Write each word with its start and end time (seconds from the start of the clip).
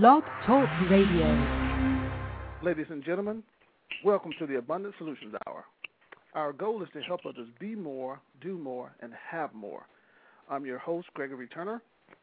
Blog 0.00 0.22
Talk 0.46 0.70
Radio. 0.88 1.26
Ladies 2.62 2.86
and 2.88 3.04
gentlemen, 3.04 3.42
welcome 4.02 4.32
to 4.38 4.46
the 4.46 4.56
Abundant 4.56 4.94
Solutions 4.96 5.34
Hour. 5.46 5.66
Our 6.34 6.54
goal 6.54 6.82
is 6.82 6.88
to 6.94 7.02
help 7.02 7.20
others 7.28 7.48
be 7.60 7.74
more, 7.74 8.18
do 8.40 8.56
more, 8.56 8.92
and 9.00 9.12
have 9.30 9.52
more. 9.52 9.82
I'm 10.48 10.64
your 10.64 10.78
host, 10.78 11.08
Gregory 11.12 11.46
Turner. 11.46 11.82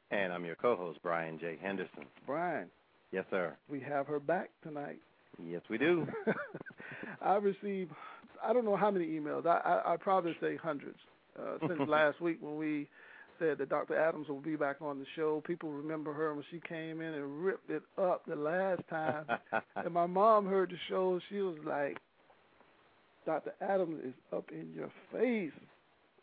And 0.10 0.34
I'm 0.34 0.46
your 0.46 0.56
co-host, 0.56 0.98
Brian 1.04 1.38
J. 1.38 1.60
Henderson. 1.62 2.06
Brian. 2.26 2.70
Yes, 3.12 3.26
sir. 3.30 3.56
We 3.70 3.80
have 3.82 4.08
her 4.08 4.20
back 4.20 4.50
tonight. 4.64 4.98
Yes, 5.40 5.62
we 5.70 5.78
do. 5.78 6.08
I 7.22 7.36
received, 7.36 7.92
I 8.44 8.52
don't 8.52 8.66
know 8.66 8.78
how 8.78 8.90
many 8.90 9.06
emails. 9.06 9.46
I 9.46 9.84
I, 9.86 9.94
I 9.94 9.98
probably 9.98 10.36
say 10.42 10.58
hundreds 10.58 10.98
uh, 11.40 11.60
since 11.68 11.82
last 11.88 12.20
week 12.20 12.40
when 12.42 12.58
we 12.58 12.88
said 13.40 13.58
that 13.58 13.70
Dr. 13.70 13.98
Adams 13.98 14.28
will 14.28 14.42
be 14.42 14.56
back 14.56 14.78
on 14.82 15.00
the 15.00 15.06
show. 15.16 15.42
People 15.46 15.72
remember 15.72 16.14
her 16.14 16.34
when 16.34 16.44
she 16.52 16.62
came 16.68 17.02
in 17.02 17.14
and 17.14 17.44
ripped 17.44 17.70
it 17.70 17.84
up 17.98 18.24
the 18.28 18.36
last 18.36 18.82
time. 18.90 19.26
and 19.76 19.94
my 19.94 20.06
mom 20.06 20.46
heard 20.46 20.70
the 20.70 20.78
show. 20.90 21.20
She 21.30 21.38
was 21.38 21.58
like, 21.66 21.98
Dr. 23.26 23.54
Adams 23.62 24.02
is 24.06 24.14
up 24.36 24.46
in 24.52 24.72
your 24.76 24.92
face. 25.12 25.58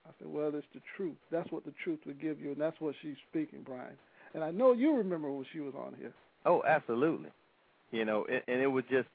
I 0.06 0.10
said, 0.18 0.28
well, 0.28 0.52
it's 0.54 0.66
the 0.74 0.80
truth. 0.96 1.16
That's 1.30 1.50
what 1.50 1.64
the 1.64 1.72
truth 1.82 2.00
will 2.06 2.14
give 2.14 2.40
you, 2.40 2.52
and 2.52 2.60
that's 2.60 2.80
what 2.80 2.94
she's 3.02 3.16
speaking, 3.30 3.60
Brian. 3.64 3.96
And 4.34 4.44
I 4.44 4.50
know 4.50 4.72
you 4.72 4.94
remember 4.94 5.30
when 5.30 5.46
she 5.52 5.60
was 5.60 5.74
on 5.74 5.94
here. 5.98 6.12
Oh, 6.44 6.62
absolutely. 6.66 7.30
You 7.90 8.04
know, 8.04 8.24
and, 8.30 8.42
and 8.46 8.60
it 8.60 8.66
was 8.66 8.84
just, 8.90 9.08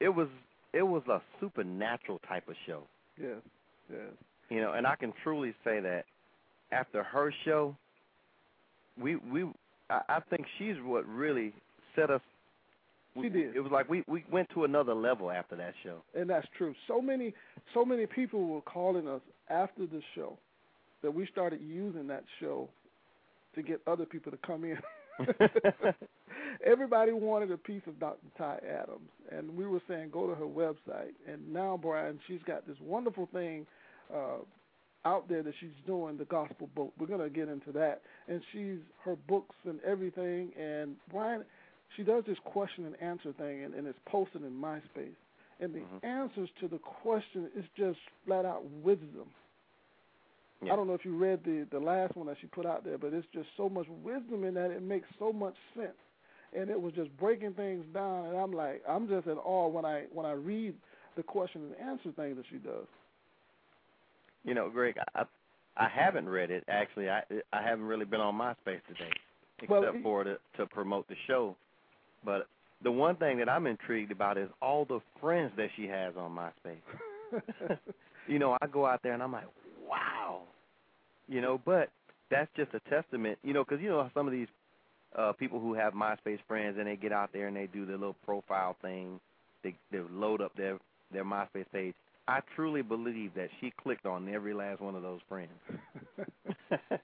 it 0.00 0.08
was, 0.08 0.28
it 0.72 0.82
was 0.82 1.02
a 1.08 1.20
supernatural 1.40 2.20
type 2.28 2.48
of 2.48 2.54
show. 2.66 2.82
Yes, 3.20 3.40
yes. 3.90 4.12
You 4.48 4.60
know, 4.60 4.72
and 4.72 4.86
I 4.86 4.96
can 4.96 5.12
truly 5.22 5.54
say 5.64 5.80
that 5.80 6.04
after 6.72 7.02
her 7.02 7.32
show, 7.44 7.76
we 9.00 9.16
we 9.16 9.44
I, 9.88 10.00
I 10.08 10.20
think 10.30 10.46
she's 10.58 10.76
what 10.82 11.06
really 11.08 11.52
set 11.96 12.10
us. 12.10 12.20
She 13.20 13.28
did. 13.28 13.56
It 13.56 13.60
was 13.60 13.72
like 13.72 13.88
we 13.88 14.04
we 14.06 14.24
went 14.30 14.48
to 14.54 14.64
another 14.64 14.94
level 14.94 15.30
after 15.30 15.56
that 15.56 15.74
show. 15.82 16.02
And 16.14 16.30
that's 16.30 16.46
true. 16.56 16.74
So 16.86 17.00
many 17.00 17.34
so 17.74 17.84
many 17.84 18.06
people 18.06 18.46
were 18.46 18.60
calling 18.62 19.08
us 19.08 19.20
after 19.48 19.86
the 19.86 20.00
show 20.14 20.38
that 21.02 21.12
we 21.12 21.26
started 21.26 21.60
using 21.60 22.06
that 22.08 22.24
show 22.40 22.68
to 23.54 23.62
get 23.62 23.80
other 23.86 24.06
people 24.06 24.30
to 24.30 24.38
come 24.46 24.64
in. 24.64 24.78
Everybody 26.64 27.12
wanted 27.12 27.50
a 27.50 27.56
piece 27.56 27.82
of 27.86 27.98
Dr. 27.98 28.26
Ty 28.36 28.58
Adams, 28.68 29.08
and 29.30 29.56
we 29.56 29.66
were 29.66 29.80
saying 29.88 30.10
go 30.12 30.26
to 30.26 30.34
her 30.34 30.44
website. 30.44 31.12
And 31.26 31.52
now, 31.52 31.78
Brian, 31.80 32.18
she's 32.26 32.40
got 32.46 32.66
this 32.66 32.76
wonderful 32.80 33.28
thing 33.32 33.66
uh, 34.14 34.38
out 35.04 35.28
there 35.28 35.42
that 35.42 35.54
she's 35.60 35.70
doing 35.86 36.16
the 36.18 36.24
gospel 36.26 36.68
book. 36.74 36.92
We're 36.98 37.06
going 37.06 37.20
to 37.20 37.30
get 37.30 37.48
into 37.48 37.72
that. 37.72 38.02
And 38.28 38.42
she's 38.52 38.78
her 39.04 39.16
books 39.28 39.56
and 39.66 39.80
everything. 39.82 40.52
And 40.60 40.96
Brian, 41.10 41.44
she 41.96 42.02
does 42.02 42.24
this 42.26 42.38
question 42.44 42.84
and 42.86 43.00
answer 43.02 43.32
thing, 43.32 43.64
and, 43.64 43.74
and 43.74 43.86
it's 43.86 43.98
posted 44.06 44.42
in 44.42 44.52
MySpace. 44.52 45.16
And 45.60 45.74
the 45.74 45.80
Mhm. 45.80 46.04
answers 46.04 46.48
to 46.60 46.68
the 46.68 46.78
question 46.78 47.50
is 47.54 47.64
just 47.76 47.98
flat 48.24 48.44
out 48.44 48.64
wisdom. 48.82 49.28
Yeah. 50.62 50.72
I 50.72 50.76
don't 50.76 50.86
know 50.86 50.94
if 50.94 51.04
you 51.04 51.16
read 51.16 51.42
the 51.44 51.66
the 51.70 51.80
last 51.80 52.14
one 52.16 52.26
that 52.26 52.36
she 52.40 52.46
put 52.46 52.66
out 52.66 52.84
there, 52.84 52.98
but 52.98 53.12
it's 53.12 53.26
just 53.32 53.48
so 53.56 53.68
much 53.68 53.86
wisdom 54.02 54.44
in 54.44 54.54
that 54.54 54.70
it 54.70 54.82
makes 54.82 55.08
so 55.18 55.32
much 55.32 55.56
sense. 55.74 55.96
And 56.52 56.68
it 56.68 56.80
was 56.80 56.92
just 56.94 57.14
breaking 57.16 57.54
things 57.54 57.84
down, 57.94 58.26
and 58.26 58.36
I'm 58.36 58.52
like, 58.52 58.82
I'm 58.88 59.08
just 59.08 59.26
in 59.26 59.38
awe 59.38 59.68
when 59.68 59.84
I 59.84 60.04
when 60.12 60.26
I 60.26 60.32
read 60.32 60.74
the 61.16 61.22
question 61.22 61.62
and 61.62 61.88
answer 61.88 62.12
thing 62.12 62.36
that 62.36 62.46
she 62.50 62.56
does. 62.56 62.86
You 64.44 64.54
know, 64.54 64.70
Greg, 64.70 64.96
I 65.14 65.24
I 65.76 65.88
haven't 65.88 66.28
read 66.28 66.50
it 66.50 66.64
actually. 66.68 67.08
I 67.08 67.22
I 67.52 67.62
haven't 67.62 67.84
really 67.84 68.04
been 68.04 68.20
on 68.20 68.34
MySpace 68.34 68.80
today, 68.88 69.10
except 69.58 69.70
Well, 69.70 69.92
for 70.02 70.24
to 70.24 70.38
to 70.56 70.66
promote 70.66 71.08
the 71.08 71.16
show. 71.26 71.56
But 72.24 72.46
the 72.82 72.90
one 72.90 73.16
thing 73.16 73.38
that 73.38 73.48
I'm 73.48 73.66
intrigued 73.66 74.12
about 74.12 74.38
is 74.38 74.48
all 74.60 74.84
the 74.84 75.00
friends 75.20 75.52
that 75.56 75.68
she 75.76 75.86
has 75.86 76.14
on 76.16 76.32
MySpace. 76.32 77.78
you 78.26 78.38
know, 78.38 78.56
I 78.60 78.66
go 78.66 78.86
out 78.86 79.00
there 79.02 79.12
and 79.12 79.22
I'm 79.22 79.32
like, 79.32 79.46
wow. 79.88 80.42
You 81.28 81.40
know, 81.40 81.60
but 81.64 81.90
that's 82.30 82.50
just 82.56 82.72
a 82.74 82.80
testament. 82.90 83.38
You 83.42 83.52
know, 83.52 83.64
because 83.64 83.82
you 83.82 83.88
know 83.88 84.08
some 84.14 84.26
of 84.26 84.32
these 84.32 84.48
uh 85.16 85.32
people 85.32 85.60
who 85.60 85.74
have 85.74 85.92
MySpace 85.92 86.38
friends 86.48 86.76
and 86.78 86.86
they 86.86 86.96
get 86.96 87.12
out 87.12 87.30
there 87.32 87.48
and 87.48 87.56
they 87.56 87.68
do 87.72 87.84
their 87.86 87.98
little 87.98 88.16
profile 88.24 88.76
thing. 88.82 89.20
They 89.62 89.74
they 89.92 89.98
load 90.10 90.40
up 90.40 90.54
their 90.56 90.78
their 91.12 91.24
MySpace 91.24 91.66
page. 91.72 91.94
I 92.30 92.40
truly 92.54 92.82
believe 92.82 93.34
that 93.34 93.48
she 93.60 93.72
clicked 93.82 94.06
on 94.06 94.32
every 94.32 94.54
last 94.54 94.80
one 94.80 94.94
of 94.94 95.02
those 95.02 95.18
friends. 95.28 95.50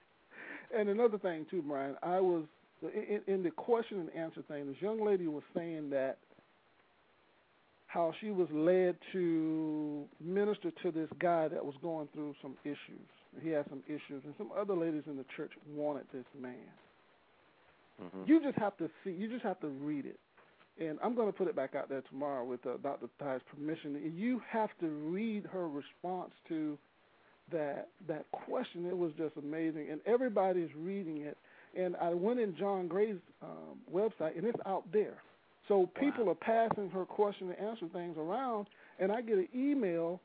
and 0.77 0.89
another 0.89 1.19
thing 1.19 1.47
too, 1.51 1.63
Brian, 1.63 1.97
I 2.01 2.21
was 2.21 2.45
in, 2.83 3.21
in 3.27 3.43
the 3.43 3.51
question 3.51 3.99
and 3.99 4.11
answer 4.15 4.43
thing. 4.47 4.69
This 4.69 4.81
young 4.81 5.05
lady 5.05 5.27
was 5.27 5.43
saying 5.53 5.91
that 5.91 6.19
how 7.89 8.13
she 8.21 8.31
was 8.31 8.47
led 8.53 8.97
to 9.13 10.05
minister 10.21 10.71
to 10.85 10.93
this 10.93 11.09
guy 11.19 11.49
that 11.49 11.65
was 11.65 11.75
going 11.83 12.09
through 12.15 12.37
some 12.41 12.57
issues. 12.65 13.09
He 13.43 13.49
had 13.49 13.65
some 13.69 13.83
issues, 13.87 14.23
and 14.25 14.35
some 14.39 14.51
other 14.57 14.75
ladies 14.75 15.03
in 15.07 15.17
the 15.17 15.25
church 15.37 15.51
wanted 15.75 16.07
this 16.13 16.25
man. 16.41 16.55
Mhm. 18.01 18.29
You 18.29 18.41
just 18.43 18.59
have 18.59 18.77
to 18.77 18.89
see. 19.03 19.11
You 19.11 19.29
just 19.29 19.43
have 19.43 19.59
to 19.61 19.69
read 19.69 20.07
it. 20.07 20.21
And 20.79 20.99
I'm 21.03 21.15
going 21.15 21.29
to 21.29 21.37
put 21.37 21.49
it 21.49 21.57
back 21.57 21.75
out 21.75 21.89
there 21.89 22.03
tomorrow 22.11 22.45
with 22.45 22.65
uh, 22.67 22.77
Dr. 22.83 23.07
Ty's 23.19 23.41
permission. 23.55 24.13
You 24.15 24.43
have 24.51 24.71
to 24.81 24.89
read 24.89 25.47
her 25.47 25.69
response 25.69 26.33
to 26.49 26.77
that 27.53 27.89
that 28.09 28.27
question. 28.33 28.87
It 28.87 28.97
was 28.97 29.13
just 29.17 29.37
amazing, 29.37 29.89
and 29.91 30.01
everybody's 30.07 30.69
reading 30.77 31.19
it. 31.23 31.39
And 31.79 31.97
I 31.97 32.11
went 32.15 32.41
in 32.41 32.57
John 32.57 32.89
Gray's 32.89 33.17
um, 33.43 33.79
website, 33.93 34.37
and 34.37 34.45
it's 34.45 34.59
out 34.67 34.85
there. 34.93 35.19
So 35.69 35.89
people 35.99 36.27
Wow. 36.27 36.33
are 36.33 36.35
passing 36.69 36.91
her 36.91 37.05
question 37.05 37.51
and 37.51 37.59
answer 37.69 37.87
things 37.93 38.17
around, 38.19 38.67
and 38.99 39.11
I 39.13 39.21
get 39.21 39.39
an 39.39 39.49
email, 39.55 40.21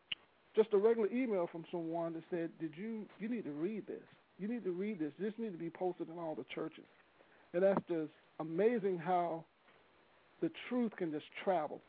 just 0.55 0.69
a 0.73 0.77
regular 0.77 1.09
email 1.11 1.47
from 1.51 1.65
someone 1.71 2.13
that 2.13 2.23
said, 2.29 2.49
"Did 2.59 2.71
you 2.75 3.05
you 3.19 3.29
need 3.29 3.43
to 3.45 3.51
read 3.51 3.87
this? 3.87 4.03
You 4.39 4.47
need 4.47 4.63
to 4.65 4.71
read 4.71 4.99
this. 4.99 5.13
This 5.19 5.33
needs 5.37 5.53
to 5.53 5.59
be 5.59 5.69
posted 5.69 6.09
in 6.09 6.17
all 6.17 6.35
the 6.35 6.45
churches." 6.53 6.85
And 7.53 7.63
that's 7.63 7.81
just 7.87 8.11
amazing 8.39 8.97
how 8.97 9.45
the 10.41 10.51
truth 10.69 10.91
can 10.97 11.11
just 11.11 11.25
travel, 11.43 11.81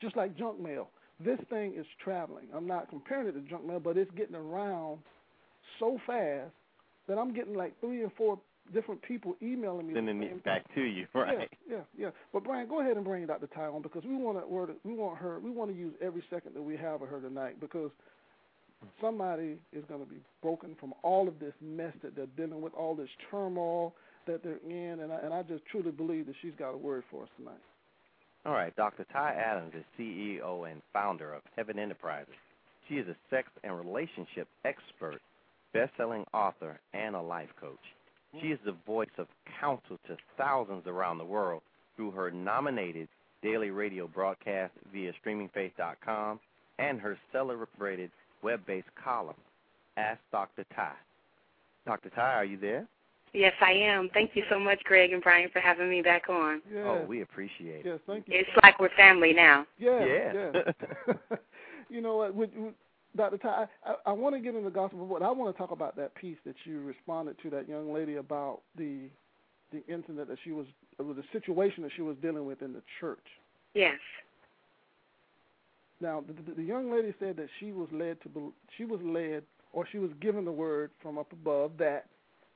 just 0.00 0.16
like 0.16 0.36
junk 0.36 0.60
mail. 0.60 0.90
This 1.24 1.38
thing 1.48 1.74
is 1.76 1.86
traveling. 2.02 2.46
I'm 2.54 2.66
not 2.66 2.90
comparing 2.90 3.28
it 3.28 3.32
to 3.32 3.40
junk 3.40 3.66
mail, 3.66 3.80
but 3.80 3.96
it's 3.96 4.10
getting 4.16 4.36
around 4.36 4.98
so 5.78 5.98
fast 6.06 6.52
that 7.08 7.18
I'm 7.18 7.32
getting 7.32 7.54
like 7.54 7.78
three 7.80 8.02
or 8.02 8.12
four 8.16 8.38
different 8.74 9.00
people 9.02 9.36
emailing 9.42 9.86
me. 9.88 9.94
Sending 9.94 10.22
it 10.22 10.28
thing. 10.28 10.40
back 10.44 10.74
to 10.74 10.82
you, 10.82 11.06
right? 11.14 11.48
Yeah, 11.68 11.76
yeah, 11.76 11.82
yeah. 11.96 12.10
But 12.32 12.44
Brian, 12.44 12.68
go 12.68 12.80
ahead 12.80 12.96
and 12.96 13.04
bring 13.04 13.26
Dr. 13.26 13.46
Ty 13.46 13.66
on 13.66 13.82
because 13.82 14.04
we 14.04 14.16
want 14.16 14.38
to 14.38 14.76
we 14.84 14.92
want 14.92 15.18
her 15.18 15.38
we 15.40 15.50
want 15.50 15.70
to 15.70 15.76
use 15.76 15.94
every 16.02 16.22
second 16.28 16.54
that 16.54 16.62
we 16.62 16.76
have 16.76 17.02
of 17.02 17.08
her 17.08 17.20
tonight 17.20 17.60
because 17.60 17.90
somebody 19.00 19.56
is 19.72 19.84
going 19.88 20.00
to 20.00 20.06
be 20.06 20.20
broken 20.42 20.76
from 20.78 20.92
all 21.02 21.28
of 21.28 21.38
this 21.38 21.54
mess 21.62 21.92
that 22.02 22.14
they're 22.14 22.26
dealing 22.36 22.60
with, 22.60 22.74
all 22.74 22.94
this 22.94 23.08
turmoil 23.30 23.94
that 24.26 24.42
they're 24.42 24.60
in, 24.68 25.00
and 25.00 25.12
I, 25.12 25.16
and 25.16 25.32
I 25.32 25.42
just 25.42 25.64
truly 25.66 25.90
believe 25.90 26.26
that 26.26 26.34
she's 26.42 26.52
got 26.58 26.74
a 26.74 26.76
word 26.76 27.04
for 27.10 27.24
us 27.24 27.28
tonight. 27.36 27.60
All 28.44 28.52
right, 28.52 28.74
Dr. 28.76 29.04
Ty 29.12 29.34
Adams 29.34 29.72
is 29.76 29.84
CEO 29.98 30.70
and 30.70 30.80
founder 30.92 31.34
of 31.34 31.42
Heaven 31.56 31.78
Enterprises. 31.78 32.34
She 32.88 32.94
is 32.94 33.08
a 33.08 33.16
sex 33.28 33.48
and 33.64 33.76
relationship 33.76 34.46
expert, 34.64 35.20
best-selling 35.72 36.24
author, 36.32 36.78
and 36.94 37.16
a 37.16 37.20
life 37.20 37.48
coach. 37.60 37.78
She 38.40 38.48
is 38.48 38.58
the 38.64 38.76
voice 38.86 39.08
of 39.18 39.26
counsel 39.60 39.98
to 40.06 40.16
thousands 40.36 40.86
around 40.86 41.18
the 41.18 41.24
world 41.24 41.62
through 41.96 42.12
her 42.12 42.30
nominated 42.30 43.08
daily 43.42 43.70
radio 43.70 44.06
broadcast 44.06 44.72
via 44.92 45.12
streamingfaith.com 45.24 46.38
and 46.78 47.00
her 47.00 47.18
celebrated 47.32 48.10
web-based 48.42 48.88
column, 49.02 49.36
Ask 49.96 50.20
Dr. 50.30 50.64
Ty. 50.74 50.92
Dr. 51.86 52.10
Ty, 52.10 52.34
are 52.34 52.44
you 52.44 52.58
there? 52.58 52.86
Yes, 53.36 53.52
I 53.60 53.72
am. 53.72 54.08
Thank 54.14 54.30
you 54.34 54.44
so 54.48 54.58
much, 54.58 54.82
Greg 54.84 55.12
and 55.12 55.22
Brian, 55.22 55.50
for 55.52 55.60
having 55.60 55.90
me 55.90 56.00
back 56.00 56.30
on. 56.30 56.62
Yeah. 56.72 56.84
Oh, 56.84 57.04
we 57.06 57.20
appreciate 57.20 57.80
it. 57.80 57.86
yes, 57.86 57.98
thank 58.06 58.26
you. 58.26 58.34
It's 58.38 58.48
like 58.62 58.80
we're 58.80 58.88
family 58.96 59.34
now. 59.34 59.66
Yeah, 59.78 60.04
Yeah. 60.06 60.50
yeah. 60.54 61.36
you 61.90 62.00
know 62.00 62.16
what, 62.16 62.34
with, 62.34 62.48
with 62.56 62.72
Dr. 63.14 63.36
Ty, 63.36 63.66
I, 63.84 63.94
I 64.06 64.12
want 64.12 64.34
to 64.36 64.40
get 64.40 64.54
into 64.54 64.64
the 64.70 64.74
gospel, 64.74 65.04
but 65.04 65.22
I 65.22 65.30
want 65.30 65.54
to 65.54 65.58
talk 65.58 65.70
about 65.70 65.96
that 65.96 66.14
piece 66.14 66.38
that 66.46 66.54
you 66.64 66.80
responded 66.80 67.36
to 67.42 67.50
that 67.50 67.68
young 67.68 67.92
lady 67.92 68.16
about 68.16 68.60
the 68.76 69.10
the 69.72 69.84
incident 69.92 70.28
that 70.28 70.38
she 70.44 70.52
was, 70.52 70.64
or 70.98 71.12
the 71.12 71.24
situation 71.32 71.82
that 71.82 71.90
she 71.94 72.00
was 72.00 72.16
dealing 72.22 72.46
with 72.46 72.62
in 72.62 72.72
the 72.72 72.82
church. 73.00 73.26
Yes. 73.74 73.98
Now, 76.00 76.22
the, 76.24 76.32
the, 76.34 76.56
the 76.58 76.62
young 76.62 76.90
lady 76.90 77.12
said 77.18 77.36
that 77.38 77.48
she 77.58 77.72
was 77.72 77.88
led 77.90 78.22
to, 78.22 78.28
bel- 78.28 78.52
she 78.78 78.84
was 78.84 79.00
led, 79.02 79.42
or 79.72 79.84
she 79.90 79.98
was 79.98 80.10
given 80.20 80.44
the 80.44 80.52
word 80.52 80.92
from 81.02 81.18
up 81.18 81.32
above 81.32 81.72
that 81.78 82.06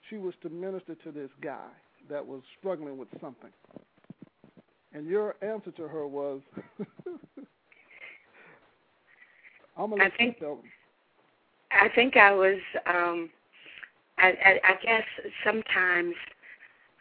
she 0.08 0.16
was 0.16 0.34
to 0.42 0.48
minister 0.48 0.94
to 0.96 1.12
this 1.12 1.30
guy 1.42 1.68
that 2.08 2.24
was 2.26 2.42
struggling 2.58 2.96
with 2.98 3.08
something. 3.20 3.50
And 4.92 5.06
your 5.06 5.36
answer 5.42 5.70
to 5.72 5.82
her 5.86 6.06
was, 6.06 6.40
I'm 9.76 9.90
gonna 9.90 10.04
I 10.04 10.10
think-. 10.16 10.38
I 11.70 11.88
think 11.94 12.16
I 12.16 12.32
was 12.32 12.58
um 12.86 13.30
I, 14.18 14.34
I, 14.44 14.60
I 14.64 14.74
guess 14.82 15.04
sometimes 15.44 16.14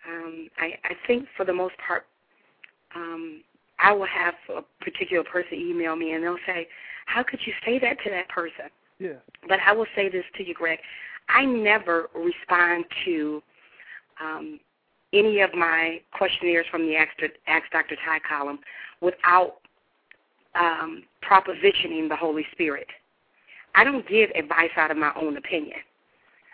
um, 0.08 0.48
I, 0.58 0.74
I 0.86 0.94
think 1.06 1.28
for 1.36 1.46
the 1.46 1.54
most 1.54 1.76
part, 1.86 2.06
um, 2.96 3.44
I 3.80 3.92
will 3.92 4.06
have 4.06 4.34
a 4.56 4.62
particular 4.84 5.24
person 5.24 5.54
email 5.54 5.96
me 5.96 6.14
and 6.14 6.24
they'll 6.24 6.38
say, 6.46 6.68
"How 7.06 7.24
could 7.24 7.40
you 7.46 7.54
say 7.66 7.80
that 7.80 7.98
to 8.04 8.10
that 8.10 8.30
person?" 8.30 8.70
Yes. 9.00 9.18
But 9.48 9.60
I 9.66 9.72
will 9.74 9.86
say 9.96 10.10
this 10.10 10.26
to 10.38 10.46
you, 10.46 10.54
Greg. 10.54 10.80
I 11.30 11.46
never 11.46 12.10
respond 12.14 12.86
to 13.06 13.42
um, 14.22 14.60
any 15.14 15.40
of 15.42 15.54
my 15.54 16.02
questionnaires 16.12 16.66
from 16.70 16.86
the 16.88 16.96
Ask, 16.96 17.12
Ask 17.48 17.72
Dr. 17.72 17.96
Ty 18.06 18.20
column 18.28 18.60
without 19.02 19.58
um, 20.56 21.04
propositioning 21.24 22.10
the 22.10 22.16
Holy 22.16 22.46
Spirit. 22.52 22.88
I 23.76 23.84
don't 23.84 24.08
give 24.08 24.30
advice 24.32 24.72
out 24.78 24.92
of 24.92 24.98
my 24.98 25.12
own 25.20 25.38
opinion 25.38 25.78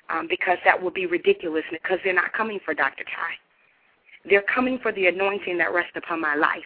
um, 0.10 0.27
because 0.30 0.57
that 0.66 0.81
would 0.81 0.94
be 0.94 1.06
ridiculous 1.06 1.63
because 1.71 2.00
they're 2.04 2.13
not 2.13 2.33
coming 2.33 2.60
for 2.63 2.74
Dr. 2.74 3.04
Ty. 3.04 4.30
They're 4.30 4.44
coming 4.54 4.80
for 4.80 4.92
the 4.92 5.07
anointing 5.07 5.57
that 5.60 5.74
rests 5.74 5.94
upon 5.95 6.21
my 6.21 6.36
life. 6.36 6.63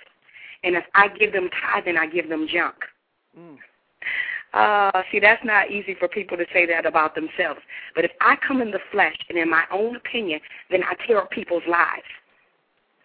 And 0.63 0.75
if 0.75 0.83
I 0.95 1.07
give 1.07 1.31
them 1.31 1.49
Ty, 1.49 1.81
then 1.85 1.97
I 1.97 2.07
give 2.07 2.29
them 2.29 2.47
junk. 2.51 2.75
Mm. 3.37 3.57
Uh, 4.53 5.03
see, 5.11 5.19
that's 5.19 5.43
not 5.45 5.69
easy 5.69 5.93
for 5.93 6.07
people 6.07 6.35
to 6.37 6.45
say 6.51 6.65
that 6.65 6.85
about 6.85 7.13
themselves. 7.13 7.59
But 7.95 8.05
if 8.05 8.11
I 8.19 8.35
come 8.35 8.61
in 8.61 8.71
the 8.71 8.79
flesh 8.91 9.15
and 9.29 9.37
in 9.37 9.49
my 9.49 9.63
own 9.71 9.95
opinion, 9.95 10.39
then 10.71 10.81
I 10.83 10.95
tear 11.05 11.19
up 11.19 11.29
people's 11.29 11.63
lives. 11.67 12.07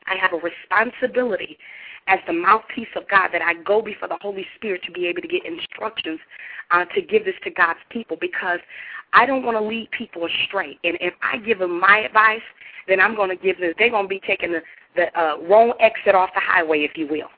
I 0.06 0.17
have 0.17 0.32
a 0.32 0.37
responsibility 0.37 1.58
as 2.06 2.19
the 2.26 2.32
mouthpiece 2.32 2.88
of 2.96 3.08
God 3.08 3.31
that 3.32 3.43
I 3.43 3.55
go 3.62 3.81
before 3.81 4.08
the 4.08 4.19
Holy 4.20 4.46
Spirit 4.56 4.82
to 4.85 4.93
be 4.93 5.06
able 5.06 5.23
to 5.23 5.29
get 5.29 5.44
instructions 5.46 6.20
uh, 6.70 6.85
to 6.94 7.00
give 7.00 7.25
this 7.25 7.35
to 7.44 7.50
God's 7.50 7.81
people 7.90 8.17
because 8.20 8.61
I 9.12 9.26
don't 9.26 9.44
want 9.44 9.56
to 9.56 9.64
lead 9.64 9.90
people 9.90 10.26
astray. 10.26 10.79
And 10.85 10.99
if 11.00 11.14
I 11.23 11.38
give 11.38 11.61
them 11.61 11.81
my 11.81 11.99
advice, 11.99 12.43
then 12.88 13.00
I'm 13.00 13.14
going 13.14 13.31
to 13.31 13.37
give 13.37 13.58
them, 13.58 13.73
they're 13.79 13.90
going 13.90 14.05
to 14.05 14.08
be 14.08 14.20
taking 14.26 14.52
the, 14.52 14.61
the 14.97 15.19
uh, 15.19 15.37
wrong 15.49 15.73
exit 15.81 16.14
off 16.14 16.31
the 16.35 16.40
highway, 16.40 16.81
if 16.81 16.97
you 16.97 17.06
will. 17.06 17.29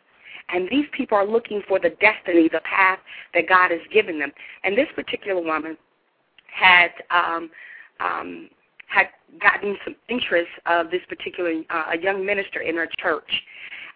And 0.49 0.69
these 0.71 0.87
people 0.93 1.19
are 1.19 1.27
looking 1.27 1.63
for 1.67 1.79
the 1.81 1.91
destiny, 2.01 2.49
the 2.51 2.61
path 2.61 2.99
that 3.35 3.49
God 3.49 3.71
has 3.71 3.81
given 3.93 4.19
them. 4.19 4.31
And 4.63 4.77
this 4.77 4.87
particular 4.95 5.41
woman 5.41 5.77
had 6.47 6.91
um, 7.11 7.51
um, 8.01 8.49
had 8.89 9.07
gotten 9.41 9.77
some 9.85 9.97
interest 10.09 10.51
of 10.67 10.91
this 10.91 11.01
particular 11.09 11.63
uh, 11.71 11.85
a 11.93 11.99
young 11.99 12.25
minister 12.25 12.61
in 12.61 12.77
her 12.77 12.89
church, 12.99 13.31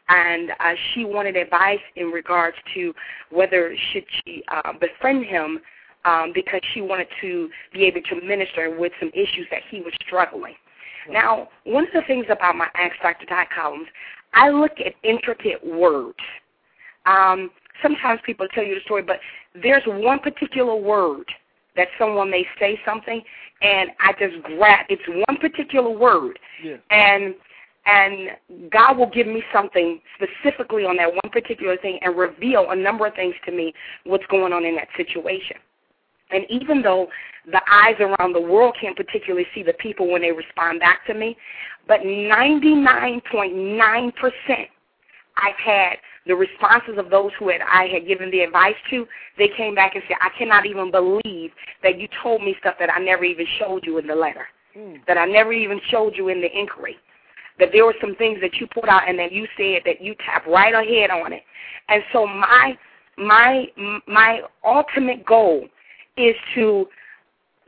and 0.08 0.50
uh, 0.58 0.72
she 0.92 1.04
wanted 1.04 1.36
advice 1.36 1.78
in 1.96 2.06
regards 2.06 2.56
to 2.74 2.92
whether 3.30 3.74
should 3.92 4.04
she 4.24 4.42
uh, 4.48 4.72
befriend 4.72 5.24
him 5.24 5.60
um, 6.04 6.32
because 6.34 6.60
she 6.74 6.80
wanted 6.80 7.06
to 7.20 7.48
be 7.72 7.84
able 7.84 8.00
to 8.02 8.20
minister 8.26 8.76
with 8.76 8.92
some 8.98 9.10
issues 9.10 9.46
that 9.50 9.60
he 9.70 9.80
was 9.80 9.92
struggling. 10.06 10.54
Now, 11.08 11.48
one 11.64 11.84
of 11.84 11.92
the 11.92 12.02
things 12.06 12.26
about 12.28 12.56
my 12.56 12.68
Ask 12.74 12.94
Dr. 13.02 13.26
Ty 13.26 13.46
columns, 13.54 13.88
I 14.34 14.50
look 14.50 14.72
at 14.84 14.94
intricate 15.02 15.64
words. 15.64 16.18
Um, 17.10 17.50
sometimes 17.82 18.20
people 18.24 18.46
tell 18.54 18.64
you 18.64 18.74
the 18.74 18.80
story, 18.82 19.02
but 19.02 19.18
there's 19.62 19.82
one 19.86 20.18
particular 20.20 20.76
word 20.76 21.24
that 21.76 21.88
someone 21.98 22.30
may 22.30 22.46
say 22.58 22.78
something, 22.84 23.22
and 23.62 23.90
I 24.00 24.12
just 24.18 24.42
grab. 24.44 24.86
It's 24.88 25.02
one 25.26 25.36
particular 25.38 25.90
word, 25.90 26.38
Yes. 26.62 26.80
and 26.90 27.34
and 27.86 28.30
God 28.70 28.98
will 28.98 29.08
give 29.08 29.26
me 29.26 29.42
something 29.52 30.00
specifically 30.14 30.84
on 30.84 30.96
that 30.98 31.10
one 31.10 31.30
particular 31.32 31.76
thing 31.78 31.98
and 32.02 32.14
reveal 32.16 32.70
a 32.70 32.76
number 32.76 33.06
of 33.06 33.14
things 33.14 33.34
to 33.46 33.52
me 33.52 33.72
what's 34.04 34.26
going 34.26 34.52
on 34.52 34.64
in 34.66 34.76
that 34.76 34.88
situation. 34.98 35.56
And 36.30 36.44
even 36.50 36.82
though 36.82 37.08
the 37.50 37.62
eyes 37.70 37.96
around 37.98 38.34
the 38.34 38.40
world 38.40 38.76
can't 38.78 38.94
particularly 38.96 39.46
see 39.54 39.62
the 39.62 39.72
people 39.72 40.10
when 40.12 40.20
they 40.20 40.30
respond 40.30 40.80
back 40.80 41.06
to 41.06 41.14
me, 41.14 41.38
but 41.88 42.00
99.9% 42.00 44.68
I've 45.36 45.56
had 45.56 45.96
the 46.26 46.34
responses 46.34 46.98
of 46.98 47.10
those 47.10 47.30
who 47.38 47.48
had 47.48 47.60
I 47.62 47.86
had 47.86 48.06
given 48.06 48.30
the 48.30 48.40
advice 48.40 48.74
to, 48.90 49.06
they 49.38 49.48
came 49.56 49.74
back 49.74 49.94
and 49.94 50.04
said, 50.06 50.18
I 50.20 50.28
cannot 50.38 50.66
even 50.66 50.90
believe 50.90 51.50
that 51.82 51.98
you 51.98 52.08
told 52.22 52.42
me 52.42 52.54
stuff 52.60 52.74
that 52.78 52.90
I 52.94 53.00
never 53.00 53.24
even 53.24 53.46
showed 53.58 53.86
you 53.86 53.98
in 53.98 54.06
the 54.06 54.14
letter, 54.14 54.46
Mm. 54.76 55.04
that 55.06 55.18
I 55.18 55.24
never 55.24 55.52
even 55.52 55.80
showed 55.88 56.14
you 56.16 56.28
in 56.28 56.40
the 56.40 56.58
inquiry. 56.58 56.96
That 57.58 57.70
there 57.72 57.84
were 57.84 57.96
some 58.00 58.14
things 58.16 58.40
that 58.40 58.54
you 58.60 58.68
put 58.68 58.88
out 58.88 59.08
and 59.08 59.18
that 59.18 59.32
you 59.32 59.46
said 59.56 59.82
that 59.84 60.00
you 60.00 60.14
tapped 60.24 60.46
right 60.46 60.72
ahead 60.72 61.10
on 61.10 61.32
it. 61.32 61.42
And 61.88 62.02
so 62.12 62.26
my 62.26 62.78
my 63.16 63.66
my 64.06 64.42
ultimate 64.64 65.26
goal 65.26 65.66
is 66.16 66.36
to 66.54 66.86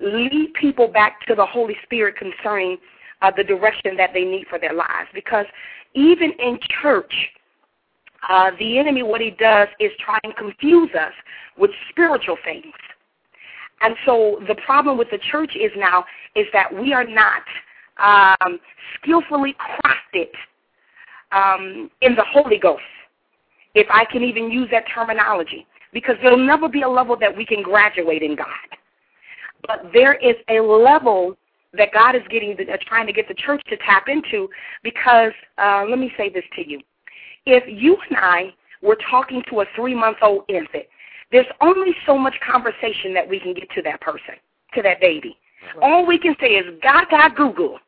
lead 0.01 0.53
people 0.55 0.89
back 0.89 1.25
to 1.27 1.35
the 1.35 1.45
Holy 1.45 1.77
Spirit 1.83 2.17
concerning 2.17 2.79
uh, 3.21 3.31
the 3.37 3.45
direction 3.45 3.97
that 3.97 4.11
they 4.15 4.25
need 4.25 4.47
for 4.49 4.59
their 4.59 4.73
lives. 4.73 5.09
Because 5.15 5.47
even 5.95 6.33
in 6.39 6.59
church, 6.81 7.13
uh, 8.29 8.51
the 8.59 8.79
enemy, 8.79 9.03
what 9.03 9.21
he 9.21 9.31
does 9.31 9.69
is 9.81 9.91
try 10.05 10.19
and 10.25 10.35
confuse 10.37 10.91
us 10.95 11.13
with 11.59 11.71
spiritual 11.91 12.37
things. 12.45 12.73
And 13.81 13.97
so 14.07 14.41
the 14.47 14.55
problem 14.65 14.97
with 14.97 15.11
the 15.11 15.19
church 15.31 15.57
is 15.57 15.73
now 15.77 16.05
is 16.37 16.47
that 16.53 16.73
we 16.73 16.93
are 16.93 17.05
not 17.05 17.43
um, 17.99 18.61
skillfully 18.97 19.55
crafted 19.55 20.29
um, 21.33 21.91
in 22.01 22.15
the 22.15 22.25
Holy 22.31 22.59
Ghost, 22.59 22.83
if 23.75 23.87
I 23.91 24.05
can 24.05 24.23
even 24.23 24.51
use 24.51 24.69
that 24.71 24.85
terminology, 24.95 25.67
because 25.93 26.17
there'll 26.23 26.39
never 26.39 26.69
be 26.69 26.83
a 26.83 26.89
level 26.89 27.17
that 27.19 27.37
we 27.37 27.45
can 27.45 27.63
graduate 27.63 28.23
in 28.23 28.37
God. 28.37 28.47
But 29.67 29.91
there 29.93 30.15
is 30.15 30.37
a 30.49 30.61
level 30.61 31.37
that 31.75 31.93
God 31.93 32.15
is 32.15 32.23
getting, 32.31 32.53
uh, 32.53 32.77
trying 32.87 33.07
to 33.07 33.13
get 33.13 33.29
the 33.29 33.35
church 33.35 33.63
to 33.69 33.77
tap 33.79 34.09
into, 34.09 34.49
because 34.83 35.33
uh, 35.59 35.85
let 35.89 35.99
me 35.99 36.13
say 36.17 36.29
this 36.29 36.45
to 36.57 36.69
you: 36.69 36.81
if 37.47 37.65
you 37.67 37.97
and 38.09 38.19
I 38.19 38.55
were 38.83 38.99
talking 39.11 39.43
to 39.51 39.61
a 39.61 39.65
three-month-old 39.77 40.45
infant, 40.49 40.85
there's 41.31 41.47
only 41.61 41.95
so 42.07 42.19
much 42.19 42.35
conversation 42.47 43.15
that 43.15 43.29
we 43.29 43.41
can 43.41 43.55
get 43.55 43.71
to 43.71 43.83
that 43.83 44.01
person, 44.01 44.35
to 44.75 44.83
that 44.83 45.01
baby. 45.01 45.37
All 45.81 46.05
we 46.07 46.19
can 46.19 46.37
say 46.41 46.49
is 46.49 46.79
Gaga 46.83 47.35
Google. 47.35 47.79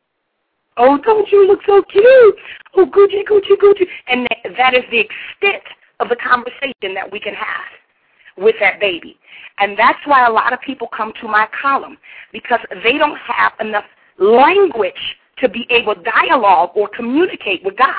Oh, 0.77 0.97
don't 0.97 1.29
you 1.31 1.47
look 1.47 1.59
so 1.65 1.83
cute? 1.83 2.35
Oh, 2.75 2.85
Gucci, 2.85 3.23
Gucci, 3.23 3.55
Gucci. 3.61 3.85
And 4.07 4.27
that 4.57 4.73
is 4.73 4.83
the 4.91 4.99
extent 4.99 5.63
of 5.99 6.09
the 6.09 6.15
conversation 6.15 6.93
that 6.95 7.09
we 7.09 7.19
can 7.19 7.33
have 7.33 8.43
with 8.43 8.55
that 8.59 8.79
baby. 8.79 9.17
And 9.59 9.77
that's 9.77 9.99
why 10.05 10.25
a 10.25 10.31
lot 10.31 10.51
of 10.51 10.59
people 10.61 10.87
come 10.95 11.13
to 11.21 11.27
my 11.27 11.47
column 11.61 11.97
because 12.33 12.59
they 12.83 12.97
don't 12.97 13.17
have 13.17 13.53
enough 13.61 13.85
language 14.17 14.93
to 15.37 15.47
be 15.47 15.65
able 15.69 15.95
to 15.95 16.01
dialogue 16.03 16.71
or 16.75 16.89
communicate 16.89 17.63
with 17.63 17.77
God 17.77 17.93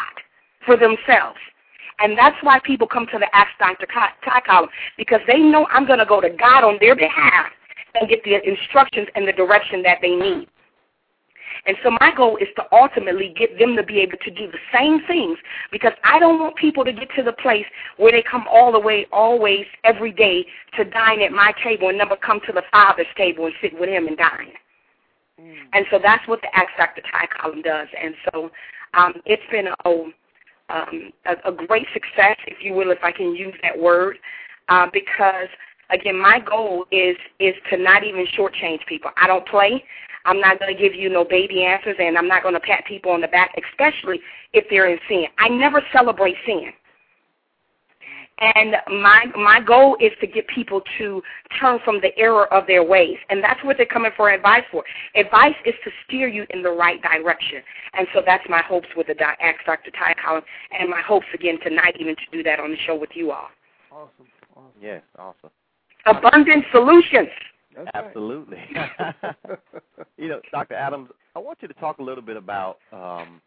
for 0.67 0.77
themselves. 0.77 1.39
And 1.99 2.19
that's 2.19 2.37
why 2.43 2.61
people 2.61 2.87
come 2.87 3.07
to 3.12 3.19
the 3.19 3.35
Ask 3.35 3.50
Dr. 3.59 3.87
Ty 3.87 4.40
column 4.47 4.69
because 4.99 5.21
they 5.26 5.38
know 5.38 5.67
I'm 5.71 5.87
going 5.87 5.99
to 5.99 6.05
go 6.05 6.21
to 6.21 6.29
God 6.29 6.62
on 6.62 6.76
their 6.81 6.95
behalf 6.95 7.47
and 7.95 8.09
get 8.09 8.23
the 8.25 8.47
instructions 8.47 9.09
and 9.14 9.26
the 9.26 9.33
direction 9.33 9.83
that 9.83 9.99
they 10.02 10.14
need. 10.14 10.49
And 11.67 11.76
so 11.83 11.90
my 12.00 12.12
goal 12.14 12.37
is 12.37 12.49
to 12.57 12.64
ultimately 12.71 13.35
get 13.37 13.59
them 13.59 13.76
to 13.76 13.83
be 13.83 13.99
able 13.99 14.19
to 14.19 14.31
do 14.31 14.50
the 14.50 14.59
same 14.73 15.00
things 15.07 15.38
because 15.73 15.93
I 16.05 16.19
don't 16.19 16.38
want 16.38 16.57
people 16.57 16.85
to 16.85 16.93
get 16.93 17.09
to 17.17 17.23
the 17.23 17.33
place 17.33 17.64
where 17.97 18.12
they 18.12 18.23
come 18.23 18.45
all 18.49 18.73
the 18.73 18.79
way, 18.79 19.07
always, 19.12 19.64
every 19.83 20.12
day 20.12 20.47
to 20.76 20.85
dine 20.85 21.23
at 21.23 21.33
my 21.33 21.52
table 21.64 21.88
and 21.88 21.99
never 21.99 22.17
come 22.17 22.40
to 22.47 22.52
the 22.52 22.62
Father's 22.71 23.07
table 23.17 23.47
and 23.47 23.55
sit 23.61 23.79
with 23.79 23.88
him 23.88 24.07
and 24.07 24.17
dine. 24.17 24.52
Mm. 25.40 25.55
And 25.73 25.87
so 25.90 25.99
that's 26.00 26.26
what 26.29 26.40
the 26.43 26.55
Ask 26.57 26.69
Dr. 26.79 27.02
Ty 27.11 27.26
column 27.40 27.62
does. 27.62 27.88
And 28.00 28.14
so 28.31 28.50
um, 28.95 29.14
it's 29.25 29.43
been 29.50 29.67
a, 29.67 29.90
um, 30.68 31.12
a, 31.25 31.50
a 31.50 31.52
great 31.52 31.87
success, 31.92 32.37
if 32.46 32.58
you 32.62 32.73
will, 32.75 32.90
if 32.90 32.99
I 33.02 33.12
can 33.12 33.35
use 33.35 33.54
that 33.62 33.78
word, 33.78 34.18
uh, 34.68 34.87
because 34.92 35.49
again, 35.90 36.18
my 36.18 36.40
goal 36.40 36.87
is 36.90 37.16
is 37.38 37.54
to 37.70 37.76
not 37.76 38.04
even 38.04 38.26
shortchange 38.37 38.85
people. 38.87 39.11
I 39.16 39.26
don't 39.26 39.46
play. 39.46 39.85
I'm 40.25 40.40
not 40.40 40.58
going 40.58 40.75
to 40.76 40.80
give 40.80 40.94
you 40.94 41.08
no 41.08 41.25
baby 41.25 41.62
answers, 41.62 41.96
and 42.00 42.18
I'm 42.18 42.26
not 42.26 42.42
going 42.42 42.54
to 42.54 42.61
pat 42.61 42.85
people 42.85 43.12
on 43.12 43.20
the 43.20 43.28
back, 43.28 43.54
especially 43.70 44.20
if 44.52 44.64
they're 44.68 44.90
in 44.90 44.99
sin. 45.08 45.26
I 45.38 45.49
never 45.49 45.80
celebrate 45.92 46.35
sin. 46.44 46.73
And 48.38 48.76
my 49.00 49.25
my 49.35 49.61
goal 49.61 49.97
is 49.99 50.12
to 50.21 50.26
get 50.26 50.47
people 50.49 50.83
to 50.99 51.23
turn 51.59 51.78
from 51.85 52.00
the 52.02 52.16
error 52.19 52.52
of 52.52 52.66
their 52.66 52.85
ways, 52.85 53.16
and 53.31 53.43
that's 53.43 53.62
what 53.64 53.78
they're 53.78 53.87
coming 53.87 54.11
for 54.14 54.31
advice 54.31 54.64
for. 54.71 54.85
Advice 55.14 55.55
is 55.64 55.75
to 55.85 55.90
steer 56.05 56.28
you 56.28 56.45
in 56.50 56.62
the 56.62 56.71
right 56.71 57.00
direction, 57.00 57.62
and 57.95 58.07
so 58.12 58.21
that's 58.25 58.45
my 58.49 58.62
hopes 58.62 58.88
with 58.95 59.07
the 59.07 59.14
Ask 59.23 59.64
Dr. 59.64 59.90
Ty 59.90 60.14
column, 60.23 60.43
and 60.78 60.90
my 60.90 61.00
hopes 61.00 61.26
again 61.33 61.59
tonight 61.62 61.97
even 61.99 62.14
to 62.14 62.23
do 62.31 62.43
that 62.43 62.61
on 62.61 62.71
the 62.71 62.76
show 62.87 62.95
with 62.95 63.11
you 63.14 63.31
all. 63.33 63.49
Awesome. 63.90 64.26
Awesome. 64.55 64.71
Yes, 64.83 65.02
awesome. 65.19 65.50
Abundant 66.05 66.64
solutions. 66.73 67.28
That's 67.75 67.88
Absolutely. 67.95 68.59
Right. 68.75 69.25
you 70.16 70.28
know, 70.28 70.40
Dr. 70.50 70.75
Adams, 70.75 71.11
I 71.35 71.38
want 71.38 71.59
you 71.61 71.69
to 71.69 71.75
talk 71.75 71.99
a 71.99 72.02
little 72.02 72.23
bit 72.23 72.37
about 72.37 72.78
um, 72.93 73.40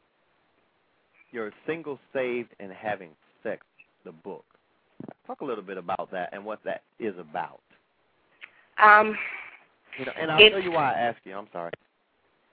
your 1.31 1.51
single, 1.65 1.99
saved, 2.13 2.49
and 2.59 2.71
having 2.71 3.09
sex, 3.43 3.65
the 4.05 4.11
book. 4.11 4.45
Talk 5.27 5.41
a 5.41 5.45
little 5.45 5.63
bit 5.63 5.77
about 5.77 6.09
that 6.11 6.29
and 6.33 6.43
what 6.43 6.59
that 6.65 6.81
is 6.99 7.13
about. 7.19 7.61
Um, 8.81 9.17
You 9.99 10.05
know, 10.05 10.11
and 10.19 10.31
I'll 10.31 10.49
tell 10.49 10.61
you 10.61 10.71
why 10.71 10.93
I 10.93 10.97
ask 10.97 11.17
you. 11.25 11.35
I'm 11.37 11.47
sorry. 11.51 11.71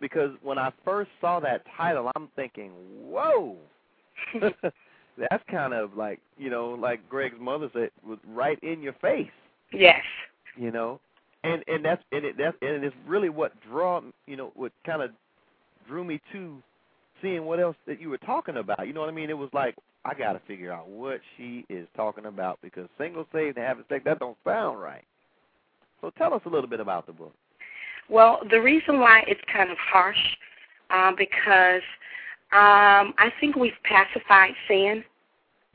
because 0.01 0.31
when 0.43 0.59
I 0.59 0.73
first 0.85 1.11
saw 1.21 1.41
that 1.41 1.63
title, 1.77 2.11
I'm 2.17 2.29
thinking, 2.37 2.73
whoa. 3.09 3.57
That's 5.19 5.43
kind 5.51 5.73
of 5.73 5.97
like 5.97 6.21
you 6.37 6.51
know, 6.51 6.71
like 6.71 7.09
Greg's 7.09 7.41
mother 7.41 7.71
said, 7.73 7.91
was 8.07 8.19
right 8.29 8.59
in 8.63 8.83
your 8.83 8.93
face. 8.95 9.31
Yes. 9.73 10.03
You 10.57 10.71
know, 10.71 11.01
and 11.45 11.63
and 11.69 11.83
that's 11.85 12.03
and 12.13 12.25
it 12.25 12.37
that's 12.37 12.57
and 12.61 12.85
it's 12.85 12.95
really 13.07 13.31
what 13.31 13.53
draw 13.63 14.01
you 14.27 14.37
know 14.37 14.53
what 14.55 14.73
kind 14.85 15.01
of 15.03 15.11
drew 15.89 16.05
me 16.05 16.21
to 16.33 16.63
seeing 17.23 17.45
what 17.47 17.61
else 17.61 17.77
that 17.87 17.99
you 18.01 18.11
were 18.11 18.19
talking 18.19 18.59
about. 18.59 18.87
You 18.87 18.93
know 18.93 19.01
what 19.01 19.09
I 19.09 19.13
mean? 19.13 19.31
It 19.31 19.39
was 19.39 19.49
like 19.55 19.75
I 20.07 20.15
got 20.15 20.35
to 20.35 20.41
figure 20.47 20.73
out 20.73 20.89
what 20.89 21.21
she 21.37 21.67
is 21.69 21.89
talking 21.97 22.27
about 22.27 22.61
because 22.63 22.89
single 22.97 23.27
saved 23.33 23.57
and 23.57 23.67
having 23.67 23.85
sex 23.89 24.05
that 24.05 24.21
don't 24.21 24.37
sound 24.45 24.81
right. 24.81 25.05
So 26.01 26.11
tell 26.17 26.33
us 26.33 26.43
a 26.47 26.49
little 26.49 26.71
bit 26.71 26.79
about 26.79 27.07
the 27.07 27.13
book. 27.13 27.35
Well, 28.09 28.39
the 28.49 28.61
reason 28.61 29.01
why 29.01 29.25
it's 29.27 29.41
kind 29.53 29.69
of 29.69 29.77
harsh 29.79 30.17
uh, 30.91 31.11
because 31.19 31.83
um, 32.53 33.15
I 33.19 33.33
think 33.41 33.57
we've 33.57 33.73
pacified 33.83 34.53
sin 34.69 35.03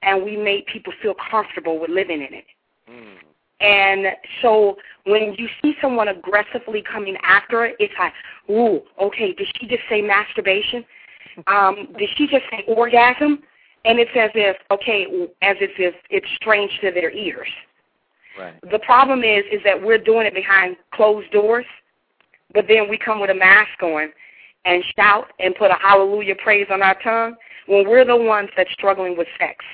and 0.01 0.23
we 0.23 0.37
made 0.37 0.65
people 0.67 0.93
feel 1.01 1.15
comfortable 1.29 1.77
with 1.77 1.89
living 1.89 2.21
in 2.21 2.33
it. 2.33 2.45
Mm. 2.89 3.17
And 3.59 4.15
so 4.41 4.77
when 5.05 5.35
you 5.37 5.47
see 5.61 5.73
someone 5.81 6.07
aggressively 6.07 6.81
coming 6.81 7.17
after 7.21 7.65
it, 7.65 7.75
it's 7.79 7.93
like, 7.99 8.13
ooh, 8.49 8.81
okay, 9.01 9.33
did 9.33 9.47
she 9.59 9.67
just 9.67 9.83
say 9.89 10.01
masturbation? 10.01 10.85
Um, 11.47 11.89
did 11.99 12.09
she 12.15 12.27
just 12.27 12.43
say 12.49 12.63
orgasm? 12.67 13.43
And 13.83 13.99
it's 13.99 14.11
as 14.15 14.29
if, 14.35 14.57
okay, 14.69 15.05
as 15.41 15.57
if 15.59 15.71
it's 16.09 16.27
strange 16.35 16.71
to 16.81 16.91
their 16.91 17.11
ears. 17.11 17.47
Right. 18.37 18.53
The 18.71 18.79
problem 18.79 19.23
is, 19.23 19.43
is 19.51 19.59
that 19.65 19.81
we're 19.81 19.97
doing 19.97 20.25
it 20.25 20.33
behind 20.33 20.77
closed 20.93 21.31
doors, 21.31 21.65
but 22.53 22.65
then 22.67 22.89
we 22.89 22.97
come 22.97 23.19
with 23.19 23.29
a 23.29 23.35
mask 23.35 23.81
on 23.81 24.09
and 24.65 24.83
shout 24.95 25.27
and 25.39 25.55
put 25.55 25.71
a 25.71 25.77
hallelujah 25.81 26.35
praise 26.35 26.67
on 26.71 26.81
our 26.81 26.95
tongue 27.01 27.35
when 27.67 27.87
we're 27.87 28.05
the 28.05 28.15
ones 28.15 28.49
that's 28.55 28.71
struggling 28.73 29.17
with 29.17 29.27
sex. 29.39 29.65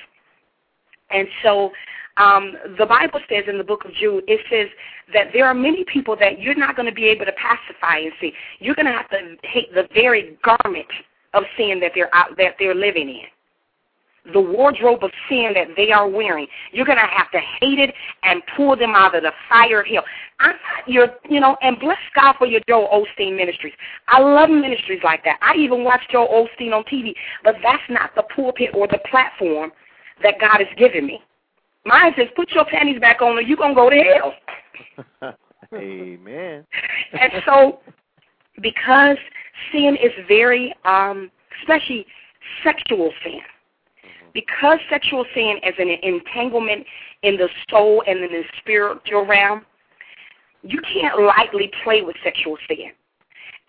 And 1.10 1.28
so 1.42 1.70
um, 2.16 2.54
the 2.78 2.86
Bible 2.86 3.20
says 3.28 3.44
in 3.46 3.58
the 3.58 3.64
book 3.64 3.84
of 3.84 3.92
Jude, 3.94 4.24
it 4.26 4.40
says 4.50 4.68
that 5.12 5.28
there 5.32 5.46
are 5.46 5.54
many 5.54 5.84
people 5.84 6.16
that 6.18 6.40
you're 6.40 6.54
not 6.54 6.76
going 6.76 6.88
to 6.88 6.94
be 6.94 7.06
able 7.06 7.26
to 7.26 7.32
pacify 7.32 7.98
and 7.98 8.12
see. 8.20 8.32
You're 8.58 8.74
going 8.74 8.86
to 8.86 8.92
have 8.92 9.08
to 9.10 9.36
hate 9.44 9.72
the 9.74 9.88
very 9.94 10.38
garment 10.42 10.88
of 11.34 11.44
sin 11.56 11.78
that 11.80 11.92
they're 11.94 12.14
out, 12.14 12.36
that 12.38 12.54
they're 12.58 12.74
living 12.74 13.08
in 13.08 13.26
the 14.32 14.40
wardrobe 14.40 15.02
of 15.02 15.10
sin 15.28 15.52
that 15.54 15.68
they 15.76 15.90
are 15.90 16.08
wearing. 16.08 16.46
You're 16.72 16.86
going 16.86 16.98
to 16.98 17.06
have 17.06 17.30
to 17.32 17.40
hate 17.60 17.78
it 17.78 17.94
and 18.22 18.42
pull 18.56 18.76
them 18.76 18.94
out 18.94 19.14
of 19.14 19.22
the 19.22 19.32
fire 19.48 19.80
of 19.80 19.86
hell. 19.86 20.04
I'm 20.40 20.50
not 20.50 20.88
your, 20.88 21.08
you 21.28 21.40
know, 21.40 21.56
and 21.62 21.78
bless 21.80 21.98
God 22.14 22.34
for 22.38 22.46
your 22.46 22.60
Joel 22.68 22.88
Osteen 22.88 23.36
ministries. 23.36 23.72
I 24.06 24.20
love 24.20 24.50
ministries 24.50 25.00
like 25.02 25.24
that. 25.24 25.38
I 25.42 25.54
even 25.56 25.84
watch 25.84 26.02
Joel 26.10 26.46
Osteen 26.46 26.72
on 26.72 26.84
TV, 26.84 27.14
but 27.42 27.56
that's 27.62 27.82
not 27.88 28.14
the 28.14 28.22
pulpit 28.34 28.70
or 28.74 28.86
the 28.86 29.00
platform 29.10 29.72
that 30.22 30.34
God 30.40 30.58
has 30.58 30.68
given 30.76 31.06
me. 31.06 31.20
Mine 31.84 32.12
says, 32.16 32.28
put 32.36 32.50
your 32.52 32.66
panties 32.66 33.00
back 33.00 33.22
on 33.22 33.36
or 33.38 33.40
you're 33.40 33.56
going 33.56 33.70
to 33.70 33.74
go 33.74 33.90
to 33.90 33.96
hell. 33.96 35.34
Amen. 35.74 36.66
and 37.12 37.32
so, 37.44 37.80
because 38.62 39.16
sin 39.72 39.96
is 40.02 40.12
very, 40.26 40.74
um, 40.84 41.30
especially 41.60 42.06
sexual 42.64 43.12
sin, 43.22 43.40
because 44.34 44.78
sexual 44.90 45.24
sin 45.34 45.56
is 45.64 45.74
an 45.78 45.88
entanglement 46.02 46.86
in 47.22 47.36
the 47.36 47.48
soul 47.70 48.02
and 48.06 48.18
in 48.18 48.30
the 48.30 48.42
spiritual 48.58 49.26
realm, 49.26 49.64
you 50.62 50.80
can't 50.92 51.20
lightly 51.20 51.70
play 51.82 52.02
with 52.02 52.16
sexual 52.22 52.56
sin. 52.68 52.90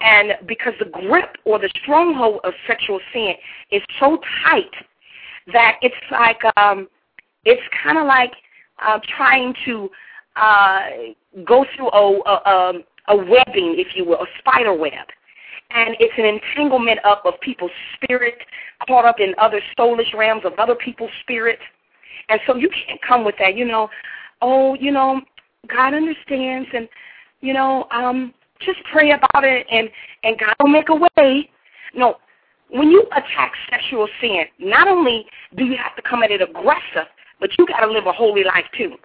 And 0.01 0.33
because 0.47 0.73
the 0.79 0.85
grip 0.85 1.35
or 1.45 1.59
the 1.59 1.69
stronghold 1.81 2.39
of 2.43 2.53
sexual 2.65 2.99
sin 3.13 3.33
is 3.71 3.81
so 3.99 4.19
tight 4.45 4.71
that 5.51 5.77
it's 5.81 5.95
like 6.11 6.39
um, 6.57 6.87
it's 7.43 7.61
kind 7.83 7.97
of 7.97 8.05
like 8.05 8.31
uh, 8.81 8.99
trying 9.17 9.53
to 9.65 9.89
uh, 10.35 10.81
go 11.45 11.65
through 11.75 11.89
a, 11.89 12.19
a, 12.25 12.49
um, 12.49 12.83
a 13.09 13.15
webbing, 13.15 13.75
if 13.77 13.95
you 13.95 14.05
will, 14.05 14.21
a 14.21 14.27
spider 14.39 14.73
web 14.73 15.07
and 15.71 15.95
it's 15.99 16.13
an 16.17 16.25
entanglement 16.25 16.99
up 17.05 17.23
of 17.25 17.39
people's 17.41 17.71
spirit, 17.95 18.35
caught 18.87 19.05
up 19.05 19.19
in 19.19 19.33
other 19.37 19.61
soulish 19.77 20.13
realms 20.15 20.43
of 20.45 20.53
other 20.57 20.75
people's 20.75 21.11
spirit. 21.21 21.59
And 22.29 22.39
so 22.45 22.55
you 22.55 22.69
can't 22.69 22.99
come 23.01 23.23
with 23.23 23.35
that, 23.39 23.55
you 23.55 23.65
know, 23.65 23.89
oh, 24.41 24.75
you 24.75 24.91
know, 24.91 25.21
God 25.67 25.93
understands 25.93 26.67
and 26.73 26.87
you 27.41 27.53
know, 27.53 27.85
um, 27.91 28.33
just 28.59 28.79
pray 28.91 29.11
about 29.11 29.43
it 29.43 29.65
and, 29.71 29.89
and 30.23 30.37
God 30.37 30.53
will 30.59 30.69
make 30.69 30.89
a 30.89 30.95
way. 30.95 31.49
No. 31.93 32.15
When 32.69 32.89
you 32.89 33.03
attack 33.15 33.53
sexual 33.69 34.07
sin, 34.21 34.43
not 34.59 34.87
only 34.87 35.25
do 35.55 35.63
you 35.63 35.77
have 35.77 35.95
to 35.95 36.01
come 36.01 36.21
at 36.21 36.31
it 36.31 36.41
aggressive, 36.41 37.07
but 37.39 37.49
you 37.57 37.65
gotta 37.65 37.91
live 37.91 38.05
a 38.05 38.11
holy 38.11 38.43
life 38.43 38.65
too. 38.77 38.95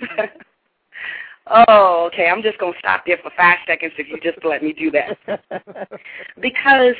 Oh, 1.50 2.08
okay. 2.12 2.28
I'm 2.28 2.42
just 2.42 2.58
going 2.58 2.72
to 2.72 2.78
stop 2.78 3.04
there 3.06 3.18
for 3.22 3.30
five 3.36 3.58
seconds 3.66 3.92
if 3.98 4.08
you 4.08 4.18
just 4.22 4.44
let 4.44 4.62
me 4.62 4.72
do 4.72 4.90
that. 4.92 5.18
because 6.40 6.94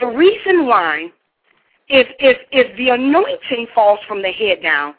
the 0.00 0.06
reason 0.06 0.66
why, 0.66 1.06
if, 1.88 2.08
if, 2.18 2.38
if 2.50 2.76
the 2.76 2.90
anointing 2.90 3.68
falls 3.74 4.00
from 4.08 4.22
the 4.22 4.32
head 4.32 4.62
down, 4.62 4.94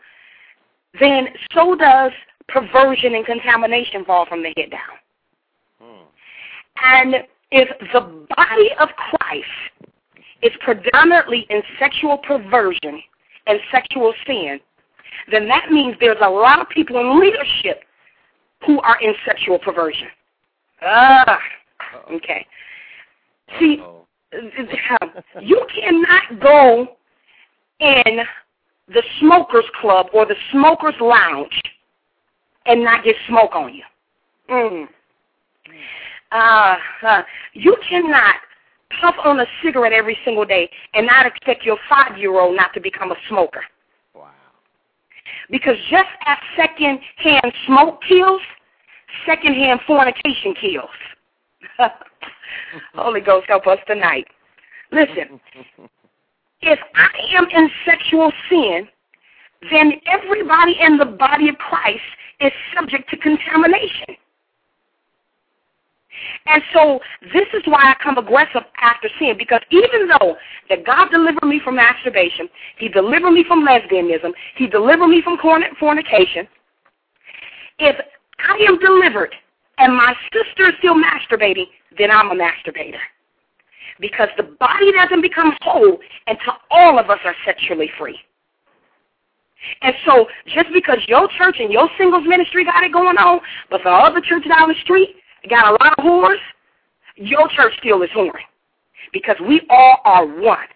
then 0.99 1.27
so 1.53 1.75
does 1.75 2.11
perversion 2.47 3.15
and 3.15 3.25
contamination 3.25 4.05
fall 4.05 4.25
from 4.25 4.41
the 4.41 4.53
head 4.57 4.71
down. 4.71 4.97
Hmm. 5.81 6.05
And 6.83 7.15
if 7.51 7.69
the 7.93 8.25
body 8.35 8.69
of 8.79 8.89
Christ 8.95 9.91
is 10.41 10.51
predominantly 10.61 11.45
in 11.49 11.61
sexual 11.77 12.17
perversion 12.17 13.01
and 13.47 13.59
sexual 13.71 14.13
sin, 14.25 14.59
then 15.31 15.47
that 15.47 15.71
means 15.71 15.95
there's 15.99 16.17
a 16.21 16.29
lot 16.29 16.59
of 16.59 16.69
people 16.69 16.99
in 16.99 17.19
leadership 17.19 17.83
who 18.65 18.79
are 18.81 18.97
in 19.01 19.13
sexual 19.25 19.59
perversion. 19.59 20.07
Ah, 20.81 21.39
okay. 22.11 22.45
See, 23.59 23.83
you 25.41 25.67
cannot 25.81 26.39
go 26.41 26.87
in 27.79 28.19
the 28.87 29.03
smokers 29.19 29.65
club 29.79 30.07
or 30.13 30.25
the 30.25 30.35
smokers 30.51 30.95
lounge 30.99 31.61
and 32.65 32.83
not 32.83 33.03
get 33.03 33.15
smoke 33.27 33.55
on 33.55 33.73
you. 33.73 33.83
Mm. 34.49 34.87
Uh, 36.31 36.75
uh, 37.05 37.21
you 37.53 37.75
cannot 37.89 38.35
puff 38.99 39.15
on 39.23 39.39
a 39.39 39.45
cigarette 39.63 39.93
every 39.93 40.17
single 40.25 40.45
day 40.45 40.69
and 40.93 41.07
not 41.07 41.25
expect 41.25 41.63
your 41.63 41.77
five-year-old 41.89 42.55
not 42.55 42.73
to 42.73 42.79
become 42.79 43.11
a 43.11 43.15
smoker. 43.29 43.61
Because 45.49 45.75
just 45.89 46.09
as 46.25 46.37
second-hand 46.55 47.53
smoke 47.65 48.01
kills, 48.07 48.41
second-hand 49.25 49.81
fornication 49.85 50.53
kills. 50.59 50.89
Holy 52.95 53.21
Ghost, 53.21 53.47
help 53.47 53.67
us 53.67 53.79
tonight. 53.87 54.27
Listen, 54.91 55.39
if 56.61 56.79
I 56.95 57.37
am 57.37 57.45
in 57.49 57.69
sexual 57.85 58.31
sin, 58.49 58.87
then 59.69 59.93
everybody 60.07 60.75
in 60.81 60.97
the 60.97 61.05
body 61.05 61.49
of 61.49 61.55
Christ 61.57 62.01
is 62.39 62.51
subject 62.75 63.09
to 63.09 63.17
contamination. 63.17 64.15
And 66.45 66.61
so 66.73 66.99
this 67.33 67.47
is 67.53 67.61
why 67.65 67.81
I 67.81 67.95
come 68.03 68.17
aggressive 68.17 68.63
after 68.81 69.09
sin, 69.19 69.35
because 69.37 69.61
even 69.71 70.07
though 70.07 70.35
that 70.69 70.85
God 70.85 71.09
delivered 71.09 71.45
me 71.45 71.61
from 71.63 71.75
masturbation, 71.75 72.49
He 72.77 72.89
delivered 72.89 73.31
me 73.31 73.43
from 73.47 73.65
lesbianism, 73.65 74.31
He 74.55 74.67
delivered 74.67 75.07
me 75.07 75.21
from 75.21 75.37
fornication, 75.79 76.47
if 77.79 77.95
I 78.39 78.65
am 78.67 78.79
delivered 78.79 79.33
and 79.77 79.95
my 79.95 80.13
sister 80.31 80.69
is 80.69 80.75
still 80.77 80.95
masturbating, 80.95 81.65
then 81.97 82.11
I'm 82.11 82.29
a 82.29 82.35
masturbator. 82.35 83.01
Because 83.99 84.29
the 84.37 84.43
body 84.43 84.91
doesn't 84.91 85.21
become 85.21 85.53
whole 85.61 85.97
until 86.27 86.53
all 86.69 86.99
of 86.99 87.09
us 87.09 87.19
are 87.25 87.35
sexually 87.45 87.89
free. 87.97 88.19
And 89.81 89.93
so 90.05 90.27
just 90.47 90.67
because 90.73 90.97
your 91.07 91.27
church 91.37 91.57
and 91.59 91.71
your 91.71 91.89
singles 91.97 92.23
ministry 92.27 92.65
got 92.65 92.83
it 92.83 92.93
going 92.93 93.17
on, 93.17 93.41
but 93.69 93.81
the 93.83 93.89
other 93.89 94.21
church 94.21 94.43
down 94.47 94.69
the 94.69 94.75
street 94.81 95.15
got 95.49 95.67
a 95.67 95.71
lot 95.71 95.97
of 95.97 96.05
whores, 96.05 96.37
your 97.15 97.47
church 97.49 97.73
still 97.79 98.01
is 98.03 98.09
whoring. 98.15 98.47
Because 99.13 99.35
we 99.47 99.61
all 99.69 99.97
are 100.05 100.25
one. 100.25 100.67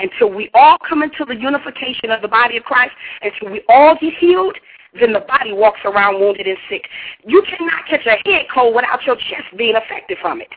Until 0.00 0.30
we 0.30 0.48
all 0.54 0.78
come 0.88 1.02
into 1.02 1.24
the 1.24 1.34
unification 1.34 2.10
of 2.10 2.22
the 2.22 2.28
body 2.28 2.56
of 2.56 2.62
Christ, 2.62 2.92
until 3.20 3.50
we 3.50 3.62
all 3.68 3.96
get 4.00 4.14
healed, 4.14 4.56
then 4.98 5.12
the 5.12 5.20
body 5.20 5.52
walks 5.52 5.80
around 5.84 6.20
wounded 6.20 6.46
and 6.46 6.58
sick. 6.70 6.86
You 7.24 7.42
cannot 7.42 7.86
catch 7.88 8.06
a 8.06 8.16
head 8.28 8.46
cold 8.52 8.74
without 8.74 9.04
your 9.04 9.16
chest 9.16 9.56
being 9.56 9.74
affected 9.74 10.18
from 10.20 10.40
it. 10.40 10.48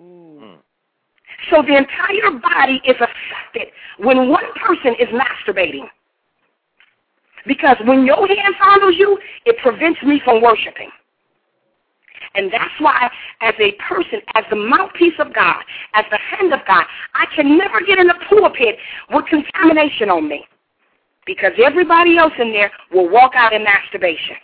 Mm. 0.00 0.56
So 1.50 1.62
the 1.62 1.76
entire 1.76 2.38
body 2.40 2.80
is 2.84 2.96
affected 2.96 3.72
when 3.98 4.28
one 4.28 4.44
person 4.54 4.94
is 4.98 5.08
masturbating. 5.08 5.88
Because 7.46 7.76
when 7.84 8.04
your 8.04 8.26
hand 8.26 8.54
fondles 8.60 8.98
you, 8.98 9.18
it 9.44 9.56
prevents 9.62 10.02
me 10.02 10.20
from 10.24 10.42
worshiping. 10.42 10.90
And 12.34 12.52
that's 12.52 12.74
why, 12.78 13.10
as 13.40 13.54
a 13.58 13.72
person, 13.88 14.20
as 14.34 14.44
the 14.50 14.56
mouthpiece 14.56 15.14
of 15.18 15.34
God, 15.34 15.62
as 15.94 16.04
the 16.10 16.18
hand 16.18 16.52
of 16.52 16.60
God, 16.66 16.84
I 17.14 17.26
can 17.34 17.56
never 17.56 17.80
get 17.80 17.98
in 17.98 18.06
the 18.06 18.18
pulpit 18.28 18.76
with 19.10 19.24
contamination 19.26 20.10
on 20.10 20.28
me. 20.28 20.46
Because 21.26 21.52
everybody 21.62 22.16
else 22.18 22.32
in 22.38 22.52
there 22.52 22.70
will 22.92 23.08
walk 23.08 23.32
out 23.34 23.52
in 23.52 23.64
masturbation. 23.64 24.36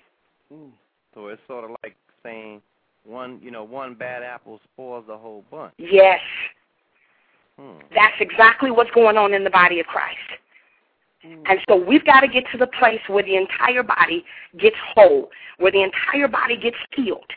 So 1.15 1.29
it's 1.29 1.43
sort 1.47 1.65
of 1.65 1.71
like 1.83 1.95
saying 2.23 2.61
one, 3.05 3.39
you 3.43 3.51
know, 3.51 3.65
one 3.65 3.95
bad 3.95 4.23
apple 4.23 4.61
spoils 4.73 5.05
the 5.07 5.17
whole 5.17 5.45
bunch. 5.51 5.75
Yes. 5.79 6.21
Hmm. 7.59 7.79
That's 7.95 8.15
exactly 8.21 8.71
what's 8.71 8.91
going 8.93 9.17
on 9.17 9.35
in 9.35 9.45
the 9.45 9.51
body 9.51 9.81
of 9.81 9.87
Christ. 9.87 10.19
And 11.25 11.61
so 11.69 11.77
we've 11.77 12.05
got 12.05 12.21
to 12.21 12.29
get 12.29 12.45
to 12.51 12.59
the 12.59 12.67
place 12.67 13.01
where 13.07 13.23
the 13.23 13.37
entire 13.37 13.85
body 13.85 14.25
gets 14.59 14.75
whole, 14.95 15.31
where 15.59 15.71
the 15.71 15.83
entire 15.83 16.27
body 16.27 16.57
gets 16.57 16.77
healed. 16.97 17.31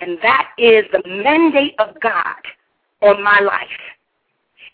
And 0.00 0.18
that 0.22 0.50
is 0.58 0.84
the 0.92 1.02
mandate 1.06 1.74
of 1.78 1.98
God 2.00 2.42
on 3.02 3.22
my 3.22 3.40
life, 3.40 3.66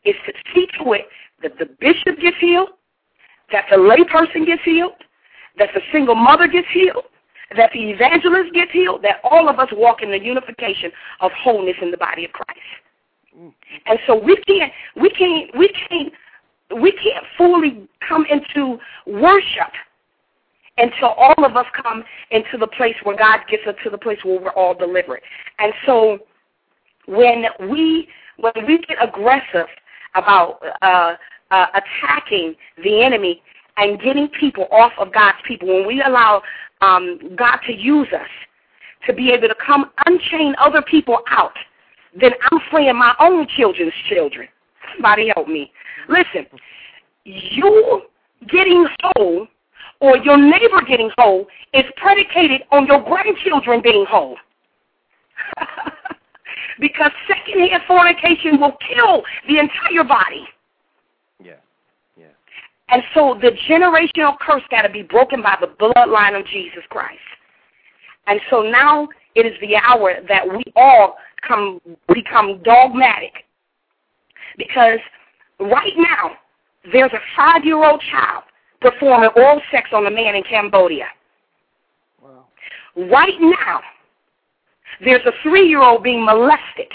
is 0.05 0.15
to 0.27 0.33
see 0.55 0.67
to 0.79 0.93
it 0.93 1.07
that 1.43 1.59
the 1.59 1.67
bishop 1.81 2.19
gets 2.21 2.37
healed, 2.41 2.71
that 3.53 3.65
the 3.71 3.77
layperson 3.77 4.47
gets 4.47 4.63
healed, 4.65 4.93
that 5.59 5.71
the 5.75 5.81
single 5.93 6.15
mother 6.15 6.47
gets 6.47 6.69
healed, 6.73 7.05
that 7.57 7.71
the 7.73 7.91
evangelist 7.91 8.53
gets 8.55 8.73
healed, 8.73 9.03
that 9.03 9.21
all 9.23 9.49
of 9.49 9.59
us 9.59 9.69
walk 9.73 10.03
in 10.03 10.11
the 10.11 10.19
unification 10.19 10.91
of 11.21 11.31
wholeness 11.33 11.77
in 11.81 11.91
the 11.91 11.97
body 11.97 12.25
of 12.25 12.33
Christ. 12.33 12.61
Mm. 13.37 13.53
And 13.87 13.99
so 14.07 14.17
we 14.17 14.37
can't 14.47 14.73
we 14.97 15.11
can't 15.11 15.57
we 15.57 15.69
can't 15.69 16.13
we 16.81 16.93
can't 16.93 17.25
fully 17.37 17.89
come 18.07 18.27
into 18.31 18.79
worship 19.07 19.73
until 20.79 21.09
all 21.09 21.45
of 21.45 21.57
us 21.57 21.67
come 21.81 22.05
into 22.31 22.59
the 22.59 22.67
place 22.67 22.97
where 23.05 23.17
God 23.17 23.41
gets 23.49 23.67
us 23.67 23.75
to 23.85 23.91
the 23.91 23.99
place 23.99 24.19
where 24.25 24.41
we're 24.41 24.51
all 24.51 24.75
delivered. 24.75 25.21
And 25.59 25.73
so 25.87 26.19
when 27.07 27.45
we 27.71 28.09
when 28.39 28.67
we 28.67 28.79
get 28.79 28.97
aggressive 29.01 29.69
about 30.15 30.61
uh, 30.83 31.15
uh, 31.51 31.67
attacking 31.75 32.57
the 32.83 33.03
enemy 33.03 33.43
and 33.77 34.01
getting 34.01 34.29
people 34.29 34.67
off 34.73 34.93
of 34.99 35.13
God's 35.13 35.39
people, 35.47 35.69
when 35.69 35.87
we 35.87 36.03
allow 36.03 36.43
um, 36.81 37.19
God 37.37 37.59
to 37.67 37.73
use 37.73 38.09
us 38.13 38.29
to 39.07 39.13
be 39.13 39.31
able 39.31 39.49
to 39.49 39.55
come 39.65 39.91
unchain 40.07 40.55
other 40.59 40.83
people 40.83 41.19
out, 41.29 41.57
then 42.19 42.33
I'm 42.51 42.59
freeing 42.71 42.97
my 42.97 43.15
own 43.21 43.47
children's 43.57 43.93
children. 44.09 44.49
Somebody 44.95 45.31
help 45.35 45.49
me. 45.49 45.73
Listen, 46.09 46.47
you 47.25 48.03
getting 48.49 48.87
whole 49.03 49.47
or 50.05 50.19
your 50.19 50.37
neighbor 50.37 50.83
getting 50.87 51.11
whole 51.17 51.47
is 51.73 51.85
predicated 51.97 52.61
on 52.71 52.87
your 52.87 53.03
grandchildren 53.03 53.81
being 53.83 54.05
whole. 54.07 54.37
because 56.79 57.11
secondhand 57.27 57.83
fornication 57.89 58.61
will 58.61 58.77
kill 58.87 59.23
the 59.49 59.59
entire 59.59 60.05
body. 60.07 60.45
Yeah. 61.43 61.55
Yeah. 62.19 62.27
And 62.91 63.03
so 63.15 63.39
the 63.41 63.53
generational 63.67 64.39
curse 64.39 64.63
got 64.71 64.83
to 64.83 64.91
be 64.91 65.03
broken 65.03 65.41
by 65.41 65.57
the 65.59 65.69
bloodline 65.69 66.39
of 66.39 66.47
Jesus 66.49 66.85
Christ. 66.91 67.19
And 68.27 68.41
so 68.51 68.61
now 68.61 69.09
it 69.35 69.47
is 69.47 69.55
the 69.63 69.77
hour 69.77 70.17
that 70.29 70.47
we 70.47 70.65
all 70.77 71.17
come 71.49 71.81
become 72.13 72.61
dogmatic. 72.63 73.33
Because 74.59 74.99
right 75.59 75.95
now, 75.97 76.33
there's 76.93 77.13
a 77.13 77.21
five-year-old 77.35 78.03
child 78.11 78.45
performing 78.85 79.31
oral 79.37 79.63
sex 79.71 79.89
on 79.93 80.07
a 80.07 80.11
man 80.11 80.35
in 80.35 80.43
Cambodia. 80.43 81.07
Wow. 82.23 82.45
Right 82.97 83.41
now, 83.41 83.81
there's 85.03 85.25
a 85.25 85.33
three-year-old 85.43 86.03
being 86.03 86.25
molested. 86.25 86.93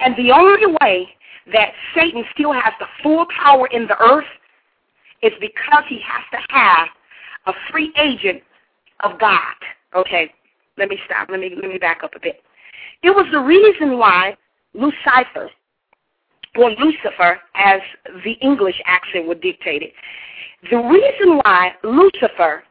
And 0.00 0.14
the 0.16 0.32
only 0.32 0.76
way 0.80 1.08
that 1.52 1.72
Satan 1.94 2.24
still 2.34 2.52
has 2.52 2.74
the 2.78 2.86
full 3.02 3.26
power 3.42 3.66
in 3.68 3.86
the 3.86 3.98
earth 4.00 4.26
is 5.22 5.32
because 5.40 5.84
he 5.88 6.00
has 6.06 6.22
to 6.32 6.54
have 6.54 6.88
a 7.46 7.52
free 7.70 7.92
agent 7.96 8.42
of 9.00 9.18
God. 9.18 9.54
Okay, 9.96 10.30
let 10.76 10.88
me 10.90 10.98
stop. 11.06 11.28
Let 11.30 11.40
me 11.40 11.56
let 11.60 11.70
me 11.70 11.78
back 11.78 12.04
up 12.04 12.14
a 12.14 12.20
bit. 12.20 12.42
It 13.02 13.10
was 13.10 13.26
the 13.32 13.40
reason 13.40 13.98
why 13.98 14.36
Lucifer, 14.74 15.50
or 16.56 16.70
Lucifer, 16.70 17.38
as 17.54 17.80
the 18.24 18.32
English 18.40 18.80
accent 18.86 19.26
would 19.26 19.40
dictate 19.40 19.82
it, 19.82 19.92
the 20.70 20.76
reason 20.76 21.40
why 21.44 21.72
Lucifer 21.84 22.64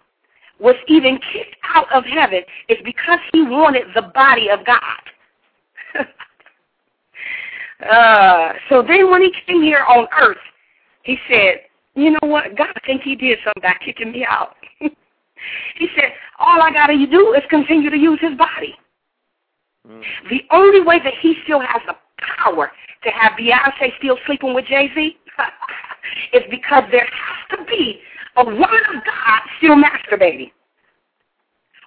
was 0.59 0.75
even 0.87 1.19
kicked 1.31 1.55
out 1.75 1.91
of 1.93 2.03
heaven 2.05 2.41
is 2.67 2.77
because 2.83 3.19
he 3.31 3.43
wanted 3.43 3.83
the 3.95 4.01
body 4.13 4.49
of 4.49 4.65
God. 4.65 4.81
uh, 7.89 8.53
so 8.69 8.81
then 8.81 9.09
when 9.11 9.21
he 9.21 9.31
came 9.45 9.61
here 9.61 9.85
on 9.87 10.07
earth, 10.19 10.37
he 11.03 11.17
said, 11.29 11.61
you 11.95 12.11
know 12.11 12.27
what? 12.27 12.55
God 12.57 12.67
I 12.75 12.85
think 12.85 13.03
he 13.03 13.15
did 13.15 13.39
something 13.43 13.61
by 13.61 13.73
kicking 13.83 14.11
me 14.11 14.25
out. 14.27 14.55
he 14.79 15.87
said, 15.95 16.11
all 16.39 16.61
I 16.61 16.71
got 16.71 16.87
to 16.87 17.07
do 17.07 17.33
is 17.33 17.43
continue 17.49 17.89
to 17.89 17.97
use 17.97 18.19
his 18.21 18.37
body. 18.37 18.75
Mm. 19.87 20.01
The 20.29 20.41
only 20.51 20.81
way 20.81 20.99
that 21.03 21.13
he 21.21 21.35
still 21.43 21.59
has 21.59 21.81
the 21.87 21.95
power 22.37 22.71
to 23.07 23.13
have 23.13 23.33
Beyonce 23.39 23.97
still 23.97 24.17
sleeping 24.25 24.53
with 24.53 24.65
Jay-Z 24.65 25.17
is 26.33 26.43
because 26.51 26.83
there 26.91 27.07
has 27.07 27.57
to 27.57 27.65
be 27.65 27.99
a 28.35 28.43
woman 28.43 28.83
of 28.93 29.03
God 29.03 29.41
still 29.57 29.75
masturbating. 29.75 30.51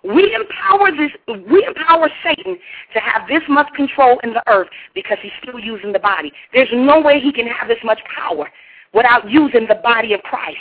We 0.03 0.35
empower 0.35 0.91
this 0.97 1.11
we 1.51 1.63
empower 1.67 2.09
Satan 2.25 2.57
to 2.95 3.01
have 3.01 3.29
this 3.29 3.43
much 3.51 3.69
control 3.75 4.19
in 4.25 4.33
the 4.33 4.43
earth 4.49 4.69
because 4.95 5.19
he's 5.21 5.33
still 5.43 5.61
using 5.61 5.93
the 5.93 5.99
body. 5.99 6.33
There's 6.55 6.71
no 6.73 7.03
way 7.03 7.21
he 7.21 7.33
can 7.33 7.47
have 7.47 7.69
this 7.69 7.79
much 7.85 8.01
power 8.17 8.49
without 8.95 9.31
using 9.31 9.67
the 9.69 9.75
body 9.83 10.15
of 10.15 10.23
Christ. 10.23 10.57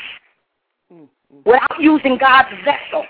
Mm, 0.91 1.07
mm. 1.33 1.45
Without 1.45 1.79
using 1.79 2.17
God's 2.17 2.49
vessel. 2.65 3.05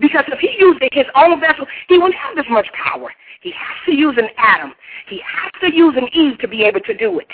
Because 0.00 0.24
if 0.28 0.38
he 0.38 0.54
used 0.58 0.82
his 0.92 1.06
own 1.14 1.40
vessel, 1.40 1.66
he 1.88 1.98
wouldn't 1.98 2.14
have 2.14 2.36
this 2.36 2.46
much 2.50 2.68
power. 2.72 3.12
He 3.40 3.50
has 3.50 3.76
to 3.86 3.94
use 3.94 4.16
an 4.18 4.28
Adam. 4.36 4.72
He 5.08 5.20
has 5.24 5.52
to 5.62 5.74
use 5.74 5.94
an 5.96 6.08
Eve 6.12 6.38
to 6.40 6.48
be 6.48 6.64
able 6.64 6.80
to 6.80 6.94
do 6.94 7.18
it. 7.18 7.28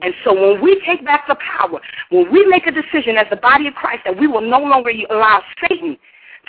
And 0.00 0.14
so 0.24 0.32
when 0.32 0.62
we 0.62 0.80
take 0.86 1.04
back 1.04 1.26
the 1.26 1.36
power, 1.36 1.80
when 2.10 2.30
we 2.30 2.46
make 2.46 2.66
a 2.66 2.70
decision 2.70 3.16
as 3.16 3.26
the 3.30 3.36
body 3.36 3.66
of 3.66 3.74
Christ 3.74 4.02
that 4.04 4.18
we 4.18 4.26
will 4.26 4.40
no 4.40 4.60
longer 4.60 4.92
allow 5.10 5.42
Satan 5.60 5.96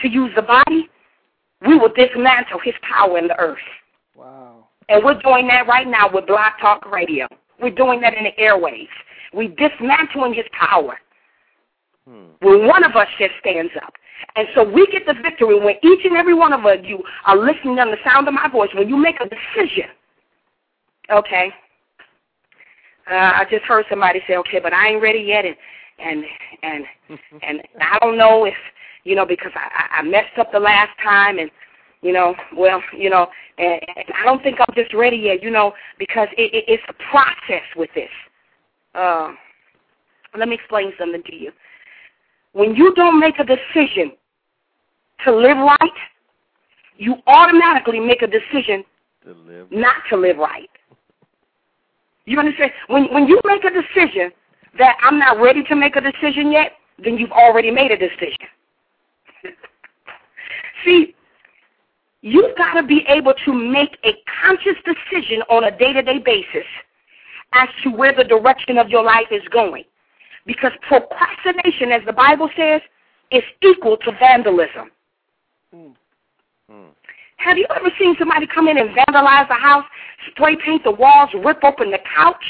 to 0.02 0.08
use 0.08 0.32
the 0.36 0.42
body, 0.42 0.90
we 1.66 1.78
will 1.78 1.90
dismantle 1.90 2.60
his 2.64 2.76
power 2.82 3.18
in 3.18 3.28
the 3.28 3.38
earth. 3.40 3.58
Wow. 4.16 4.68
And 4.88 5.04
we're 5.04 5.20
doing 5.22 5.48
that 5.48 5.68
right 5.68 5.88
now 5.88 6.10
with 6.12 6.28
Blog 6.28 6.54
Talk 6.62 6.90
Radio. 6.92 7.28
We're 7.62 7.72
doing 7.72 8.02
that 8.02 8.14
in 8.14 8.24
the 8.24 8.42
airwaves. 8.42 8.88
We're 9.34 9.50
dismantling 9.50 10.34
his 10.34 10.46
power. 10.52 10.98
Hmm. 12.08 12.28
When 12.42 12.68
one 12.68 12.84
of 12.84 12.96
us 12.96 13.08
just 13.20 13.34
stands 13.40 13.72
up. 13.84 13.94
And 14.36 14.48
so 14.56 14.64
we 14.64 14.88
get 14.88 15.06
the 15.06 15.16
victory 15.22 15.60
when 15.60 15.76
each 15.84 16.06
and 16.06 16.16
every 16.16 16.34
one 16.34 16.54
of 16.54 16.66
us, 16.66 16.78
you 16.84 17.04
are 17.26 17.38
listening 17.38 17.80
on 17.80 17.92
the 17.92 17.98
sound 18.04 18.28
of 18.28 18.34
my 18.34 18.48
voice, 18.48 18.70
when 18.74 18.90
you 18.90 18.98
make 18.98 19.18
a 19.20 19.28
decision, 19.28 19.90
okay, 21.12 21.52
uh, 23.10 23.32
I 23.36 23.46
just 23.50 23.64
heard 23.64 23.86
somebody 23.90 24.22
say, 24.28 24.38
okay, 24.38 24.60
but 24.60 24.74
I 24.74 24.90
ain't 24.90 25.02
ready 25.02 25.20
yet, 25.20 25.46
and 25.46 25.56
and 26.00 26.24
and 26.64 26.84
and 27.44 27.62
I 27.82 27.98
don't 28.00 28.18
know 28.18 28.46
if 28.46 28.54
you 29.04 29.16
know 29.16 29.26
because 29.26 29.52
I 29.56 30.00
I 30.00 30.02
messed 30.04 30.38
up 30.38 30.52
the 30.52 30.60
last 30.60 30.92
time, 31.04 31.40
and 31.40 31.50
you 32.02 32.14
know, 32.14 32.36
well, 32.56 32.82
you 32.98 33.10
know, 33.10 33.28
and, 33.58 33.82
and 33.96 34.06
I 34.16 34.26
don't 34.26 34.42
think 34.44 34.58
I'm 34.60 34.76
just 34.76 34.94
ready 34.94 35.18
yet, 35.18 35.44
you 35.44 35.50
know, 35.50 35.74
because 35.98 36.28
it, 36.38 36.54
it, 36.54 36.66
it's 36.68 36.84
a 36.88 36.94
process 37.12 37.64
with 37.76 37.90
this. 37.94 38.10
Uh, 38.96 39.34
let 40.38 40.48
me 40.48 40.56
explain 40.56 40.94
something 40.98 41.24
to 41.24 41.36
you. 41.36 41.52
When 42.54 42.76
you 42.76 42.94
don't 42.96 43.20
make 43.20 43.40
a 43.40 43.44
decision 43.44 44.12
to 45.26 45.36
live 45.36 45.58
right, 45.58 45.92
you 46.98 47.16
automatically 47.28 48.00
make 48.00 48.22
a 48.22 48.28
decision 48.28 48.84
To 49.24 49.34
live. 49.48 49.72
not 49.72 49.96
to 50.10 50.18
live 50.18 50.38
right. 50.38 50.70
You 52.26 52.40
understand? 52.40 52.72
When 52.88 53.06
when 53.14 53.28
you 53.28 53.40
make 53.46 53.64
a 53.64 53.72
decision 53.72 54.32
that 54.78 54.98
I'm 55.02 55.18
not 55.18 55.40
ready 55.40 55.64
to 55.64 55.76
make 55.76 55.96
a 55.96 56.02
decision 56.02 56.52
yet, 56.52 56.74
then 57.04 57.18
you've 57.18 57.32
already 57.32 57.72
made 57.72 57.92
a 57.92 57.98
decision. 57.98 58.48
See, 60.86 61.16
you've 62.22 62.56
got 62.58 62.74
to 62.74 62.84
be 62.84 63.04
able 63.08 63.34
to 63.46 63.54
make 63.54 63.98
a 64.06 64.14
conscious 64.44 64.76
decision 64.86 65.42
on 65.50 65.64
a 65.66 65.78
day-to-day 65.78 66.20
basis 66.20 66.68
as 67.54 67.68
to 67.84 67.90
where 67.90 68.14
the 68.14 68.24
direction 68.24 68.78
of 68.78 68.90
your 68.90 69.04
life 69.04 69.28
is 69.32 69.42
going. 69.52 69.84
Because 70.50 70.72
procrastination, 70.88 71.92
as 71.92 72.02
the 72.08 72.12
Bible 72.12 72.50
says, 72.58 72.82
is 73.30 73.44
equal 73.62 73.98
to 73.98 74.12
vandalism. 74.14 74.90
Mm. 75.76 75.94
Hmm. 76.68 76.90
Have 77.38 77.60
you 77.60 77.68
ever 77.76 77.92
seen 78.00 78.16
somebody 78.18 78.48
come 78.48 78.68
in 78.68 78.80
and 78.80 78.90
vandalize 78.90 79.48
the 79.48 79.54
house, 79.54 79.86
spray 80.32 80.58
paint 80.66 80.84
the 80.84 80.92
walls, 80.92 81.30
rip 81.46 81.64
open 81.64 81.92
the 81.92 82.00
couch, 82.16 82.44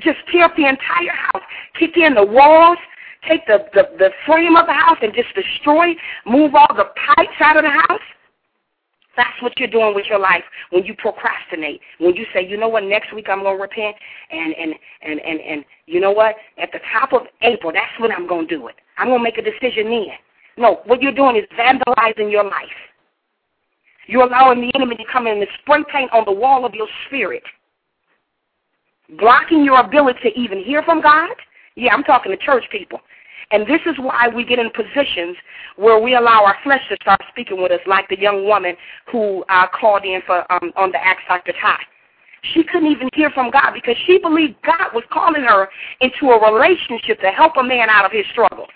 just 0.00 0.18
tear 0.32 0.46
up 0.46 0.56
the 0.56 0.66
entire 0.66 1.14
house, 1.14 1.42
kick 1.78 1.96
in 1.96 2.14
the 2.14 2.26
walls, 2.26 2.78
take 3.28 3.46
the, 3.46 3.64
the, 3.72 3.84
the 3.98 4.10
frame 4.26 4.56
of 4.56 4.66
the 4.66 4.72
house 4.72 4.98
and 5.00 5.14
just 5.14 5.28
destroy, 5.36 5.94
move 6.26 6.56
all 6.56 6.74
the 6.74 6.90
pipes 7.14 7.38
out 7.38 7.56
of 7.56 7.62
the 7.62 7.70
house? 7.70 8.02
That's 9.16 9.42
what 9.42 9.58
you're 9.58 9.68
doing 9.68 9.94
with 9.94 10.06
your 10.06 10.18
life 10.18 10.44
when 10.70 10.84
you 10.84 10.94
procrastinate. 10.94 11.80
When 11.98 12.14
you 12.14 12.24
say, 12.32 12.46
you 12.46 12.56
know 12.56 12.68
what, 12.68 12.84
next 12.84 13.14
week 13.14 13.26
I'm 13.28 13.42
gonna 13.42 13.58
repent 13.58 13.96
and 14.30 14.54
and 14.54 14.74
and 15.02 15.20
and, 15.20 15.40
and 15.40 15.64
you 15.86 16.00
know 16.00 16.12
what, 16.12 16.36
at 16.58 16.70
the 16.72 16.80
top 16.92 17.12
of 17.12 17.22
April, 17.42 17.72
that's 17.72 17.92
when 17.98 18.12
I'm 18.12 18.26
gonna 18.26 18.46
do 18.46 18.68
it. 18.68 18.76
I'm 18.98 19.08
gonna 19.08 19.22
make 19.22 19.38
a 19.38 19.42
decision 19.42 19.90
then. 19.90 20.06
No, 20.56 20.80
what 20.84 21.02
you're 21.02 21.12
doing 21.14 21.36
is 21.36 21.44
vandalizing 21.58 22.30
your 22.30 22.44
life. 22.44 22.68
You're 24.06 24.24
allowing 24.24 24.60
the 24.60 24.72
enemy 24.74 24.96
to 24.96 25.04
come 25.10 25.26
in 25.26 25.38
and 25.38 25.46
spray 25.60 25.84
paint 25.90 26.12
on 26.12 26.24
the 26.24 26.32
wall 26.32 26.64
of 26.64 26.74
your 26.74 26.88
spirit, 27.06 27.42
blocking 29.18 29.64
your 29.64 29.80
ability 29.80 30.18
to 30.24 30.38
even 30.38 30.62
hear 30.62 30.82
from 30.82 31.00
God. 31.00 31.30
Yeah, 31.76 31.94
I'm 31.94 32.02
talking 32.02 32.32
to 32.32 32.38
church 32.38 32.64
people. 32.70 33.00
And 33.50 33.66
this 33.66 33.80
is 33.86 33.96
why 33.98 34.28
we 34.28 34.44
get 34.44 34.58
in 34.58 34.70
positions 34.70 35.36
where 35.76 35.98
we 35.98 36.14
allow 36.14 36.44
our 36.44 36.56
flesh 36.62 36.82
to 36.88 36.96
start 37.02 37.20
speaking 37.28 37.60
with 37.60 37.72
us, 37.72 37.80
like 37.86 38.08
the 38.08 38.18
young 38.18 38.46
woman 38.46 38.76
who 39.10 39.44
uh, 39.48 39.66
called 39.68 40.04
in 40.04 40.20
for 40.26 40.50
um, 40.52 40.72
on 40.76 40.92
the 40.92 41.04
Ask 41.04 41.20
Dr. 41.28 41.52
Ty. 41.60 41.78
She 42.54 42.64
couldn't 42.64 42.90
even 42.90 43.08
hear 43.14 43.30
from 43.30 43.50
God 43.50 43.72
because 43.72 43.96
she 44.06 44.18
believed 44.18 44.56
God 44.64 44.92
was 44.94 45.04
calling 45.12 45.42
her 45.42 45.68
into 46.00 46.30
a 46.30 46.52
relationship 46.52 47.20
to 47.20 47.30
help 47.30 47.56
a 47.56 47.62
man 47.62 47.88
out 47.88 48.04
of 48.04 48.10
his 48.10 48.26
struggles. 48.32 48.68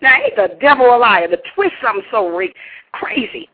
Now, 0.00 0.16
ain't 0.16 0.34
the 0.34 0.56
devil 0.60 0.86
a 0.86 0.98
liar? 0.98 1.28
The 1.28 1.40
twist 1.54 1.74
something 1.80 2.04
so 2.10 2.28
re- 2.28 2.52
crazy. 2.90 3.48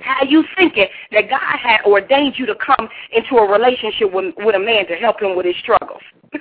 How 0.00 0.24
you 0.24 0.42
thinking 0.56 0.86
that 1.10 1.28
God 1.28 1.58
had 1.58 1.82
ordained 1.84 2.38
you 2.38 2.46
to 2.46 2.54
come 2.54 2.88
into 3.12 3.36
a 3.36 3.50
relationship 3.50 4.10
with, 4.10 4.34
with 4.38 4.54
a 4.54 4.58
man 4.58 4.86
to 4.86 4.94
help 4.94 5.20
him 5.20 5.36
with 5.36 5.44
his 5.44 5.56
struggles? 5.62 6.00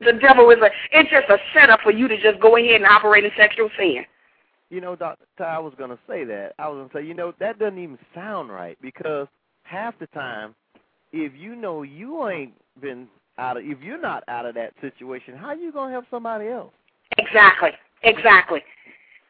the 0.00 0.12
devil 0.20 0.50
is 0.50 0.58
a 0.62 0.70
it's 0.92 1.10
just 1.10 1.28
a 1.28 1.38
setup 1.54 1.80
for 1.80 1.92
you 1.92 2.08
to 2.08 2.20
just 2.20 2.40
go 2.40 2.56
ahead 2.56 2.76
and 2.76 2.86
operate 2.86 3.24
in 3.24 3.30
sexual 3.36 3.70
sin. 3.78 4.04
You 4.68 4.80
know, 4.80 4.96
Doctor 4.96 5.24
Ty, 5.38 5.44
I 5.44 5.58
was 5.58 5.74
gonna 5.78 5.98
say 6.08 6.24
that. 6.24 6.54
I 6.58 6.68
was 6.68 6.76
gonna 6.78 7.02
say, 7.02 7.06
you 7.06 7.14
know, 7.14 7.32
that 7.38 7.58
doesn't 7.58 7.78
even 7.78 7.98
sound 8.14 8.50
right 8.50 8.76
because 8.82 9.28
half 9.62 9.98
the 9.98 10.06
time, 10.08 10.54
if 11.12 11.32
you 11.36 11.54
know 11.54 11.82
you 11.82 12.28
ain't 12.28 12.52
been 12.80 13.08
out 13.38 13.56
of, 13.56 13.64
if 13.64 13.80
you're 13.80 14.00
not 14.00 14.24
out 14.28 14.46
of 14.46 14.54
that 14.54 14.72
situation, 14.80 15.36
how 15.36 15.52
you 15.52 15.72
gonna 15.72 15.92
help 15.92 16.06
somebody 16.10 16.48
else? 16.48 16.72
Exactly. 17.18 17.70
Exactly. 18.02 18.62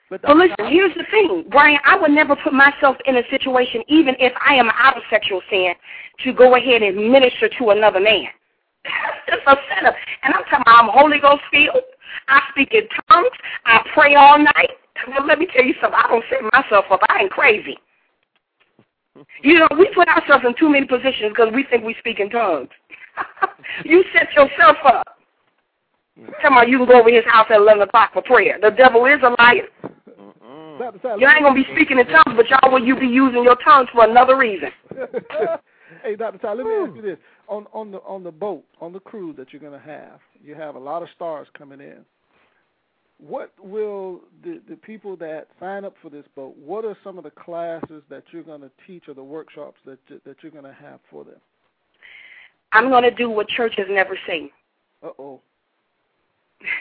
But, 0.09 0.23
but 0.23 0.37
listen, 0.37 0.55
here's 0.69 0.95
the 0.95 1.05
thing, 1.11 1.45
Brian. 1.51 1.81
I 1.85 1.97
would 1.99 2.13
never 2.13 2.37
put 2.37 2.53
myself 2.53 2.97
in 3.07 3.17
a 3.17 3.23
situation, 3.29 3.83
even 3.89 4.15
if 4.21 4.33
I 4.45 4.55
am 4.55 4.71
out 4.71 4.97
of 4.97 5.03
sexual 5.11 5.41
sin, 5.51 5.75
to 6.25 6.33
go 6.33 6.55
ahead 6.55 6.83
and 6.83 7.11
minister 7.11 7.49
to 7.59 7.71
another 7.71 8.01
man. 8.01 8.27
It's 9.29 9.43
a 9.47 9.57
setup. 9.69 9.95
And 10.23 10.35
I'm 10.35 10.45
talking 10.45 10.62
about 10.62 10.85
I'm 10.85 10.91
Holy 10.91 11.19
Ghost 11.19 11.43
filled. 11.51 11.85
I 12.29 12.41
speak 12.51 12.73
in 12.73 12.89
tongues. 13.11 13.31
I 13.65 13.81
pray 13.95 14.15
all 14.15 14.39
night. 14.39 14.71
Well, 15.09 15.27
let 15.27 15.39
me 15.39 15.47
tell 15.55 15.65
you 15.65 15.75
something. 15.81 15.99
I 15.99 16.09
don't 16.09 16.25
set 16.31 16.41
myself 16.53 16.87
up. 16.91 17.01
I 17.09 17.23
ain't 17.23 17.31
crazy. 17.31 17.77
You 19.43 19.61
know, 19.61 19.69
we 19.79 19.89
put 19.95 20.09
ourselves 20.09 20.45
in 20.47 20.55
too 20.59 20.69
many 20.69 20.87
positions 20.87 21.31
because 21.31 21.53
we 21.55 21.65
think 21.71 21.85
we 21.85 21.95
speak 21.99 22.21
in 22.21 22.31
tongues. 22.31 22.69
you 23.85 24.05
set 24.12 24.33
yourself 24.33 24.77
up. 24.85 25.07
Come 26.43 26.57
on, 26.57 26.69
you 26.69 26.79
can 26.79 26.87
go 26.87 27.01
over 27.01 27.11
his 27.11 27.25
house 27.27 27.47
at 27.51 27.57
11 27.57 27.83
o'clock 27.83 28.12
for 28.12 28.23
prayer. 28.23 28.59
The 28.61 28.71
devil 28.71 29.05
is 29.07 29.21
a 29.23 29.35
liar. 29.43 29.69
You 31.19 31.29
ain't 31.29 31.43
going 31.43 31.55
to 31.57 31.62
be 31.62 31.67
speaking 31.73 31.99
in 31.99 32.07
tongues, 32.07 32.37
but 32.37 32.49
y'all 32.49 32.73
will 32.73 32.85
you 32.85 32.99
be 32.99 33.07
using 33.07 33.43
your 33.43 33.57
tongues 33.57 33.89
for 33.93 34.05
another 34.05 34.37
reason. 34.37 34.71
hey, 36.03 36.17
Dr. 36.17 36.39
Ty, 36.39 36.55
let 36.55 36.67
me 36.67 36.73
ask 36.73 36.97
you 36.97 37.03
this. 37.03 37.19
On, 37.49 37.67
on, 37.73 37.93
the, 37.93 37.99
on 37.99 38.25
the 38.25 38.33
boat, 38.33 38.65
on 38.81 38.93
the 38.93 39.01
cruise 39.01 39.37
that 39.37 39.53
you're 39.53 39.61
going 39.61 39.79
to 39.79 39.87
have, 39.87 40.21
you 40.43 40.55
have 40.55 40.75
a 40.75 40.79
lot 40.79 41.03
of 41.03 41.09
stars 41.15 41.47
coming 41.57 41.81
in. 41.81 42.05
What 43.19 43.53
will 43.63 44.21
the, 44.43 44.61
the 44.69 44.77
people 44.77 45.17
that 45.17 45.49
sign 45.59 45.85
up 45.85 45.95
for 46.03 46.11
this 46.11 46.25
boat, 46.35 46.55
what 46.59 46.85
are 46.85 46.97
some 47.03 47.17
of 47.17 47.25
the 47.25 47.31
classes 47.31 48.03
that 48.11 48.25
you're 48.31 48.43
going 48.43 48.61
to 48.61 48.71
teach 48.87 49.09
or 49.09 49.15
the 49.15 49.25
workshops 49.25 49.79
that, 49.87 49.99
that 50.09 50.37
you're 50.43 50.53
going 50.53 50.65
to 50.65 50.73
have 50.73 51.01
for 51.11 51.25
them? 51.25 51.37
I'm 52.73 52.91
going 52.91 53.05
to 53.05 53.11
do 53.11 53.31
what 53.31 53.49
church 53.49 53.75
has 53.79 53.87
never 53.89 54.19
seen. 54.29 54.51
Uh-oh. 55.03 55.41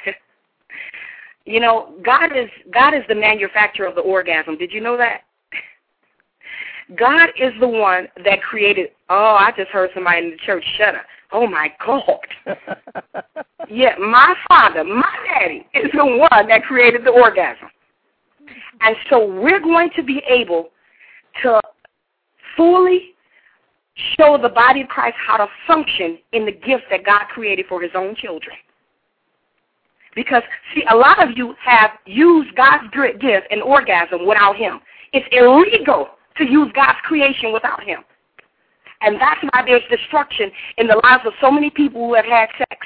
you 1.45 1.59
know, 1.59 1.93
God 2.03 2.35
is 2.35 2.49
God 2.73 2.93
is 2.93 3.03
the 3.07 3.15
manufacturer 3.15 3.85
of 3.85 3.95
the 3.95 4.01
orgasm. 4.01 4.57
Did 4.57 4.71
you 4.71 4.81
know 4.81 4.97
that? 4.97 5.21
God 6.97 7.29
is 7.39 7.51
the 7.59 7.67
one 7.67 8.07
that 8.23 8.41
created. 8.41 8.89
Oh, 9.09 9.37
I 9.39 9.51
just 9.57 9.69
heard 9.71 9.89
somebody 9.93 10.19
in 10.19 10.31
the 10.31 10.37
church 10.37 10.63
shut 10.77 10.95
up. 10.95 11.05
Oh 11.31 11.47
my 11.47 11.69
God. 11.85 12.19
yeah, 13.69 13.95
my 13.97 14.35
father, 14.47 14.83
my 14.83 15.15
daddy 15.25 15.67
is 15.73 15.89
the 15.93 16.05
one 16.05 16.47
that 16.47 16.63
created 16.63 17.03
the 17.03 17.09
orgasm. 17.09 17.69
And 18.81 18.95
so 19.09 19.25
we're 19.27 19.59
going 19.59 19.89
to 19.95 20.03
be 20.03 20.21
able 20.29 20.69
to 21.41 21.59
fully 22.55 23.15
show 24.17 24.37
the 24.39 24.49
body 24.49 24.81
of 24.81 24.87
Christ 24.87 25.15
how 25.25 25.37
to 25.37 25.47
function 25.65 26.19
in 26.33 26.45
the 26.45 26.51
gifts 26.51 26.83
that 26.91 27.05
God 27.05 27.23
created 27.33 27.65
for 27.67 27.81
his 27.81 27.91
own 27.95 28.15
children. 28.15 28.55
Because, 30.15 30.43
see, 30.73 30.83
a 30.89 30.95
lot 30.95 31.21
of 31.21 31.37
you 31.37 31.55
have 31.63 31.91
used 32.05 32.55
God's 32.55 32.85
gift 32.93 33.47
and 33.51 33.61
orgasm 33.61 34.25
without 34.25 34.55
Him. 34.55 34.79
It's 35.11 35.27
illegal 35.31 36.07
to 36.37 36.45
use 36.45 36.71
God's 36.73 36.99
creation 37.03 37.53
without 37.53 37.83
Him. 37.83 37.99
And 39.01 39.19
that's 39.19 39.41
why 39.43 39.63
there's 39.65 39.83
destruction 39.89 40.51
in 40.77 40.87
the 40.87 40.99
lives 41.03 41.23
of 41.25 41.33
so 41.41 41.51
many 41.51 41.69
people 41.69 42.07
who 42.07 42.13
have 42.15 42.25
had 42.25 42.49
sex. 42.57 42.85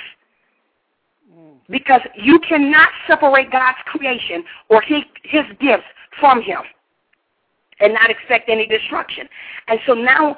Because 1.70 2.02
you 2.16 2.40
cannot 2.40 2.90
separate 3.08 3.52
God's 3.52 3.78
creation 3.86 4.44
or 4.70 4.82
His, 4.82 5.04
his 5.24 5.44
gifts 5.60 5.86
from 6.20 6.42
Him 6.42 6.62
and 7.80 7.94
not 7.94 8.10
expect 8.10 8.50
any 8.50 8.66
destruction. 8.66 9.28
And 9.68 9.80
so 9.86 9.94
now 9.94 10.36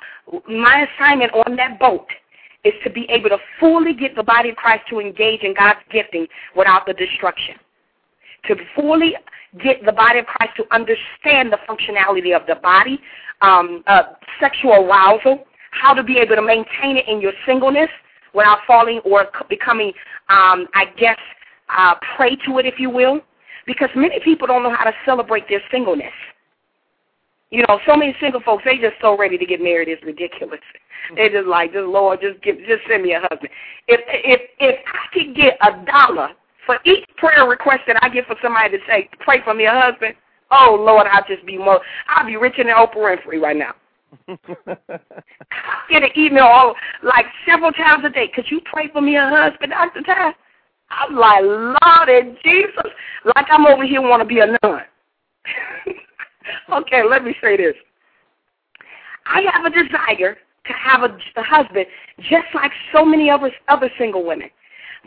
my 0.47 0.87
assignment 0.87 1.31
on 1.33 1.55
that 1.55 1.79
boat 1.79 2.07
is 2.63 2.73
to 2.83 2.89
be 2.89 3.05
able 3.09 3.29
to 3.29 3.37
fully 3.59 3.93
get 3.93 4.15
the 4.15 4.23
body 4.23 4.49
of 4.49 4.55
Christ 4.55 4.83
to 4.89 4.99
engage 4.99 5.41
in 5.41 5.53
God's 5.53 5.79
gifting 5.91 6.27
without 6.55 6.85
the 6.85 6.93
destruction. 6.93 7.55
To 8.47 8.55
fully 8.75 9.15
get 9.63 9.85
the 9.85 9.91
body 9.91 10.19
of 10.19 10.25
Christ 10.25 10.53
to 10.57 10.65
understand 10.73 11.51
the 11.51 11.59
functionality 11.69 12.35
of 12.35 12.47
the 12.47 12.55
body, 12.55 12.99
um, 13.41 13.83
uh, 13.87 14.03
sexual 14.39 14.73
arousal, 14.73 15.45
how 15.71 15.93
to 15.93 16.03
be 16.03 16.17
able 16.17 16.35
to 16.35 16.41
maintain 16.41 16.97
it 16.97 17.07
in 17.07 17.21
your 17.21 17.33
singleness 17.45 17.89
without 18.33 18.59
falling 18.65 18.99
or 18.99 19.27
becoming, 19.49 19.89
um, 20.29 20.67
I 20.73 20.85
guess, 20.97 21.19
uh, 21.75 21.95
prey 22.15 22.35
to 22.47 22.59
it, 22.59 22.65
if 22.65 22.79
you 22.79 22.89
will. 22.89 23.21
Because 23.67 23.89
many 23.95 24.19
people 24.23 24.47
don't 24.47 24.63
know 24.63 24.75
how 24.75 24.85
to 24.85 24.93
celebrate 25.05 25.47
their 25.47 25.61
singleness. 25.71 26.13
You 27.51 27.63
know, 27.67 27.79
so 27.85 27.95
many 27.95 28.15
single 28.19 28.41
folks, 28.41 28.63
they 28.65 28.77
just 28.77 28.95
so 29.01 29.17
ready 29.17 29.37
to 29.37 29.45
get 29.45 29.61
married. 29.61 29.89
It's 29.89 30.03
ridiculous. 30.03 30.61
They 31.15 31.29
just 31.29 31.47
like, 31.47 31.73
just 31.73 31.85
Lord, 31.85 32.21
just 32.21 32.41
give, 32.41 32.57
just 32.59 32.81
send 32.89 33.03
me 33.03 33.13
a 33.13 33.19
husband. 33.19 33.49
If 33.87 33.99
if 34.07 34.41
if 34.59 34.79
I 34.87 35.13
could 35.13 35.35
get 35.35 35.57
a 35.61 35.85
dollar 35.85 36.29
for 36.71 36.79
each 36.89 37.03
prayer 37.17 37.45
request 37.47 37.81
that 37.87 38.01
I 38.01 38.07
get 38.07 38.27
for 38.27 38.35
somebody 38.41 38.77
to 38.77 38.83
say, 38.87 39.09
pray 39.19 39.43
for 39.43 39.53
me 39.53 39.65
a 39.65 39.71
husband, 39.71 40.15
oh 40.51 40.77
Lord, 40.79 41.05
I'll 41.11 41.25
just 41.27 41.45
be 41.45 41.57
more, 41.57 41.81
I'll 42.07 42.25
be 42.25 42.37
richer 42.37 42.63
than 42.63 42.73
Oprah 42.73 43.17
Winfrey 43.17 43.41
right 43.41 43.57
now. 43.57 43.73
I 44.87 45.81
get 45.89 46.03
an 46.03 46.09
email 46.17 46.45
all, 46.45 46.75
like 47.03 47.25
several 47.45 47.71
times 47.73 48.05
a 48.05 48.09
day. 48.09 48.29
Could 48.33 48.45
you 48.49 48.61
pray 48.71 48.89
for 48.93 49.01
me 49.01 49.17
a 49.17 49.27
husband, 49.27 49.71
Doctor 49.71 50.01
Ty? 50.01 50.33
I'm 50.91 51.15
like, 51.15 51.43
Lord 51.43 52.09
and 52.09 52.37
Jesus, 52.43 52.91
like 53.35 53.47
I'm 53.49 53.65
over 53.65 53.85
here 53.85 54.01
want 54.01 54.21
to 54.21 54.25
be 54.25 54.39
a 54.39 54.47
nun. 54.63 54.81
okay, 56.73 57.03
let 57.03 57.23
me 57.23 57.35
say 57.41 57.57
this. 57.57 57.75
I 59.25 59.43
have 59.53 59.65
a 59.65 59.69
desire 59.69 60.37
to 60.65 60.73
have 60.73 61.03
a, 61.03 61.17
a 61.37 61.43
husband 61.43 61.85
just 62.19 62.47
like 62.53 62.71
so 62.93 63.03
many 63.03 63.29
other 63.29 63.51
other 63.67 63.89
single 63.97 64.25
women. 64.25 64.49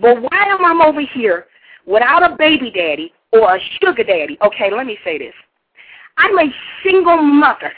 But 0.01 0.21
why 0.21 0.45
am 0.47 0.65
I 0.65 0.87
over 0.87 1.01
here 1.01 1.47
without 1.87 2.23
a 2.23 2.37
baby 2.37 2.71
daddy 2.71 3.13
or 3.33 3.57
a 3.57 3.61
sugar 3.81 4.05
daddy? 4.05 4.39
Okay, 4.45 4.71
let 4.71 4.87
me 4.87 4.99
say 5.05 5.19
this. 5.19 5.35
I'm 6.17 6.39
a 6.39 6.53
single 6.85 7.23
mother 7.23 7.73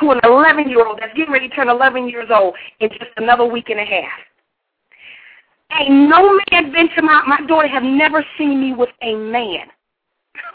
to 0.00 0.10
an 0.10 0.20
11 0.24 0.68
year 0.68 0.86
old 0.86 0.98
that's 1.00 1.14
getting 1.14 1.32
ready 1.32 1.48
to 1.48 1.54
turn 1.54 1.68
11 1.68 2.08
years 2.08 2.28
old 2.30 2.54
in 2.80 2.88
just 2.90 3.10
another 3.16 3.44
week 3.44 3.70
and 3.70 3.80
a 3.80 3.84
half. 3.84 4.10
Ain't 5.80 6.08
no 6.08 6.38
man 6.50 6.72
been 6.72 6.88
to 6.94 7.02
my 7.02 7.22
my 7.26 7.40
daughter 7.46 7.66
have 7.66 7.82
never 7.82 8.24
seen 8.38 8.60
me 8.60 8.74
with 8.74 8.90
a 9.02 9.14
man. 9.16 9.66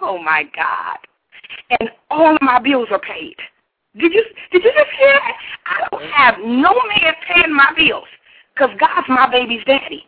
Oh 0.02 0.18
my 0.18 0.44
God. 0.56 0.98
And 1.72 1.90
all 2.10 2.36
of 2.36 2.42
my 2.42 2.60
bills 2.60 2.88
are 2.92 3.00
paid. 3.00 3.36
Did 3.98 4.14
you 4.14 4.24
did 4.52 4.64
you 4.64 4.72
just 4.72 4.92
hear 4.98 5.14
that? 5.14 5.38
I 5.66 5.88
don't 5.90 6.10
have 6.12 6.36
no 6.40 6.74
man 6.74 7.14
paying 7.28 7.54
my 7.54 7.72
bills 7.76 8.08
because 8.54 8.70
God's 8.80 9.08
my 9.10 9.30
baby's 9.30 9.64
daddy. 9.66 10.06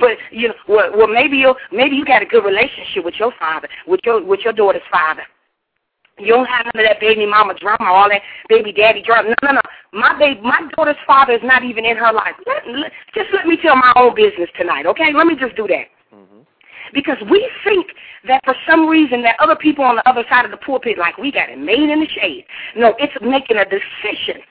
But 0.00 0.16
you 0.30 0.48
know, 0.48 0.54
well, 0.68 0.90
well, 0.96 1.08
maybe 1.08 1.36
you 1.36 1.54
maybe 1.72 1.96
you 1.96 2.04
got 2.04 2.22
a 2.22 2.26
good 2.26 2.44
relationship 2.44 3.04
with 3.04 3.14
your 3.18 3.32
father, 3.38 3.68
with 3.86 4.00
your 4.04 4.24
with 4.24 4.40
your 4.40 4.52
daughter's 4.52 4.82
father. 4.90 5.22
You 6.20 6.34
don't 6.34 6.46
have 6.46 6.66
none 6.66 6.84
of 6.84 6.88
that 6.88 7.00
baby 7.00 7.24
mama 7.24 7.54
drama, 7.54 7.90
all 7.90 8.08
that 8.10 8.20
baby 8.48 8.72
daddy 8.72 9.02
drama. 9.02 9.30
No, 9.42 9.48
no, 9.48 9.52
no. 9.54 9.60
My 9.92 10.18
baby, 10.18 10.40
my 10.42 10.60
daughter's 10.76 11.00
father 11.06 11.32
is 11.32 11.40
not 11.42 11.64
even 11.64 11.84
in 11.84 11.96
her 11.96 12.12
life. 12.12 12.34
Let, 12.46 12.68
let, 12.68 12.92
just 13.14 13.28
let 13.32 13.46
me 13.46 13.56
tell 13.60 13.74
my 13.74 13.92
own 13.96 14.14
business 14.14 14.50
tonight, 14.58 14.86
okay? 14.86 15.12
Let 15.14 15.26
me 15.26 15.34
just 15.34 15.56
do 15.56 15.66
that. 15.68 15.86
Mm-hmm. 16.14 16.40
Because 16.92 17.16
we 17.30 17.50
think 17.64 17.86
that 18.28 18.42
for 18.44 18.54
some 18.68 18.86
reason 18.86 19.22
that 19.22 19.36
other 19.40 19.56
people 19.56 19.84
on 19.84 19.96
the 19.96 20.08
other 20.08 20.24
side 20.28 20.44
of 20.44 20.50
the 20.50 20.58
pulpit, 20.58 20.98
like 20.98 21.16
we 21.16 21.32
got 21.32 21.48
it 21.48 21.58
made 21.58 21.88
in 21.88 22.00
the 22.00 22.08
shade. 22.08 22.44
No, 22.76 22.94
it's 22.98 23.14
making 23.22 23.56
a 23.56 23.64
decision 23.64 24.42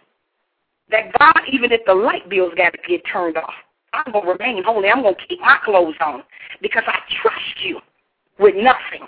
that 0.89 1.12
God, 1.19 1.41
even 1.52 1.72
if 1.72 1.82
the 1.86 1.93
light 1.93 2.28
bills 2.30 2.54
got 2.58 2.72
to 2.72 2.80
get 2.88 3.04
turned 3.12 3.38
off, 3.38 3.54
I'm 3.93 4.12
going 4.12 4.25
to 4.25 4.32
remain 4.32 4.63
holy. 4.63 4.89
I'm 4.89 5.02
going 5.02 5.15
to 5.15 5.28
keep 5.28 5.39
my 5.39 5.58
clothes 5.63 5.95
on 6.02 6.23
because 6.62 6.84
I 6.88 6.99
trust 7.21 7.63
you 7.63 7.80
with 8.39 8.56
nothing. 8.56 9.08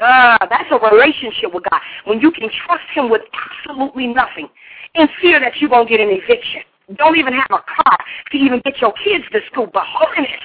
Uh, 0.00 0.38
that's 0.48 0.70
a 0.70 0.78
relationship 0.90 1.52
with 1.52 1.64
God. 1.70 1.80
When 2.06 2.20
you 2.20 2.30
can 2.30 2.48
trust 2.66 2.84
him 2.94 3.10
with 3.10 3.22
absolutely 3.32 4.06
nothing 4.06 4.48
in 4.94 5.08
fear 5.20 5.40
that 5.40 5.56
you're 5.56 5.70
going 5.70 5.86
to 5.86 5.90
get 5.90 6.00
an 6.00 6.08
eviction. 6.10 6.62
Don't 6.96 7.16
even 7.16 7.32
have 7.32 7.50
a 7.50 7.62
car 7.62 7.98
to 8.32 8.36
even 8.36 8.60
get 8.64 8.80
your 8.80 8.92
kids 9.04 9.24
to 9.32 9.40
school. 9.50 9.68
But 9.72 9.84
holiness, 9.86 10.42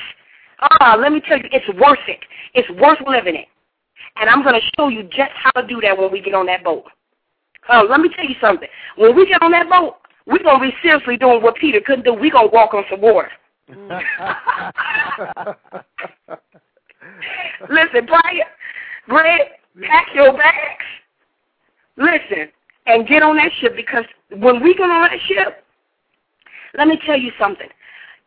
uh, 0.59 0.97
let 0.99 1.11
me 1.11 1.21
tell 1.21 1.37
you, 1.37 1.49
it's 1.51 1.67
worth 1.79 1.99
it. 2.07 2.19
It's 2.53 2.69
worth 2.79 2.99
living 3.07 3.35
it. 3.35 3.47
And 4.17 4.29
I'm 4.29 4.43
going 4.43 4.55
to 4.55 4.67
show 4.77 4.87
you 4.87 5.03
just 5.03 5.31
how 5.35 5.61
to 5.61 5.67
do 5.67 5.81
that 5.81 5.97
when 5.97 6.11
we 6.11 6.21
get 6.21 6.33
on 6.33 6.45
that 6.47 6.63
boat. 6.63 6.85
Uh, 7.69 7.83
let 7.89 7.99
me 7.99 8.09
tell 8.15 8.25
you 8.25 8.35
something. 8.39 8.67
When 8.95 9.15
we 9.15 9.27
get 9.27 9.41
on 9.41 9.51
that 9.51 9.69
boat, 9.69 9.95
we're 10.25 10.43
going 10.43 10.59
to 10.59 10.67
be 10.67 10.73
seriously 10.81 11.17
doing 11.17 11.41
what 11.41 11.55
Peter 11.55 11.81
couldn't 11.85 12.05
do. 12.05 12.13
We're 12.13 12.31
going 12.31 12.49
to 12.49 12.53
walk 12.53 12.73
on 12.73 12.83
some 12.89 13.01
water. 13.01 13.29
Mm. 13.69 14.01
Listen, 17.69 18.05
Brian, 18.05 18.47
Greg, 19.07 19.41
pack 19.87 20.07
your 20.13 20.33
bags. 20.33 20.85
Listen, 21.97 22.49
and 22.85 23.07
get 23.07 23.23
on 23.23 23.35
that 23.37 23.51
ship 23.59 23.75
because 23.75 24.05
when 24.29 24.63
we 24.63 24.73
get 24.73 24.89
on 24.89 25.09
that 25.09 25.19
ship, 25.27 25.63
let 26.77 26.87
me 26.87 26.99
tell 27.05 27.17
you 27.17 27.31
something. 27.39 27.67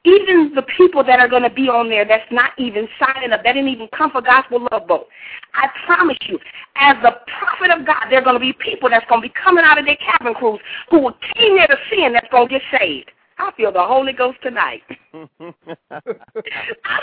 Even 0.05 0.53
the 0.55 0.63
people 0.77 1.05
that 1.05 1.21
are 1.21 1.29
going 1.29 1.43
to 1.43 1.51
be 1.51 1.69
on 1.69 1.91
there 1.91 2.07
that's 2.07 2.31
not 2.33 2.53
even 2.59 2.89
signing 2.99 3.33
up, 3.33 3.43
that 3.45 3.53
didn't 3.53 3.69
even 3.69 3.87
come 3.97 4.11
for 4.11 4.23
Gospel 4.23 4.67
Love 4.73 4.89
Boat, 4.89 5.07
I 5.55 5.69
promise 5.85 6.17
you, 6.27 6.39
as 6.77 6.97
the 7.03 7.13
prophet 7.39 7.71
of 7.79 7.87
God, 7.87 8.07
there 8.09 8.21
are 8.21 8.25
going 8.25 8.37
to 8.37 8.41
be 8.41 8.55
people 8.55 8.89
that's 8.89 9.05
going 9.09 9.21
to 9.21 9.29
be 9.29 9.35
coming 9.43 9.65
out 9.65 9.79
of 9.79 9.85
their 9.85 9.97
cabin 9.97 10.33
crews 10.33 10.59
who 10.91 11.11
came 11.37 11.57
there 11.57 11.67
to 11.67 11.77
sin 11.91 12.15
that's 12.15 12.29
going 12.31 12.49
to 12.49 12.59
get 12.59 12.63
saved. 12.79 13.11
I 13.41 13.51
feel 13.57 13.73
the 13.73 13.83
Holy 13.83 14.13
Ghost 14.13 14.39
tonight. 14.43 14.83
I 15.15 15.25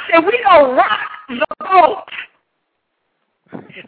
said, 0.10 0.26
we 0.26 0.44
going 0.44 0.66
to 0.66 0.74
rock 0.74 1.10
the 1.30 1.46
boat. 1.60 2.04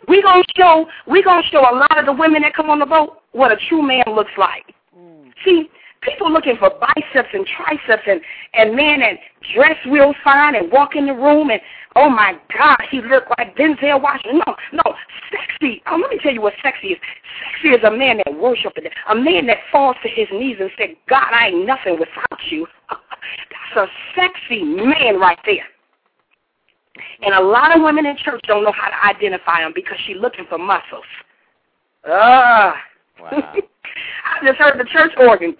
We 0.07 0.21
gonna 0.21 0.43
show 0.55 0.85
we 1.05 1.21
gonna 1.21 1.43
show 1.51 1.59
a 1.59 1.75
lot 1.75 1.99
of 1.99 2.05
the 2.05 2.13
women 2.13 2.43
that 2.43 2.55
come 2.55 2.69
on 2.69 2.79
the 2.79 2.85
boat 2.85 3.21
what 3.33 3.51
a 3.51 3.57
true 3.67 3.81
man 3.81 4.03
looks 4.07 4.31
like. 4.37 4.73
Mm. 4.97 5.33
See, 5.43 5.69
people 6.01 6.31
looking 6.31 6.55
for 6.57 6.71
biceps 6.79 7.29
and 7.33 7.45
triceps 7.45 8.03
and 8.07 8.21
and 8.53 8.75
men 8.75 8.99
that 8.99 9.19
dress 9.53 9.77
real 9.89 10.13
fine 10.23 10.55
and 10.55 10.71
walk 10.71 10.95
in 10.95 11.05
the 11.05 11.13
room 11.13 11.49
and 11.49 11.61
oh 11.95 12.09
my 12.09 12.33
God, 12.57 12.77
he 12.89 13.01
looked 13.01 13.31
like 13.37 13.55
Denzel 13.55 14.01
Washington. 14.01 14.41
No, 14.45 14.55
no, 14.73 14.95
sexy. 15.31 15.81
Oh, 15.87 15.97
let 15.97 16.11
me 16.11 16.19
tell 16.21 16.33
you 16.33 16.41
what 16.41 16.53
sexy 16.63 16.89
is. 16.89 16.99
Sexy 17.43 17.75
is 17.75 17.83
a 17.83 17.91
man 17.91 18.17
that 18.17 18.33
worships. 18.39 18.75
A 19.09 19.15
man 19.15 19.47
that 19.47 19.57
falls 19.71 19.95
to 20.03 20.09
his 20.09 20.27
knees 20.31 20.57
and 20.59 20.69
said, 20.77 20.95
God, 21.09 21.27
I 21.31 21.47
ain't 21.47 21.65
nothing 21.65 21.99
without 21.99 22.39
you. 22.49 22.67
That's 22.89 23.87
a 23.89 23.91
sexy 24.15 24.63
man 24.63 25.19
right 25.19 25.39
there. 25.45 25.65
And 27.21 27.33
a 27.33 27.41
lot 27.41 27.75
of 27.75 27.83
women 27.83 28.05
in 28.05 28.17
church 28.17 28.41
don't 28.47 28.63
know 28.63 28.71
how 28.71 28.89
to 28.89 29.15
identify 29.17 29.61
them 29.61 29.71
because 29.75 29.97
she's 30.05 30.17
looking 30.19 30.45
for 30.47 30.57
muscles. 30.57 31.03
Ah. 32.05 32.75
Wow. 33.21 33.31
I 34.25 34.45
just 34.45 34.57
heard 34.57 34.79
the 34.79 34.85
church 34.85 35.11
organ. 35.17 35.55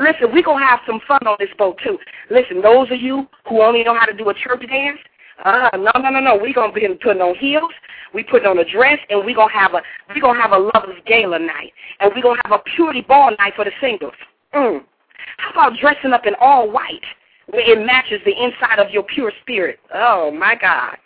Listen, 0.00 0.32
we're 0.32 0.42
going 0.42 0.60
to 0.60 0.66
have 0.66 0.80
some 0.86 1.00
fun 1.06 1.26
on 1.26 1.36
this 1.38 1.48
boat, 1.58 1.78
too. 1.82 1.98
Listen, 2.30 2.62
those 2.62 2.90
of 2.90 3.00
you 3.00 3.26
who 3.48 3.62
only 3.62 3.84
know 3.84 3.94
how 3.98 4.06
to 4.06 4.12
do 4.12 4.28
a 4.28 4.34
church 4.34 4.66
dance, 4.68 4.98
uh, 5.44 5.70
no, 5.74 5.90
no, 6.00 6.10
no, 6.10 6.20
no. 6.20 6.36
We're 6.36 6.54
going 6.54 6.72
to 6.72 6.74
be 6.74 6.86
putting 7.02 7.22
on 7.22 7.34
heels. 7.36 7.72
We 8.14 8.22
putting 8.24 8.46
on 8.46 8.58
a 8.58 8.64
dress, 8.64 8.98
and 9.08 9.24
we're 9.24 9.34
going 9.34 9.48
to 9.48 9.58
have 9.58 9.74
a 9.74 9.82
we 10.14 10.20
gonna 10.20 10.40
have 10.40 10.52
a 10.52 10.58
lovers 10.58 10.98
gala 11.06 11.38
night. 11.38 11.72
And 12.00 12.12
we're 12.14 12.22
going 12.22 12.36
to 12.36 12.48
have 12.48 12.60
a 12.60 12.62
purity 12.76 13.00
ball 13.00 13.30
night 13.38 13.54
for 13.56 13.64
the 13.64 13.72
singles. 13.80 14.14
Mm. 14.54 14.84
How 15.38 15.50
about 15.50 15.78
dressing 15.80 16.12
up 16.12 16.26
in 16.26 16.34
all 16.40 16.70
white 16.70 17.04
where 17.48 17.62
it 17.62 17.84
matches 17.84 18.20
the 18.24 18.32
inside 18.32 18.78
of 18.78 18.90
your 18.90 19.02
pure 19.02 19.32
spirit? 19.40 19.78
Oh, 19.94 20.30
my 20.30 20.54
God. 20.54 20.96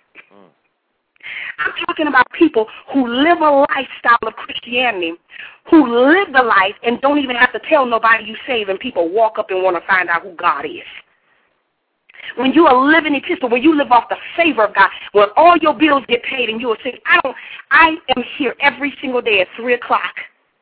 I'm 1.58 1.72
talking 1.86 2.06
about 2.06 2.26
people 2.38 2.66
who 2.92 3.06
live 3.06 3.40
a 3.40 3.64
lifestyle 3.74 4.26
of 4.26 4.34
Christianity, 4.34 5.12
who 5.70 5.86
live 5.86 6.32
the 6.32 6.42
life 6.42 6.74
and 6.82 7.00
don't 7.00 7.18
even 7.18 7.36
have 7.36 7.52
to 7.52 7.60
tell 7.68 7.86
nobody 7.86 8.24
you 8.24 8.36
save, 8.46 8.68
and 8.68 8.78
people 8.78 9.08
walk 9.08 9.38
up 9.38 9.50
and 9.50 9.62
want 9.62 9.76
to 9.76 9.86
find 9.86 10.08
out 10.08 10.22
who 10.22 10.32
God 10.34 10.64
is. 10.64 10.86
When 12.36 12.52
you 12.52 12.66
are 12.66 12.90
living 12.90 13.14
epistle, 13.14 13.48
when 13.48 13.62
you 13.62 13.76
live 13.76 13.92
off 13.92 14.08
the 14.08 14.16
favor 14.36 14.64
of 14.64 14.74
God, 14.74 14.90
when 15.12 15.28
all 15.36 15.56
your 15.58 15.74
bills 15.74 16.02
get 16.08 16.22
paid 16.24 16.48
and 16.48 16.60
you 16.60 16.70
are 16.70 16.78
saying, 16.82 16.98
I 17.06 17.20
don't 17.22 17.36
I 17.70 17.96
am 18.16 18.24
here 18.36 18.54
every 18.60 18.94
single 19.00 19.22
day 19.22 19.40
at 19.40 19.48
three 19.56 19.74
o'clock 19.74 20.14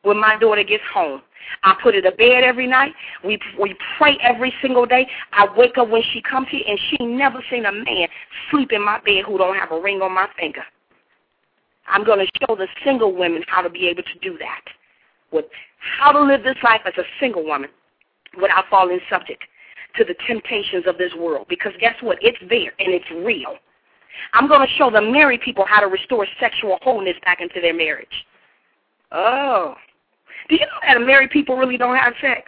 when 0.05 0.19
my 0.19 0.37
daughter 0.37 0.63
gets 0.63 0.83
home. 0.93 1.21
I 1.63 1.75
put 1.81 1.93
her 1.95 2.01
to 2.01 2.11
bed 2.11 2.43
every 2.43 2.67
night. 2.67 2.93
We 3.23 3.39
we 3.59 3.75
pray 3.97 4.17
every 4.21 4.53
single 4.61 4.85
day. 4.85 5.07
I 5.31 5.47
wake 5.55 5.77
up 5.77 5.89
when 5.89 6.01
she 6.13 6.21
comes 6.21 6.47
here, 6.49 6.63
and 6.67 6.79
she 6.89 7.05
never 7.05 7.43
seen 7.51 7.65
a 7.65 7.71
man 7.71 8.07
sleep 8.49 8.71
in 8.71 8.83
my 8.83 8.99
bed 8.99 9.25
who 9.25 9.37
don't 9.37 9.55
have 9.55 9.71
a 9.71 9.79
ring 9.79 10.01
on 10.01 10.13
my 10.13 10.27
finger. 10.39 10.63
I'm 11.87 12.03
going 12.03 12.19
to 12.19 12.31
show 12.39 12.55
the 12.55 12.67
single 12.83 13.15
women 13.15 13.43
how 13.47 13.61
to 13.61 13.69
be 13.69 13.87
able 13.87 14.03
to 14.03 14.19
do 14.21 14.37
that, 14.39 14.61
with 15.31 15.45
how 15.99 16.11
to 16.11 16.19
live 16.19 16.43
this 16.43 16.57
life 16.63 16.81
as 16.85 16.93
a 16.97 17.03
single 17.19 17.45
woman 17.45 17.69
without 18.41 18.65
falling 18.69 18.99
subject 19.09 19.43
to 19.97 20.03
the 20.03 20.15
temptations 20.27 20.85
of 20.87 20.97
this 20.97 21.13
world. 21.17 21.45
Because 21.47 21.73
guess 21.79 21.95
what? 22.01 22.17
It's 22.21 22.37
there 22.49 22.73
and 22.79 22.93
it's 22.93 23.09
real. 23.23 23.55
I'm 24.33 24.47
going 24.47 24.65
to 24.65 24.73
show 24.75 24.89
the 24.89 25.01
married 25.01 25.41
people 25.41 25.65
how 25.67 25.79
to 25.79 25.87
restore 25.87 26.25
sexual 26.39 26.79
wholeness 26.81 27.15
back 27.23 27.39
into 27.39 27.61
their 27.61 27.73
marriage. 27.73 28.25
Oh, 29.11 29.75
do 30.49 30.55
you 30.55 30.61
know 30.61 30.79
that 30.83 31.05
married 31.05 31.31
people 31.31 31.57
really 31.57 31.77
don't 31.77 31.95
have 31.95 32.13
sex? 32.21 32.43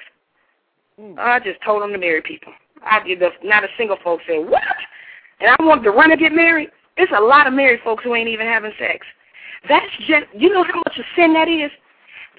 Mm. 0.99 1.17
I 1.17 1.39
just 1.39 1.62
told 1.63 1.81
them 1.81 1.91
to 1.91 1.97
marry 1.97 2.21
people. 2.21 2.53
I 2.83 3.03
did 3.03 3.19
the, 3.19 3.29
not 3.43 3.63
a 3.63 3.67
single 3.77 3.97
folk 4.03 4.21
said, 4.27 4.47
what? 4.47 4.62
And 5.39 5.49
I 5.49 5.63
want 5.63 5.83
to 5.83 5.91
run 5.91 6.12
and 6.12 6.19
get 6.19 6.31
married? 6.31 6.69
It's 6.97 7.12
a 7.15 7.21
lot 7.21 7.47
of 7.47 7.53
married 7.53 7.79
folks 7.83 8.03
who 8.03 8.15
ain't 8.15 8.29
even 8.29 8.47
having 8.47 8.71
sex. 8.79 9.05
That's 9.69 9.86
just, 9.99 10.25
you 10.36 10.49
know 10.49 10.63
how 10.63 10.77
much 10.77 10.97
a 10.97 11.03
sin 11.15 11.33
that 11.33 11.47
is? 11.47 11.71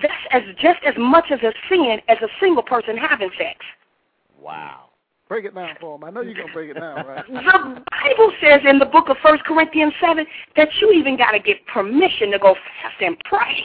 That's 0.03 0.15
as 0.31 0.43
just 0.61 0.79
as 0.87 0.95
much 0.97 1.27
as 1.31 1.41
a 1.43 1.53
sin 1.69 1.99
as 2.09 2.19
a 2.23 2.29
single 2.41 2.63
person 2.63 2.97
having 2.97 3.31
sex. 3.37 3.59
Wow. 4.41 4.89
Break 5.29 5.45
it 5.45 5.55
down 5.55 5.77
for 5.81 5.99
them. 5.99 6.09
I 6.09 6.11
know 6.11 6.23
you're 6.23 6.35
going 6.35 6.47
to 6.47 6.53
break 6.55 6.71
it 6.71 6.81
down, 6.81 7.07
right? 7.07 7.27
the 7.29 7.83
Bible 7.91 8.33
says 8.41 8.61
in 8.67 8.79
the 8.79 8.87
book 8.87 9.09
of 9.11 9.17
First 9.23 9.45
Corinthians 9.45 9.93
7 10.01 10.25
that 10.57 10.69
you 10.81 10.93
even 10.93 11.19
got 11.19 11.33
to 11.33 11.39
get 11.39 11.67
permission 11.67 12.31
to 12.31 12.39
go 12.39 12.55
fast 12.55 12.97
and 13.01 13.17
pray 13.25 13.65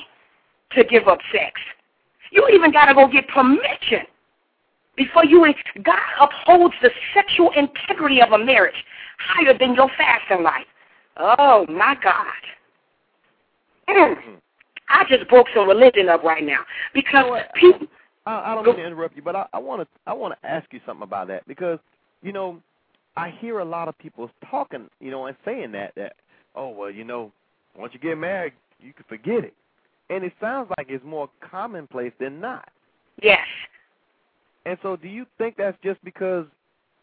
to 0.76 0.84
give 0.84 1.08
up 1.08 1.20
sex. 1.32 1.54
You 2.34 2.48
even 2.52 2.72
got 2.72 2.86
to 2.86 2.96
go 2.96 3.08
get 3.08 3.28
permission 3.28 4.08
before 4.98 5.24
you. 5.24 5.46
God 5.84 6.00
upholds 6.20 6.74
the 6.82 6.90
sexual 7.14 7.52
integrity 7.56 8.22
of 8.22 8.32
a 8.32 8.44
marriage 8.44 8.76
higher 9.20 9.56
than 9.56 9.76
your 9.76 9.90
fasting 9.98 10.44
life. 10.44 10.66
Oh 11.18 11.68
my 11.70 11.96
God. 12.04 12.26
Mm. 13.88 14.16
I 14.90 15.04
just 15.08 15.30
broke 15.30 15.46
some 15.56 15.68
religion 15.68 16.10
up 16.10 16.24
right 16.24 16.44
now 16.44 16.62
because 16.94 17.24
you 17.24 17.32
know 17.32 17.44
people. 17.56 17.88
I, 18.26 18.52
I 18.52 18.56
don't 18.56 18.66
mean 18.66 18.78
to 18.78 18.86
interrupt 18.88 19.16
you, 19.16 19.22
but 19.22 19.36
I 19.36 19.60
want 19.60 19.82
to 19.82 19.88
I 20.08 20.14
want 20.14 20.34
to 20.34 20.50
ask 20.50 20.72
you 20.74 20.80
something 20.88 21.04
about 21.04 21.28
that 21.28 21.48
because 21.48 21.78
you 22.24 22.32
know 22.32 22.60
I 23.16 23.30
hear 23.30 23.60
a 23.60 23.66
lot 23.66 23.88
of 23.88 23.98
people 24.00 24.32
talking, 24.50 24.90
you 25.00 25.12
know, 25.12 25.28
and 25.28 25.38
saying 25.46 25.72
that 25.74 25.94
that 25.98 26.14
oh 26.56 26.70
well, 26.70 26.90
you 26.90 27.04
know, 27.04 27.32
once 27.78 27.94
you 27.94 28.00
get 28.00 28.18
married, 28.18 28.54
you 28.80 28.92
can 28.92 29.06
forget 29.08 29.44
it 29.44 29.54
and 30.10 30.24
it 30.24 30.34
sounds 30.40 30.70
like 30.78 30.88
it's 30.90 31.04
more 31.04 31.30
commonplace 31.40 32.14
than 32.20 32.40
not. 32.40 32.70
Yes. 33.22 33.46
And 34.66 34.78
so, 34.82 34.96
do 34.96 35.08
you 35.08 35.26
think 35.38 35.58
that's 35.58 35.78
just 35.84 36.04
because, 36.04 36.46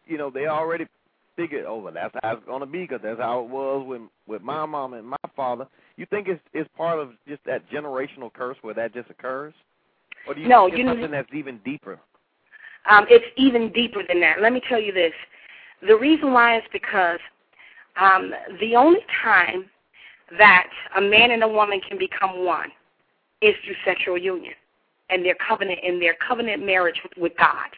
you 0.06 0.18
know, 0.18 0.30
they 0.30 0.46
already 0.46 0.86
figured, 1.36 1.64
oh, 1.66 1.78
well, 1.78 1.92
that's 1.94 2.14
how 2.22 2.32
it's 2.32 2.46
going 2.46 2.60
to 2.60 2.66
be 2.66 2.82
because 2.82 3.00
that's 3.02 3.20
how 3.20 3.40
it 3.40 3.48
was 3.48 3.84
with 3.86 4.02
with 4.26 4.42
my 4.42 4.64
mom 4.66 4.94
and 4.94 5.06
my 5.06 5.16
father. 5.36 5.66
You 5.96 6.06
think 6.06 6.28
it's 6.28 6.40
it's 6.52 6.68
part 6.76 6.98
of 6.98 7.10
just 7.28 7.44
that 7.44 7.68
generational 7.70 8.32
curse 8.32 8.56
where 8.62 8.74
that 8.74 8.94
just 8.94 9.10
occurs, 9.10 9.54
or 10.26 10.34
do 10.34 10.40
you 10.40 10.48
no, 10.48 10.64
think 10.64 10.74
it's 10.74 10.78
you 10.80 10.88
something 10.88 11.10
that's 11.10 11.28
even 11.34 11.60
deeper? 11.64 11.98
Um, 12.88 13.06
it's 13.10 13.26
even 13.36 13.70
deeper 13.72 14.02
than 14.06 14.20
that. 14.20 14.40
Let 14.40 14.52
me 14.52 14.62
tell 14.68 14.80
you 14.80 14.92
this: 14.92 15.12
the 15.86 15.96
reason 15.96 16.32
why 16.32 16.56
is 16.56 16.64
because 16.72 17.18
um, 18.00 18.32
the 18.60 18.74
only 18.74 19.00
time 19.22 19.66
that 20.38 20.68
a 20.96 21.00
man 21.00 21.32
and 21.32 21.42
a 21.42 21.48
woman 21.48 21.80
can 21.86 21.98
become 21.98 22.44
one 22.46 22.70
is 23.42 23.54
through 23.64 23.74
sexual 23.84 24.18
union 24.18 24.54
and 25.08 25.24
their 25.24 25.36
covenant 25.46 25.80
and 25.84 26.00
their 26.00 26.14
covenant 26.26 26.64
marriage 26.64 27.00
with, 27.16 27.32
God. 27.38 27.68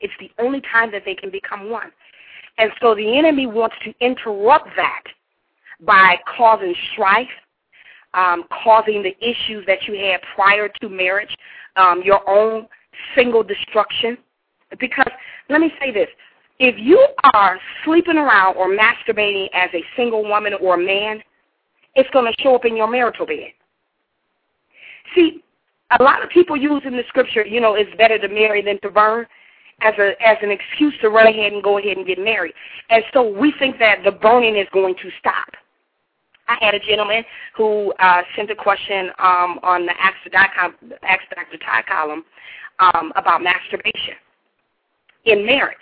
It's 0.00 0.12
the 0.20 0.30
only 0.42 0.60
time 0.60 0.90
that 0.92 1.02
they 1.04 1.14
can 1.14 1.30
become 1.30 1.70
one. 1.70 1.90
And 2.58 2.70
so 2.80 2.94
the 2.94 3.18
enemy 3.18 3.46
wants 3.46 3.76
to 3.84 3.94
interrupt 4.00 4.68
that 4.76 5.04
by 5.80 6.16
causing 6.36 6.74
strife, 6.92 7.28
um, 8.14 8.44
causing 8.62 9.02
the 9.02 9.16
issues 9.24 9.64
that 9.66 9.84
you 9.86 9.94
had 9.94 10.20
prior 10.34 10.68
to 10.68 10.88
marriage, 10.88 11.34
um, 11.76 12.02
your 12.04 12.28
own 12.28 12.66
single 13.14 13.42
destruction. 13.42 14.18
Because 14.78 15.10
let 15.48 15.60
me 15.60 15.72
say 15.80 15.92
this 15.92 16.08
if 16.58 16.76
you 16.78 17.04
are 17.34 17.58
sleeping 17.84 18.16
around 18.16 18.56
or 18.56 18.68
masturbating 18.68 19.48
as 19.54 19.70
a 19.74 19.82
single 19.96 20.22
woman 20.22 20.54
or 20.60 20.74
a 20.74 20.78
man, 20.78 21.22
it's 21.94 22.08
going 22.10 22.30
to 22.30 22.42
show 22.42 22.54
up 22.54 22.64
in 22.64 22.76
your 22.76 22.88
marital 22.88 23.26
bed. 23.26 23.52
See, 25.14 25.42
a 25.98 26.02
lot 26.02 26.22
of 26.22 26.30
people 26.30 26.56
use 26.56 26.82
in 26.84 26.96
the 26.96 27.02
scripture, 27.08 27.44
you 27.44 27.60
know, 27.60 27.74
it's 27.74 27.94
better 27.96 28.18
to 28.18 28.28
marry 28.28 28.62
than 28.62 28.80
to 28.80 28.90
burn 28.90 29.26
as 29.80 29.94
a 29.98 30.12
as 30.22 30.36
an 30.42 30.50
excuse 30.50 30.94
to 31.02 31.10
run 31.10 31.26
ahead 31.26 31.52
and 31.52 31.62
go 31.62 31.78
ahead 31.78 31.96
and 31.96 32.06
get 32.06 32.18
married. 32.18 32.54
And 32.90 33.02
so 33.12 33.28
we 33.28 33.52
think 33.58 33.78
that 33.78 33.98
the 34.04 34.12
burning 34.12 34.56
is 34.56 34.66
going 34.72 34.94
to 34.96 35.10
stop. 35.18 35.48
I 36.48 36.56
had 36.60 36.74
a 36.74 36.80
gentleman 36.80 37.24
who 37.56 37.92
uh, 37.98 38.22
sent 38.36 38.50
a 38.50 38.54
question 38.54 39.10
um, 39.18 39.58
on 39.62 39.86
the 39.86 39.92
Ask 40.00 40.16
the 40.24 40.30
Dr. 40.30 41.58
Ty 41.58 41.82
column 41.88 42.24
um, 42.78 43.12
about 43.16 43.42
masturbation 43.42 44.14
in 45.24 45.46
marriage. 45.46 45.76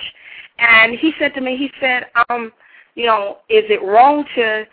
And 0.59 0.99
he 0.99 1.12
said 1.19 1.35
to 1.35 1.40
me, 1.40 1.57
he 1.57 1.71
said, 1.81 2.07
um, 2.29 2.53
you 2.95 3.07
know, 3.07 3.38
is 3.49 3.64
it 3.69 3.83
wrong 3.83 4.25
to 4.35 4.64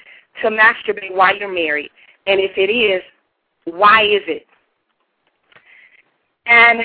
to 0.42 0.50
masturbate 0.50 1.16
while 1.16 1.36
you're 1.36 1.52
married? 1.52 1.90
And 2.28 2.40
if 2.40 2.58
it 2.58 2.72
is, 2.72 3.02
why 3.76 4.04
is 4.04 4.22
it? 4.28 4.46
And 6.46 6.80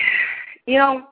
you 0.66 0.78
know, 0.78 1.02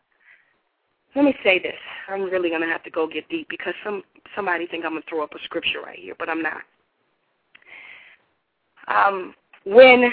let 1.15 1.25
me 1.25 1.35
say 1.45 1.59
this. 1.59 1.75
I'm 2.09 2.25
really 2.25 2.49
going 2.49 2.63
to 2.63 2.67
have 2.67 2.83
to 2.85 2.91
go 2.91 3.07
get 3.07 3.29
deep 3.29 3.49
because 3.49 3.75
some 3.85 4.03
somebody 4.35 4.67
think 4.67 4.85
I'm 4.85 4.93
going 4.93 5.03
to 5.03 5.09
throw 5.09 5.23
up 5.23 5.35
a 5.35 5.45
scripture 5.45 5.81
right 5.85 5.99
here, 5.99 6.15
but 6.19 6.29
I'm 6.29 6.43
not. 6.43 6.63
Um, 8.89 9.35
when 9.65 10.11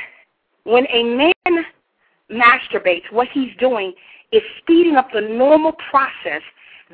when 0.63 0.85
a 0.91 1.03
man 1.03 1.65
masturbates, 2.31 3.11
what 3.11 3.27
he's 3.33 3.55
doing 3.59 3.93
is 4.31 4.41
speeding 4.59 4.95
up 4.95 5.09
the 5.13 5.21
normal 5.21 5.73
process 5.89 6.41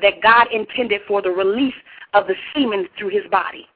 that 0.00 0.22
God 0.22 0.46
intended 0.52 1.02
for 1.06 1.20
the 1.22 1.30
release 1.30 1.74
of 2.14 2.26
the 2.26 2.34
semen 2.54 2.86
through 2.98 3.10
his 3.10 3.24
body. 3.30 3.66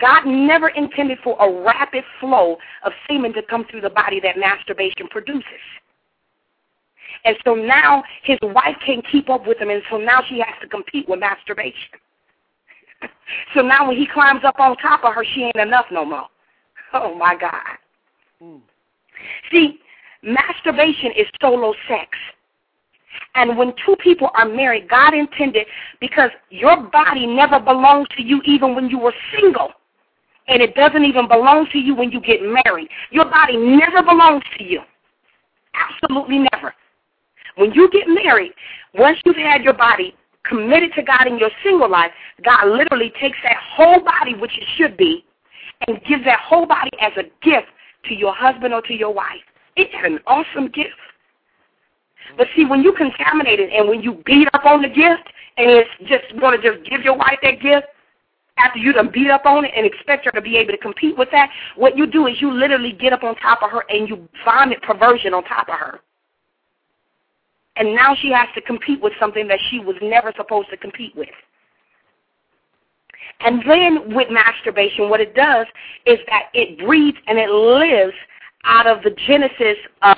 God 0.00 0.24
never 0.26 0.68
intended 0.68 1.18
for 1.22 1.36
a 1.40 1.62
rapid 1.62 2.04
flow 2.20 2.56
of 2.84 2.92
semen 3.08 3.32
to 3.34 3.42
come 3.42 3.66
through 3.70 3.82
the 3.82 3.90
body 3.90 4.18
that 4.20 4.38
masturbation 4.38 5.08
produces. 5.10 5.44
And 7.24 7.36
so 7.44 7.54
now 7.54 8.02
his 8.22 8.38
wife 8.42 8.76
can't 8.84 9.04
keep 9.10 9.30
up 9.30 9.46
with 9.46 9.58
him, 9.58 9.70
and 9.70 9.82
so 9.90 9.96
now 9.96 10.22
she 10.28 10.38
has 10.38 10.54
to 10.62 10.68
compete 10.68 11.08
with 11.08 11.20
masturbation. 11.20 11.98
so 13.54 13.62
now 13.62 13.88
when 13.88 13.96
he 13.96 14.06
climbs 14.06 14.42
up 14.44 14.58
on 14.58 14.76
top 14.76 15.04
of 15.04 15.14
her, 15.14 15.24
she 15.34 15.44
ain't 15.44 15.56
enough 15.56 15.86
no 15.90 16.04
more. 16.04 16.26
Oh 16.92 17.14
my 17.14 17.34
God. 17.36 17.78
Mm. 18.42 18.60
See, 19.50 19.80
masturbation 20.22 21.12
is 21.16 21.26
solo 21.40 21.74
sex. 21.88 22.10
And 23.34 23.56
when 23.56 23.72
two 23.84 23.96
people 23.96 24.30
are 24.34 24.48
married, 24.48 24.88
God 24.88 25.14
intended 25.14 25.66
because 26.00 26.30
your 26.50 26.76
body 26.90 27.26
never 27.26 27.58
belonged 27.58 28.08
to 28.16 28.22
you 28.22 28.40
even 28.44 28.74
when 28.74 28.88
you 28.88 28.98
were 28.98 29.14
single. 29.38 29.70
And 30.46 30.62
it 30.62 30.74
doesn't 30.74 31.04
even 31.04 31.26
belong 31.26 31.66
to 31.72 31.78
you 31.78 31.94
when 31.94 32.10
you 32.10 32.20
get 32.20 32.40
married. 32.42 32.88
Your 33.10 33.24
body 33.24 33.56
never 33.56 34.02
belongs 34.02 34.44
to 34.58 34.64
you. 34.64 34.80
Absolutely 35.74 36.46
never. 36.52 36.74
When 37.56 37.72
you 37.72 37.88
get 37.90 38.06
married, 38.08 38.52
once 38.94 39.18
you've 39.24 39.36
had 39.36 39.62
your 39.62 39.74
body 39.74 40.14
committed 40.44 40.92
to 40.94 41.02
God 41.02 41.26
in 41.26 41.38
your 41.38 41.50
single 41.62 41.90
life, 41.90 42.10
God 42.44 42.66
literally 42.68 43.12
takes 43.20 43.38
that 43.42 43.56
whole 43.74 44.00
body, 44.00 44.34
which 44.34 44.56
it 44.58 44.64
should 44.76 44.96
be, 44.96 45.24
and 45.86 45.98
gives 46.04 46.24
that 46.24 46.40
whole 46.40 46.66
body 46.66 46.90
as 47.00 47.12
a 47.16 47.22
gift 47.44 47.68
to 48.06 48.14
your 48.14 48.34
husband 48.34 48.74
or 48.74 48.82
to 48.82 48.94
your 48.94 49.12
wife. 49.12 49.42
It's 49.76 49.94
an 50.04 50.18
awesome 50.26 50.68
gift. 50.68 50.92
But 52.36 52.48
see, 52.56 52.64
when 52.64 52.82
you 52.82 52.92
contaminate 52.92 53.60
it 53.60 53.70
and 53.72 53.88
when 53.88 54.02
you 54.02 54.22
beat 54.24 54.48
up 54.54 54.64
on 54.64 54.82
the 54.82 54.88
gift 54.88 55.28
and 55.56 55.70
it's 55.70 55.90
just 56.06 56.38
going 56.40 56.60
to 56.60 56.62
just 56.62 56.88
give 56.88 57.02
your 57.02 57.16
wife 57.16 57.38
that 57.42 57.60
gift 57.60 57.86
after 58.58 58.78
you 58.78 58.92
done 58.92 59.10
beat 59.12 59.30
up 59.30 59.46
on 59.46 59.64
it 59.64 59.72
and 59.76 59.84
expect 59.84 60.24
her 60.24 60.30
to 60.32 60.40
be 60.40 60.56
able 60.56 60.72
to 60.72 60.78
compete 60.78 61.16
with 61.16 61.28
that, 61.32 61.50
what 61.76 61.96
you 61.96 62.06
do 62.06 62.26
is 62.26 62.40
you 62.40 62.52
literally 62.52 62.92
get 62.92 63.12
up 63.12 63.24
on 63.24 63.34
top 63.36 63.62
of 63.62 63.70
her 63.70 63.84
and 63.88 64.08
you 64.08 64.28
vomit 64.44 64.80
perversion 64.82 65.34
on 65.34 65.42
top 65.44 65.68
of 65.68 65.74
her. 65.74 66.00
And 67.76 67.94
now 67.94 68.14
she 68.14 68.30
has 68.30 68.48
to 68.54 68.60
compete 68.60 69.02
with 69.02 69.12
something 69.18 69.48
that 69.48 69.58
she 69.70 69.80
was 69.80 69.96
never 70.00 70.32
supposed 70.36 70.70
to 70.70 70.76
compete 70.76 71.14
with. 71.16 71.28
And 73.40 73.62
then 73.68 74.14
with 74.14 74.28
masturbation, 74.30 75.08
what 75.08 75.20
it 75.20 75.34
does 75.34 75.66
is 76.06 76.18
that 76.28 76.50
it 76.54 76.78
breeds 76.78 77.18
and 77.26 77.38
it 77.38 77.50
lives 77.50 78.14
out 78.64 78.86
of 78.86 79.02
the 79.02 79.10
genesis 79.26 79.76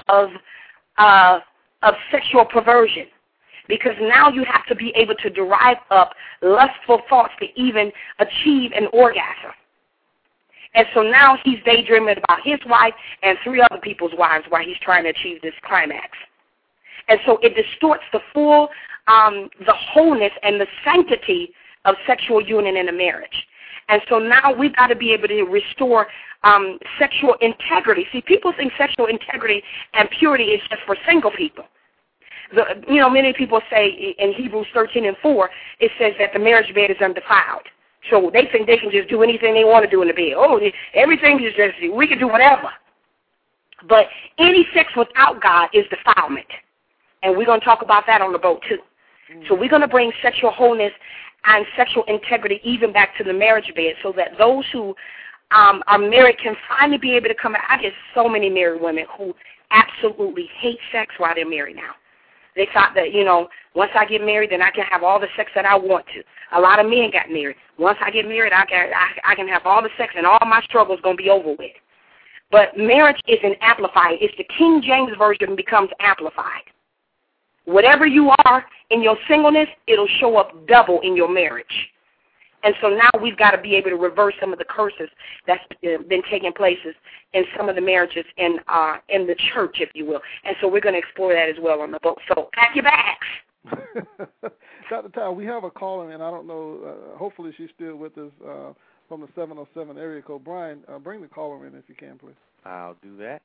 of 0.09 0.31
uh, 0.99 1.41
of 1.87 1.95
sexual 2.11 2.45
perversion. 2.45 3.07
Because 3.69 3.95
now 4.01 4.29
you 4.29 4.45
have 4.45 4.65
to 4.67 4.75
be 4.75 4.93
able 4.95 5.15
to 5.17 5.31
derive 5.31 5.79
up 5.91 6.13
lustful 6.43 7.01
thoughts 7.09 7.33
to 7.41 7.47
even 7.61 7.91
achieve 8.19 8.73
an 8.73 8.87
orgasm. 8.93 9.53
And 10.75 10.87
so 10.95 11.03
now 11.03 11.39
he's 11.43 11.59
daydreaming 11.65 12.17
about 12.19 12.41
his 12.45 12.61
wife 12.67 12.95
and 13.23 13.39
three 13.43 13.63
other 13.63 13.81
people's 13.81 14.13
wives 14.17 14.45
while 14.51 14.63
he's 14.63 14.79
trying 14.83 15.05
to 15.05 15.11
achieve 15.11 15.41
this 15.43 15.55
climax. 15.65 16.11
And 17.09 17.19
so 17.25 17.39
it 17.43 17.55
distorts 17.57 18.05
the 18.13 18.21
full, 18.35 18.69
um, 19.09 19.49
the 19.65 19.73
wholeness 19.73 20.33
and 20.43 20.61
the 20.61 20.67
sanctity 20.85 21.51
of 21.87 21.95
sexual 22.07 22.43
union 22.43 22.77
in 22.77 22.89
a 22.89 22.93
marriage. 22.93 23.47
And 23.89 24.03
so 24.09 24.19
now 24.19 24.53
we've 24.53 24.75
got 24.75 24.89
to 24.89 24.97
be 24.97 25.13
able 25.13 25.29
to 25.29 25.45
restore 25.45 26.09
um, 26.43 26.79
sexual 26.99 27.37
integrity. 27.41 28.07
See, 28.13 28.21
people 28.21 28.53
think 28.57 28.73
sexual 28.77 29.07
integrity 29.07 29.63
and 29.95 30.09
purity 30.11 30.45
is 30.45 30.61
just 30.69 30.83
for 30.85 30.97
single 31.09 31.31
people. 31.31 31.65
The, 32.55 32.65
you 32.89 33.01
know, 33.01 33.11
many 33.11 33.33
people 33.33 33.61
say 33.71 34.15
in 34.19 34.33
Hebrews 34.33 34.67
13 34.73 35.07
and 35.07 35.17
4, 35.23 35.51
it 35.81 35.91
says 35.99 36.13
that 36.19 36.33
the 36.33 36.39
marriage 36.39 36.73
bed 36.75 36.91
is 36.91 36.97
undefiled. 37.03 37.67
So 38.11 38.31
they 38.33 38.49
think 38.53 38.67
they 38.67 38.77
can 38.77 38.91
just 38.91 39.09
do 39.09 39.23
anything 39.23 39.55
they 39.55 39.65
want 39.65 39.85
to 39.85 39.91
do 39.91 40.01
in 40.03 40.09
the 40.09 40.15
bed. 40.15 40.35
Oh, 40.37 40.61
everything 40.95 41.43
is 41.43 41.53
just, 41.57 41.75
we 41.93 42.07
can 42.07 42.19
do 42.19 42.29
whatever. 42.29 42.71
But 43.89 44.07
any 44.39 44.67
sex 44.75 44.93
without 44.97 45.43
God 45.43 45.69
is 45.73 45.85
defilement. 45.91 46.47
And 47.23 47.37
we're 47.37 47.47
going 47.47 47.61
to 47.61 47.65
talk 47.65 47.83
about 47.83 48.05
that 48.07 48.23
on 48.23 48.33
the 48.33 48.39
boat 48.39 48.63
too. 48.69 48.79
So 49.49 49.55
we're 49.55 49.69
going 49.69 49.83
to 49.83 49.89
bring 49.89 50.13
sexual 50.23 50.53
wholeness 50.53 50.93
and 51.45 51.67
sexual 51.77 52.05
integrity 52.07 52.61
even 52.63 52.93
back 52.93 53.17
to 53.19 53.25
the 53.25 53.33
marriage 53.33 53.73
bed 53.75 53.95
so 54.03 54.13
that 54.17 54.39
those 54.39 54.65
who 54.73 54.95
um, 55.51 55.83
are 55.87 55.99
married 55.99 56.39
can 56.39 56.55
finally 56.69 56.99
be 56.99 57.13
able 57.13 57.29
to 57.29 57.35
come 57.35 57.55
out. 57.55 57.63
I 57.69 57.81
get 57.81 57.93
so 58.15 58.29
many 58.29 58.49
married 58.51 58.81
women 58.81 59.05
who 59.17 59.35
absolutely 59.71 60.49
hate 60.59 60.79
sex 60.93 61.15
while 61.19 61.35
they're 61.35 61.49
married 61.49 61.77
now. 61.77 61.93
They 62.57 62.67
thought 62.73 62.93
that, 62.95 63.13
you 63.13 63.23
know, 63.23 63.49
once 63.75 63.91
I 63.95 64.07
get 64.07 64.25
married, 64.25 64.51
then 64.51 64.63
I 64.63 64.71
can 64.71 64.85
have 64.91 65.03
all 65.03 65.21
the 65.21 65.29
sex 65.37 65.51
that 65.55 65.67
I 65.67 65.77
want 65.77 66.07
to. 66.15 66.23
A 66.57 66.61
lot 66.61 66.81
of 66.81 66.91
men 66.91 67.11
got 67.13 67.31
married. 67.31 67.57
Once 67.79 67.99
I 68.01 68.11
get 68.11 68.27
married, 68.27 68.53
I 68.55 68.65
can, 68.65 68.91
I, 68.95 69.33
I 69.33 69.35
can 69.35 69.47
have 69.47 69.63
all 69.67 69.83
the 69.83 69.91
sex 69.99 70.15
and 70.17 70.27
all 70.27 70.39
my 70.47 70.63
struggles 70.63 70.99
going 71.03 71.17
to 71.19 71.23
be 71.23 71.29
over 71.29 71.51
with. 71.51 71.73
But 72.51 72.79
marriage 72.79 73.21
is 73.29 73.39
an 73.43 73.55
amplifier. 73.61 74.17
It's 74.21 74.35
the 74.39 74.47
King 74.57 74.81
James 74.83 75.13
Version 75.19 75.55
becomes 75.55 75.91
amplified. 76.01 76.63
Whatever 77.67 78.07
you 78.07 78.31
are 78.45 78.65
in 78.91 79.03
your 79.03 79.17
singleness, 79.29 79.69
it'll 79.87 80.09
show 80.19 80.37
up 80.37 80.67
double 80.67 81.01
in 81.01 81.17
your 81.17 81.29
marriage. 81.29 81.67
And 82.67 82.75
so 82.81 82.89
now 82.89 83.11
we've 83.23 83.37
got 83.37 83.53
to 83.53 83.63
be 83.63 83.77
able 83.77 83.91
to 83.91 83.97
reverse 83.97 84.35
some 84.41 84.53
of 84.53 84.59
the 84.59 84.65
curses 84.65 85.09
that's 85.47 85.63
been 85.81 86.23
taking 86.29 86.53
places 86.53 86.97
in 87.33 87.45
some 87.57 87.69
of 87.69 87.77
the 87.77 87.81
marriages 87.81 88.25
in 88.39 88.59
uh, 88.67 88.97
in 89.09 89.29
the 89.29 89.37
church, 89.55 89.77
if 89.79 89.91
you 89.95 90.05
will. 90.05 90.21
And 90.45 90.57
so 90.61 90.67
we're 90.67 90.81
going 90.81 90.95
to 90.95 90.99
explore 90.99 91.33
that 91.33 91.49
as 91.49 91.55
well 91.63 91.81
on 91.81 91.93
the 91.93 92.01
book. 92.01 92.19
So 92.27 92.51
pack 92.55 92.75
your 92.75 92.83
bags. 92.83 94.21
Dr. 94.91 95.09
Ty, 95.11 95.31
we 95.31 95.47
have 95.47 95.63
a 95.63 95.71
caller, 95.71 96.11
and 96.11 96.21
I 96.21 96.29
don't 96.29 96.49
know. 96.49 96.81
Uh, 97.15 97.17
hopefully, 97.17 97.53
she's 97.57 97.71
still 97.73 97.95
with 97.95 98.19
us 98.19 98.33
uh, 98.45 98.73
from 99.09 99.21
the 99.21 99.29
707 99.37 99.97
area 99.97 100.21
code. 100.23 100.43
Brian, 100.43 100.83
uh, 100.89 100.99
bring 100.99 101.23
the 101.23 101.29
caller 101.29 101.69
in 101.69 101.75
if 101.77 101.85
you 101.87 101.95
can, 101.95 102.19
please. 102.19 102.35
I'll 102.65 102.97
do 103.01 103.17
that 103.19 103.43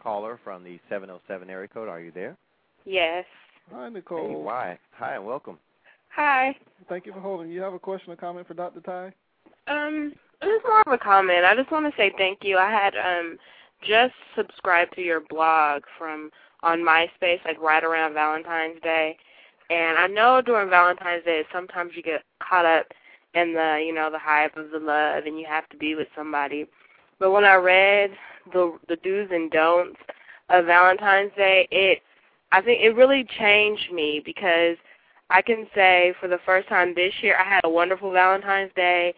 caller 0.00 0.40
from 0.42 0.64
the 0.64 0.78
707 0.88 1.50
area 1.50 1.68
code. 1.68 1.88
Are 1.88 2.00
you 2.00 2.10
there? 2.12 2.36
Yes. 2.84 3.24
Hi, 3.72 3.88
Nicole. 3.88 4.28
Hey, 4.28 4.34
why? 4.34 4.78
Hi, 4.92 5.16
and 5.16 5.26
welcome. 5.26 5.58
Hi. 6.10 6.56
Thank 6.88 7.06
you 7.06 7.12
for 7.12 7.20
holding. 7.20 7.50
You 7.50 7.60
have 7.60 7.74
a 7.74 7.78
question 7.78 8.12
or 8.12 8.16
comment 8.16 8.46
for 8.46 8.54
Dr. 8.54 8.80
Ty? 8.80 9.12
Um, 9.68 10.12
it's 10.42 10.64
more 10.64 10.82
of 10.86 10.92
a 10.92 10.98
comment. 10.98 11.44
I 11.44 11.54
just 11.54 11.70
want 11.70 11.86
to 11.86 11.96
say 11.96 12.12
thank 12.18 12.40
you. 12.42 12.58
I 12.58 12.70
had 12.70 12.94
um 12.96 13.38
just 13.82 14.14
subscribed 14.36 14.94
to 14.94 15.02
your 15.02 15.20
blog 15.20 15.82
from 15.98 16.30
on 16.62 16.80
MySpace, 16.80 17.44
like 17.44 17.60
right 17.60 17.84
around 17.84 18.14
Valentine's 18.14 18.80
Day, 18.82 19.16
and 19.70 19.98
I 19.98 20.06
know 20.06 20.42
during 20.44 20.68
Valentine's 20.68 21.24
Day 21.24 21.44
sometimes 21.52 21.92
you 21.94 22.02
get 22.02 22.22
caught 22.42 22.66
up 22.66 22.86
in 23.34 23.54
the 23.54 23.82
you 23.84 23.94
know 23.94 24.10
the 24.10 24.18
hype 24.18 24.56
of 24.56 24.70
the 24.70 24.78
love 24.78 25.24
and 25.26 25.38
you 25.38 25.46
have 25.48 25.68
to 25.70 25.76
be 25.76 25.94
with 25.94 26.08
somebody. 26.16 26.66
But 27.18 27.30
when 27.30 27.44
I 27.44 27.54
read 27.54 28.10
the 28.52 28.78
the 28.88 28.96
do's 28.96 29.28
and 29.30 29.50
don'ts 29.50 30.00
of 30.48 30.66
Valentine's 30.66 31.32
Day, 31.36 31.68
it 31.70 32.02
I 32.52 32.60
think 32.60 32.82
it 32.82 32.96
really 32.96 33.24
changed 33.38 33.92
me 33.92 34.20
because 34.24 34.76
I 35.30 35.42
can 35.42 35.66
say 35.74 36.12
for 36.20 36.28
the 36.28 36.40
first 36.44 36.68
time 36.68 36.94
this 36.94 37.14
year 37.22 37.36
I 37.38 37.48
had 37.48 37.60
a 37.64 37.70
wonderful 37.70 38.12
Valentine's 38.12 38.72
Day 38.74 39.14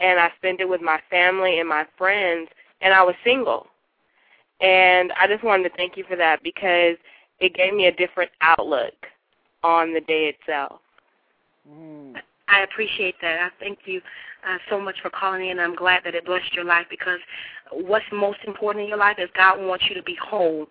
and 0.00 0.20
I 0.20 0.30
spent 0.36 0.60
it 0.60 0.68
with 0.68 0.80
my 0.80 1.00
family 1.10 1.58
and 1.58 1.68
my 1.68 1.86
friends 1.98 2.48
and 2.80 2.94
I 2.94 3.02
was 3.02 3.14
single. 3.24 3.66
And 4.60 5.12
I 5.20 5.26
just 5.26 5.44
wanted 5.44 5.68
to 5.68 5.76
thank 5.76 5.96
you 5.96 6.04
for 6.08 6.16
that 6.16 6.42
because 6.42 6.96
it 7.40 7.54
gave 7.54 7.74
me 7.74 7.86
a 7.86 7.92
different 7.92 8.30
outlook 8.40 8.94
on 9.62 9.92
the 9.92 10.00
day 10.00 10.34
itself. 10.34 10.80
Mm. 11.68 12.14
I 12.48 12.62
appreciate 12.62 13.16
that. 13.20 13.40
I 13.40 13.48
thank 13.58 13.80
you 13.84 14.00
uh, 14.48 14.58
so 14.70 14.80
much 14.80 14.96
for 15.02 15.10
calling 15.10 15.48
in. 15.48 15.58
I'm 15.58 15.74
glad 15.74 16.02
that 16.04 16.14
it 16.14 16.24
blessed 16.24 16.54
your 16.54 16.64
life 16.64 16.86
because 16.88 17.18
what's 17.72 18.04
most 18.12 18.38
important 18.46 18.84
in 18.84 18.88
your 18.88 18.98
life 18.98 19.16
is 19.18 19.28
God 19.36 19.58
wants 19.60 19.84
you 19.88 19.94
to 19.96 20.02
be 20.02 20.16
whole 20.22 20.66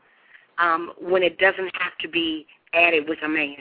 um, 0.58 0.94
when 1.00 1.22
it 1.22 1.38
doesn't 1.38 1.72
have 1.80 1.98
to 2.00 2.08
be 2.08 2.48
added 2.74 3.10
with 3.10 3.20
a 3.24 3.28
man. 3.28 3.58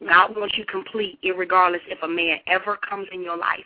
God 0.00 0.36
wants 0.36 0.56
you 0.58 0.64
complete, 0.64 1.18
regardless 1.36 1.82
if 1.88 2.02
a 2.02 2.08
man 2.08 2.38
ever 2.46 2.76
comes 2.76 3.06
in 3.12 3.22
your 3.22 3.36
life. 3.36 3.64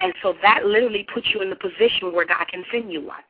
And 0.00 0.12
so 0.22 0.34
that 0.42 0.64
literally 0.64 1.06
puts 1.12 1.28
you 1.32 1.42
in 1.42 1.50
the 1.50 1.56
position 1.56 2.12
where 2.12 2.26
God 2.26 2.46
can 2.48 2.64
send 2.72 2.92
you 2.92 3.04
one. 3.04 3.22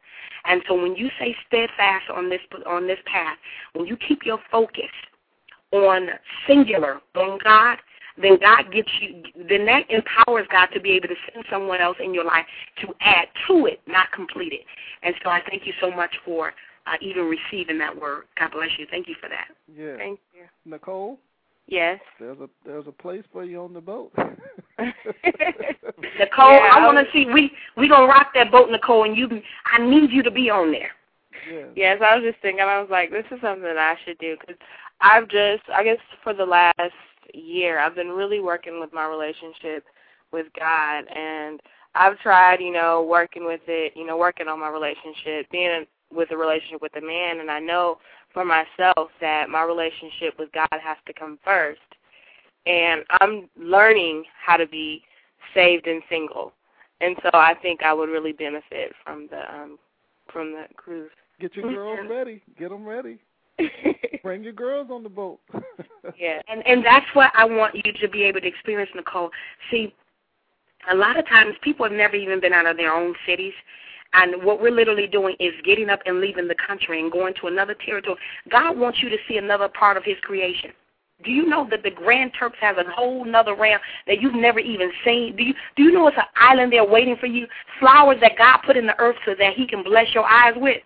And 0.44 0.62
so 0.68 0.80
when 0.80 0.97
you 0.97 1.09
say 1.18 1.34
steadfast 1.47 2.05
on 2.14 2.30
this 2.30 2.40
on 2.66 2.86
this 2.86 2.99
path, 3.07 3.36
when 3.74 3.86
you 3.86 3.97
keep 3.97 4.24
your 4.24 4.38
focus 4.51 4.90
on 5.72 6.09
singular, 6.47 7.01
on 7.16 7.38
God, 7.42 7.78
then 8.20 8.38
God 8.40 8.72
gives 8.72 8.88
you, 9.01 9.22
then 9.49 9.66
that 9.66 9.90
empowers 9.90 10.47
God 10.51 10.66
to 10.72 10.80
be 10.80 10.92
able 10.92 11.09
to 11.09 11.14
send 11.32 11.44
someone 11.51 11.80
else 11.80 11.97
in 12.03 12.14
your 12.14 12.24
life 12.24 12.47
to 12.80 12.94
add 13.01 13.28
to 13.49 13.66
it, 13.66 13.80
not 13.86 14.11
complete 14.12 14.53
it. 14.53 14.64
And 15.03 15.14
so 15.22 15.30
I 15.30 15.42
thank 15.49 15.66
you 15.66 15.72
so 15.80 15.90
much 15.90 16.14
for 16.24 16.53
uh, 16.86 16.97
even 17.01 17.24
receiving 17.24 17.78
that 17.78 17.94
word. 17.94 18.24
God 18.38 18.53
bless 18.53 18.70
you. 18.78 18.86
Thank 18.90 19.09
you 19.09 19.16
for 19.20 19.28
that. 19.28 19.49
Yeah. 19.74 19.97
Thank 19.97 20.20
you. 20.34 20.44
Nicole, 20.64 21.18
Yes. 21.69 22.01
there's 22.21 22.39
a 22.39 22.49
there's 22.64 22.87
a 22.87 22.93
place 22.93 23.25
for 23.33 23.45
you 23.45 23.61
on 23.61 23.73
the 23.73 23.81
boat. 23.81 24.12
Nicole, 24.79 26.53
Yeah, 26.53 26.71
I 26.73 26.79
I 26.79 26.85
want 26.87 26.99
to 26.99 27.12
see 27.12 27.27
we 27.33 27.51
we 27.77 27.89
gonna 27.89 28.07
rock 28.07 28.29
that 28.35 28.53
boat, 28.53 28.71
Nicole, 28.71 29.05
and 29.05 29.17
you. 29.17 29.29
I 29.73 29.79
need 29.85 30.11
you 30.12 30.23
to 30.23 30.31
be 30.31 30.49
on 30.49 30.71
there. 30.71 30.91
yeah. 31.53 31.67
Yes, 31.75 32.01
I 32.05 32.17
was 32.17 32.25
just 32.25 32.41
thinking. 32.41 32.62
I 32.64 32.81
was 32.81 32.91
like, 32.91 33.11
this 33.11 33.25
is 33.33 33.41
something 33.41 33.62
that 33.64 33.79
I 33.79 33.97
should 34.05 34.19
do 34.19 34.37
because 34.41 34.57
I've 35.01 35.29
just, 35.29 35.62
I 35.75 35.83
guess, 35.83 35.99
for 36.23 36.33
the 36.33 36.45
last 36.47 36.93
year, 37.35 37.79
I've 37.81 37.95
been 37.95 38.11
really 38.11 38.41
working 38.41 38.81
with 38.81 38.93
my 38.93 39.07
relationship 39.07 39.85
with 40.33 40.47
God, 40.59 41.05
and 41.14 41.61
I've 41.95 42.19
tried, 42.21 42.61
you 42.61 42.73
know, 42.73 43.03
working 43.03 43.45
with 43.45 43.61
it, 43.67 43.93
you 43.97 44.07
know, 44.07 44.17
working 44.17 44.49
on 44.49 44.61
my 44.61 44.69
relationship, 44.69 45.51
being 45.51 45.85
with 46.14 46.31
a 46.31 46.37
relationship 46.37 46.81
with 46.83 46.95
a 46.97 47.01
man, 47.01 47.41
and 47.41 47.51
I 47.51 47.59
know 47.59 47.99
for 48.37 48.45
myself 48.45 49.09
that 49.18 49.49
my 49.49 49.62
relationship 49.62 50.39
with 50.39 50.53
God 50.53 50.68
has 50.70 50.99
to 51.07 51.14
come 51.14 51.39
first, 51.43 51.80
and 52.66 53.03
I'm 53.18 53.49
learning 53.59 54.24
how 54.45 54.59
to 54.59 54.66
be 54.66 55.01
saved 55.55 55.87
and 55.87 56.03
single, 56.11 56.53
and 57.01 57.16
so 57.22 57.30
I 57.32 57.55
think 57.62 57.82
I 57.82 57.95
would 57.95 58.11
really 58.11 58.32
benefit 58.32 58.93
from 59.03 59.26
the 59.30 59.41
um 59.51 59.78
from 60.30 60.53
the 60.53 60.64
cruise. 60.76 61.11
Get 61.41 61.57
your 61.57 61.72
girls 61.74 62.07
ready. 62.11 62.43
Get 62.59 62.68
them 62.68 62.84
ready. 62.84 63.18
Bring 64.22 64.45
your 64.45 64.53
girls 64.53 64.89
on 64.91 65.03
the 65.03 65.09
boat. 65.09 65.41
yeah. 66.18 66.43
And 66.47 66.66
and 66.66 66.84
that's 66.84 67.07
what 67.14 67.32
I 67.34 67.47
want 67.47 67.74
you 67.74 67.91
to 68.03 68.09
be 68.09 68.24
able 68.24 68.43
to 68.43 68.47
experience, 68.47 68.91
Nicole. 68.95 69.30
See, 69.70 69.95
a 70.93 70.95
lot 70.95 71.18
of 71.18 71.26
times 71.26 71.55
people 71.62 71.87
have 71.87 71.97
never 71.97 72.16
even 72.16 72.39
been 72.39 72.53
out 72.53 72.66
of 72.66 72.76
their 72.76 72.93
own 72.93 73.14
cities. 73.26 73.55
And 74.13 74.43
what 74.45 74.61
we're 74.61 74.71
literally 74.71 75.07
doing 75.07 75.37
is 75.41 75.53
getting 75.65 75.91
up 75.91 76.01
and 76.07 76.21
leaving 76.21 76.49
the 76.49 76.55
country 76.67 77.01
and 77.01 77.11
going 77.11 77.35
to 77.41 77.49
another 77.49 77.75
territory. 77.85 78.19
God 78.51 78.79
wants 78.79 79.03
you 79.03 79.09
to 79.09 79.17
see 79.29 79.37
another 79.37 79.69
part 79.69 79.97
of 79.97 80.05
his 80.05 80.17
creation. 80.23 80.71
Do 81.25 81.31
you 81.31 81.47
know 81.47 81.67
that 81.71 81.83
the 81.83 81.91
Grand 81.91 82.33
Turks 82.39 82.59
has 82.61 82.77
a 82.77 82.85
whole 82.91 83.25
nother 83.25 83.55
realm 83.55 83.81
that 84.07 84.21
you've 84.21 84.35
never 84.35 84.59
even 84.59 84.91
seen? 85.05 85.35
Do 85.35 85.45
you 85.45 85.55
do 85.75 85.83
you 85.83 85.93
know 85.93 86.09
it's 86.09 86.17
an 86.19 86.25
island 86.37 86.73
there 86.73 86.85
waiting 86.85 87.17
for 87.17 87.27
you? 87.27 87.47
Flowers 87.81 88.19
that 88.21 88.37
God 88.37 88.59
put 88.67 88.77
in 88.77 88.87
the 88.87 88.99
earth 88.99 89.17
so 89.25 89.35
that 89.39 89.55
he 89.55 89.67
can 89.67 89.83
bless 89.83 90.15
your 90.15 90.25
eyes 90.25 90.53
with. 90.57 90.83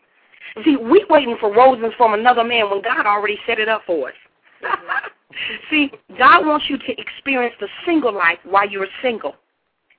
See, 0.64 0.76
we 0.76 1.04
waiting 1.08 1.36
for 1.40 1.52
roses 1.52 1.92
from 1.96 2.14
another 2.14 2.44
man 2.44 2.70
when 2.70 2.80
God 2.82 3.06
already 3.06 3.38
set 3.46 3.58
it 3.58 3.68
up 3.68 3.82
for 3.86 4.08
us. 4.08 4.14
See, 5.70 5.90
God 6.18 6.46
wants 6.46 6.66
you 6.68 6.76
to 6.78 7.00
experience 7.00 7.54
the 7.60 7.68
single 7.86 8.12
life 8.12 8.38
while 8.44 8.68
you're 8.68 8.86
single. 9.02 9.36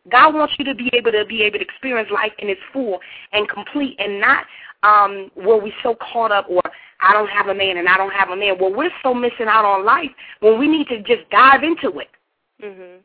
God 0.09 0.33
wants 0.33 0.55
you 0.57 0.65
to 0.65 0.75
be 0.75 0.89
able 0.93 1.11
to 1.11 1.25
be 1.25 1.43
able 1.43 1.59
to 1.59 1.65
experience 1.65 2.09
life 2.11 2.31
in 2.39 2.49
its 2.49 2.61
full 2.73 2.99
and 3.33 3.47
complete 3.47 3.95
and 3.99 4.19
not 4.19 4.45
um 4.83 5.29
where 5.35 5.61
we're 5.61 5.71
so 5.83 5.95
caught 5.95 6.31
up 6.31 6.47
or 6.49 6.61
I 7.01 7.13
don't 7.13 7.29
have 7.29 7.47
a 7.47 7.53
man 7.53 7.77
and 7.77 7.87
I 7.87 7.97
don't 7.97 8.13
have 8.13 8.29
a 8.29 8.35
man. 8.35 8.57
Well, 8.59 8.73
we're 8.73 8.91
so 9.03 9.13
missing 9.13 9.47
out 9.47 9.65
on 9.65 9.85
life 9.85 10.11
when 10.39 10.59
we 10.59 10.67
need 10.67 10.87
to 10.87 11.01
just 11.01 11.29
dive 11.29 11.63
into 11.63 11.99
it. 11.99 12.09
Mhm. 12.61 12.99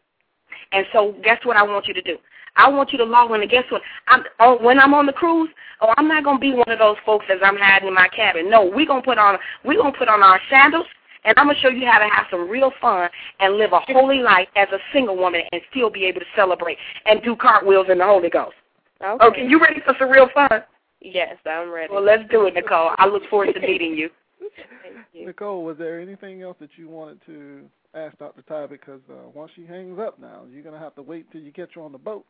And 0.73 0.87
so, 0.93 1.13
guess 1.23 1.45
what 1.45 1.57
I 1.57 1.63
want 1.63 1.87
you 1.87 1.95
to 1.95 2.03
do? 2.03 2.19
I 2.57 2.69
want 2.69 2.93
you 2.93 2.99
to 2.99 3.05
log 3.05 3.31
in. 3.31 3.43
And 3.43 3.51
guess 3.51 3.65
what? 3.71 3.83
I'm 4.09 4.25
oh, 4.41 4.59
when 4.59 4.79
I'm 4.79 4.95
on 4.95 5.07
the 5.07 5.13
cruise. 5.13 5.51
Oh, 5.81 5.93
I'm 5.99 6.09
not 6.09 6.25
gonna 6.25 6.39
be 6.39 6.55
one 6.55 6.71
of 6.71 6.79
those 6.79 6.97
folks 7.05 7.27
as 7.29 7.39
I'm 7.43 7.57
hiding 7.57 7.89
in 7.89 7.95
my 7.95 8.09
cabin. 8.09 8.49
No, 8.49 8.65
we're 8.65 8.87
gonna 8.87 9.03
put 9.03 9.19
on 9.19 9.39
we're 9.65 9.81
gonna 9.81 9.97
put 9.97 10.09
on 10.09 10.23
our 10.23 10.41
sandals, 10.49 10.87
and 11.25 11.35
I'm 11.37 11.47
gonna 11.47 11.59
show 11.61 11.69
you 11.69 11.87
how 11.87 11.99
to 11.99 12.09
have 12.13 12.27
some 12.31 12.49
real 12.49 12.73
fun 12.81 13.09
and 13.41 13.57
live 13.57 13.73
a 13.73 13.81
holy 13.81 14.21
life 14.21 14.49
as 14.57 14.69
a 14.73 14.79
single 14.93 15.17
woman 15.17 15.43
and 15.53 15.61
still 15.71 15.91
be 15.91 16.05
able 16.05 16.21
to 16.21 16.27
celebrate 16.35 16.79
and 17.05 17.23
do 17.23 17.37
cartwheels 17.37 17.87
in 17.91 17.99
the 17.99 18.05
Holy 18.05 18.31
Ghost. 18.31 18.55
Okay. 19.03 19.25
Okay, 19.25 19.47
you 19.47 19.61
ready 19.61 19.81
for 19.85 19.95
some 19.99 20.11
real 20.11 20.29
fun? 20.33 20.63
Yes, 21.01 21.37
I'm 21.47 21.71
ready. 21.71 21.93
Well, 21.93 22.03
let's 22.03 22.23
do 22.31 22.47
it, 22.47 22.55
Nicole. 22.55 22.91
I 22.99 23.07
look 23.07 23.23
forward 23.29 23.53
to 23.53 23.61
meeting 23.61 23.95
you. 23.95 24.09
Thank 24.41 24.97
you. 25.13 25.27
Nicole, 25.27 25.65
was 25.65 25.77
there 25.77 26.01
anything 26.01 26.43
else 26.43 26.57
that 26.61 26.71
you 26.77 26.89
wanted 26.89 27.21
to 27.27 27.65
ask 27.95 28.17
Dr. 28.19 28.43
Ty? 28.43 28.67
Because 28.67 29.01
uh, 29.11 29.29
once 29.35 29.51
she 29.55 29.67
hangs 29.67 29.99
up 29.99 30.19
now, 30.19 30.43
you're 30.51 30.63
gonna 30.63 30.79
have 30.79 30.95
to 30.97 31.03
wait 31.03 31.31
till 31.31 31.43
you 31.43 31.53
get 31.53 31.73
her 31.75 31.83
on 31.83 31.93
the 31.93 31.99
boat. 31.99 32.25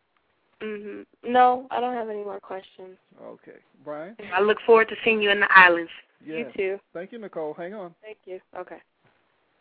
Mhm. 0.63 1.05
No, 1.23 1.67
I 1.71 1.81
don't 1.81 1.95
have 1.95 2.09
any 2.09 2.25
more 2.25 2.41
questions. 2.41 2.97
Okay, 3.23 3.59
Brian. 3.85 4.17
I 4.35 4.41
look 4.41 4.59
forward 4.65 4.89
to 4.89 4.97
seeing 5.05 5.21
you 5.21 5.31
in 5.31 5.41
the 5.41 5.49
islands. 5.55 5.91
Yes. 6.25 6.47
You 6.57 6.77
too. 6.77 6.81
Thank 6.93 7.13
you, 7.13 7.19
Nicole. 7.19 7.55
Hang 7.55 7.75
on, 7.75 7.95
Thank 8.03 8.19
you. 8.25 8.41
Okay. 8.59 8.79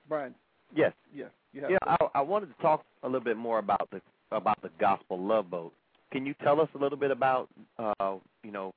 Brian. 0.07 0.33
Yes. 0.75 0.93
Yes. 1.13 1.29
You 1.53 1.61
have 1.61 1.71
Yeah, 1.71 1.77
I, 1.83 1.97
I 2.15 2.21
wanted 2.21 2.47
to 2.47 2.61
talk 2.61 2.83
a 3.03 3.07
little 3.07 3.23
bit 3.23 3.37
more 3.37 3.59
about 3.59 3.89
the 3.91 4.01
about 4.31 4.61
the 4.61 4.69
gospel 4.79 5.19
love 5.19 5.49
boat. 5.49 5.73
Can 6.11 6.25
you 6.25 6.33
tell 6.43 6.59
us 6.59 6.69
a 6.75 6.77
little 6.77 6.97
bit 6.97 7.11
about 7.11 7.49
uh, 7.77 8.15
you 8.43 8.51
know 8.51 8.73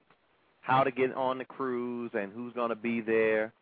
how 0.60 0.84
to 0.84 0.90
get 0.90 1.14
on 1.14 1.38
the 1.38 1.44
cruise 1.44 2.10
and 2.14 2.32
who's 2.32 2.52
going 2.52 2.68
to 2.68 2.76
be 2.76 3.00
there? 3.00 3.52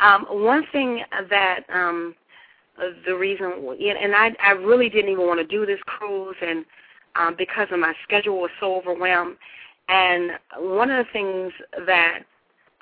Um, 0.00 0.26
one 0.30 0.64
thing 0.72 1.02
that 1.30 1.60
um, 1.72 2.14
uh, 2.78 2.90
the 3.06 3.14
reason, 3.14 3.52
and 3.80 4.14
I, 4.14 4.30
I 4.42 4.52
really 4.52 4.88
didn't 4.88 5.10
even 5.10 5.26
want 5.26 5.40
to 5.40 5.46
do 5.46 5.64
this 5.64 5.78
cruise, 5.86 6.36
and 6.42 6.64
um, 7.16 7.34
because 7.36 7.68
of 7.70 7.78
my 7.78 7.94
schedule 8.02 8.40
was 8.40 8.50
so 8.60 8.76
overwhelmed. 8.76 9.36
And 9.88 10.32
one 10.58 10.90
of 10.90 11.04
the 11.04 11.12
things 11.12 11.52
that 11.86 12.20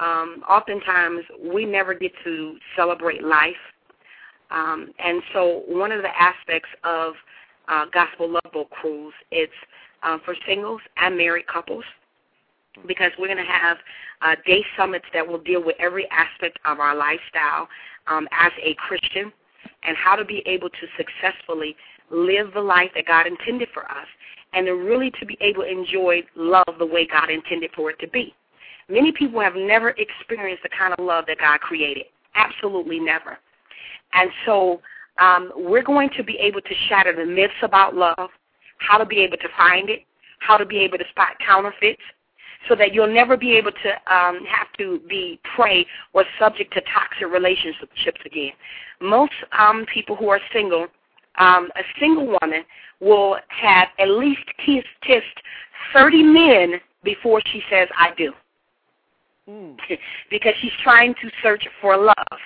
um, 0.02 0.42
oftentimes 0.48 1.20
we 1.40 1.64
never 1.64 1.94
get 1.94 2.12
to 2.24 2.56
celebrate 2.76 3.22
life. 3.22 3.54
Um, 4.50 4.92
and 4.98 5.22
so 5.32 5.62
one 5.66 5.92
of 5.92 6.02
the 6.02 6.10
aspects 6.20 6.68
of 6.82 7.14
uh, 7.68 7.86
Gospel 7.92 8.30
Love 8.30 8.52
Boat 8.52 8.70
Cruise, 8.70 9.14
it's 9.30 9.52
uh, 10.02 10.18
for 10.24 10.34
singles 10.46 10.80
and 10.96 11.16
married 11.16 11.46
couples 11.46 11.84
because 12.88 13.12
we're 13.18 13.28
going 13.28 13.38
to 13.38 13.44
have 13.44 13.76
uh, 14.22 14.34
day 14.44 14.64
summits 14.76 15.04
that 15.14 15.26
will 15.26 15.38
deal 15.38 15.64
with 15.64 15.76
every 15.78 16.08
aspect 16.10 16.58
of 16.64 16.80
our 16.80 16.96
lifestyle 16.96 17.68
um, 18.08 18.26
as 18.32 18.50
a 18.62 18.74
Christian 18.74 19.32
and 19.84 19.96
how 19.96 20.16
to 20.16 20.24
be 20.24 20.42
able 20.46 20.68
to 20.68 20.86
successfully 20.96 21.76
live 22.10 22.52
the 22.54 22.60
life 22.60 22.90
that 22.94 23.06
God 23.06 23.26
intended 23.26 23.68
for 23.72 23.84
us 23.84 24.06
and 24.52 24.66
to 24.66 24.72
really 24.72 25.10
to 25.20 25.26
be 25.26 25.36
able 25.40 25.62
to 25.62 25.70
enjoy 25.70 26.22
love 26.34 26.74
the 26.78 26.86
way 26.86 27.06
God 27.06 27.30
intended 27.30 27.70
for 27.76 27.90
it 27.90 27.98
to 28.00 28.08
be. 28.08 28.34
Many 28.92 29.10
people 29.10 29.40
have 29.40 29.54
never 29.56 29.94
experienced 29.96 30.62
the 30.62 30.68
kind 30.78 30.92
of 30.92 31.02
love 31.02 31.24
that 31.26 31.38
God 31.38 31.60
created. 31.60 32.04
Absolutely 32.34 33.00
never. 33.00 33.38
And 34.12 34.30
so 34.44 34.82
um, 35.18 35.50
we're 35.56 35.82
going 35.82 36.10
to 36.14 36.22
be 36.22 36.36
able 36.36 36.60
to 36.60 36.74
shatter 36.88 37.16
the 37.16 37.24
myths 37.24 37.54
about 37.62 37.94
love, 37.94 38.28
how 38.80 38.98
to 38.98 39.06
be 39.06 39.20
able 39.20 39.38
to 39.38 39.48
find 39.56 39.88
it, 39.88 40.00
how 40.40 40.58
to 40.58 40.66
be 40.66 40.78
able 40.80 40.98
to 40.98 41.04
spot 41.08 41.28
counterfeits, 41.44 42.02
so 42.68 42.74
that 42.74 42.92
you'll 42.92 43.12
never 43.12 43.34
be 43.34 43.52
able 43.56 43.72
to 43.72 44.14
um, 44.14 44.44
have 44.44 44.70
to 44.76 45.00
be 45.08 45.40
prey 45.56 45.86
or 46.12 46.24
subject 46.38 46.74
to 46.74 46.82
toxic 46.82 47.32
relationships 47.32 48.20
again. 48.26 48.52
Most 49.00 49.32
um, 49.58 49.86
people 49.92 50.16
who 50.16 50.28
are 50.28 50.40
single, 50.52 50.86
um, 51.38 51.70
a 51.76 51.82
single 51.98 52.26
woman 52.26 52.62
will 53.00 53.38
have 53.48 53.88
at 53.98 54.10
least 54.10 54.44
kissed, 54.58 54.86
kissed 55.02 55.24
30 55.94 56.22
men 56.24 56.74
before 57.02 57.40
she 57.50 57.62
says 57.70 57.88
I 57.98 58.10
do 58.18 58.34
Mm. 59.52 59.76
because 60.30 60.54
she's 60.60 60.72
trying 60.82 61.14
to 61.14 61.30
search 61.42 61.66
for 61.80 61.96
love. 61.96 62.40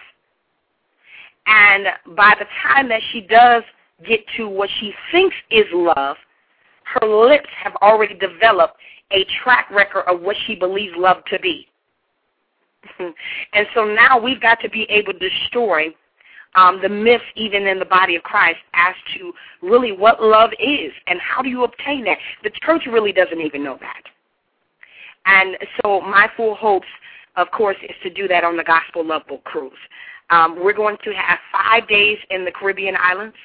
And 1.46 1.86
by 2.16 2.34
the 2.38 2.46
time 2.62 2.88
that 2.88 3.00
she 3.12 3.20
does 3.20 3.62
get 4.06 4.20
to 4.36 4.48
what 4.48 4.68
she 4.80 4.92
thinks 5.12 5.36
is 5.50 5.64
love, 5.72 6.16
her 6.84 7.06
lips 7.06 7.48
have 7.62 7.74
already 7.76 8.14
developed 8.14 8.76
a 9.12 9.24
track 9.42 9.70
record 9.70 10.04
of 10.08 10.20
what 10.20 10.36
she 10.46 10.56
believes 10.56 10.94
love 10.96 11.18
to 11.30 11.38
be. 11.38 11.68
and 12.98 13.66
so 13.74 13.84
now 13.84 14.18
we've 14.18 14.40
got 14.40 14.60
to 14.60 14.68
be 14.68 14.82
able 14.90 15.12
to 15.12 15.18
destroy 15.18 15.86
um, 16.54 16.80
the 16.82 16.88
myths 16.88 17.24
even 17.36 17.66
in 17.66 17.78
the 17.78 17.84
body 17.84 18.16
of 18.16 18.22
Christ 18.22 18.58
as 18.74 18.94
to 19.16 19.32
really 19.62 19.92
what 19.92 20.22
love 20.22 20.50
is 20.58 20.92
and 21.06 21.20
how 21.20 21.42
do 21.42 21.48
you 21.48 21.64
obtain 21.64 22.04
that. 22.04 22.18
The 22.42 22.50
church 22.62 22.86
really 22.86 23.12
doesn't 23.12 23.40
even 23.40 23.62
know 23.62 23.78
that. 23.80 24.02
And 25.26 25.56
so 25.82 26.00
my 26.00 26.28
full 26.36 26.54
hopes, 26.54 26.86
of 27.36 27.50
course, 27.50 27.76
is 27.82 27.94
to 28.02 28.10
do 28.10 28.26
that 28.28 28.44
on 28.44 28.56
the 28.56 28.64
Gospel 28.64 29.04
Love 29.04 29.22
Boat 29.28 29.44
Cruise. 29.44 29.72
Um, 30.30 30.56
we're 30.62 30.72
going 30.72 30.96
to 31.04 31.12
have 31.12 31.38
five 31.52 31.88
days 31.88 32.18
in 32.30 32.44
the 32.44 32.50
Caribbean 32.50 32.96
islands, 32.98 33.36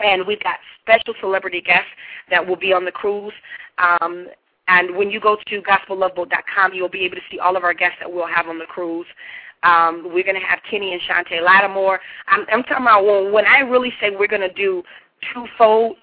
and 0.00 0.26
we've 0.26 0.42
got 0.42 0.56
special 0.82 1.14
celebrity 1.20 1.60
guests 1.60 1.90
that 2.30 2.46
will 2.46 2.56
be 2.56 2.72
on 2.72 2.84
the 2.84 2.92
cruise. 2.92 3.32
Um, 3.78 4.28
and 4.68 4.96
when 4.96 5.10
you 5.10 5.20
go 5.20 5.36
to 5.46 5.62
gospelloveboat.com, 5.62 6.74
you'll 6.74 6.88
be 6.88 7.04
able 7.04 7.16
to 7.16 7.22
see 7.30 7.38
all 7.38 7.56
of 7.56 7.64
our 7.64 7.74
guests 7.74 7.96
that 8.00 8.12
we'll 8.12 8.26
have 8.26 8.46
on 8.46 8.58
the 8.58 8.66
cruise. 8.66 9.06
Um, 9.62 10.04
we're 10.14 10.24
going 10.24 10.40
to 10.40 10.46
have 10.46 10.60
Kenny 10.70 10.92
and 10.92 11.02
Chanté 11.02 11.42
Lattimore. 11.42 12.00
I'm, 12.28 12.46
I'm 12.52 12.62
talking 12.62 12.86
about 12.86 13.04
when, 13.04 13.32
when 13.32 13.44
I 13.46 13.58
really 13.58 13.92
say 14.00 14.10
we're 14.10 14.28
going 14.28 14.48
to 14.48 14.52
do 14.52 14.82
twofold 15.34 15.96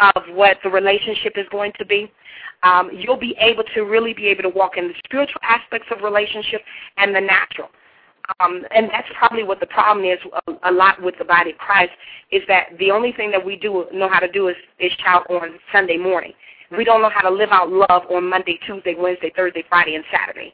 of 0.00 0.22
what 0.30 0.58
the 0.62 0.70
relationship 0.70 1.34
is 1.36 1.46
going 1.50 1.72
to 1.78 1.84
be. 1.84 2.10
Um, 2.62 2.90
you'll 2.92 3.18
be 3.18 3.36
able 3.40 3.64
to 3.74 3.82
really 3.82 4.12
be 4.12 4.26
able 4.26 4.42
to 4.42 4.48
walk 4.48 4.76
in 4.76 4.88
the 4.88 4.94
spiritual 5.04 5.40
aspects 5.42 5.88
of 5.90 6.02
relationship 6.02 6.62
and 6.96 7.14
the 7.14 7.20
natural. 7.20 7.68
Um, 8.40 8.62
and 8.74 8.90
that's 8.90 9.08
probably 9.18 9.42
what 9.42 9.58
the 9.60 9.66
problem 9.66 10.04
is 10.04 10.18
a, 10.46 10.70
a 10.70 10.72
lot 10.72 11.02
with 11.02 11.14
the 11.18 11.24
body 11.24 11.52
of 11.52 11.58
Christ 11.58 11.92
is 12.30 12.42
that 12.48 12.68
the 12.78 12.90
only 12.90 13.12
thing 13.12 13.30
that 13.30 13.44
we 13.44 13.56
do 13.56 13.86
know 13.92 14.08
how 14.08 14.18
to 14.18 14.30
do 14.30 14.48
is, 14.48 14.56
is 14.78 14.92
shout 15.02 15.28
on 15.30 15.58
Sunday 15.72 15.96
morning. 15.96 16.32
We 16.76 16.84
don't 16.84 17.00
know 17.00 17.08
how 17.08 17.22
to 17.22 17.34
live 17.34 17.50
out 17.50 17.70
love 17.70 18.02
on 18.10 18.28
Monday, 18.28 18.58
Tuesday, 18.66 18.94
Wednesday, 18.98 19.32
Thursday, 19.34 19.64
Friday, 19.68 19.94
and 19.94 20.04
Saturday. 20.12 20.52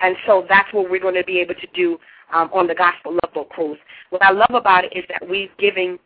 And 0.00 0.16
so 0.26 0.44
that's 0.48 0.70
what 0.74 0.90
we're 0.90 1.00
going 1.00 1.14
to 1.14 1.24
be 1.24 1.38
able 1.38 1.54
to 1.54 1.66
do 1.74 1.98
um, 2.34 2.50
on 2.52 2.66
the 2.66 2.74
Gospel 2.74 3.12
Love 3.12 3.32
Boat 3.32 3.48
Cruise. 3.48 3.78
What 4.10 4.22
I 4.22 4.30
love 4.30 4.50
about 4.54 4.84
it 4.84 4.92
is 4.94 5.04
that 5.08 5.26
we're 5.26 5.48
giving 5.58 5.98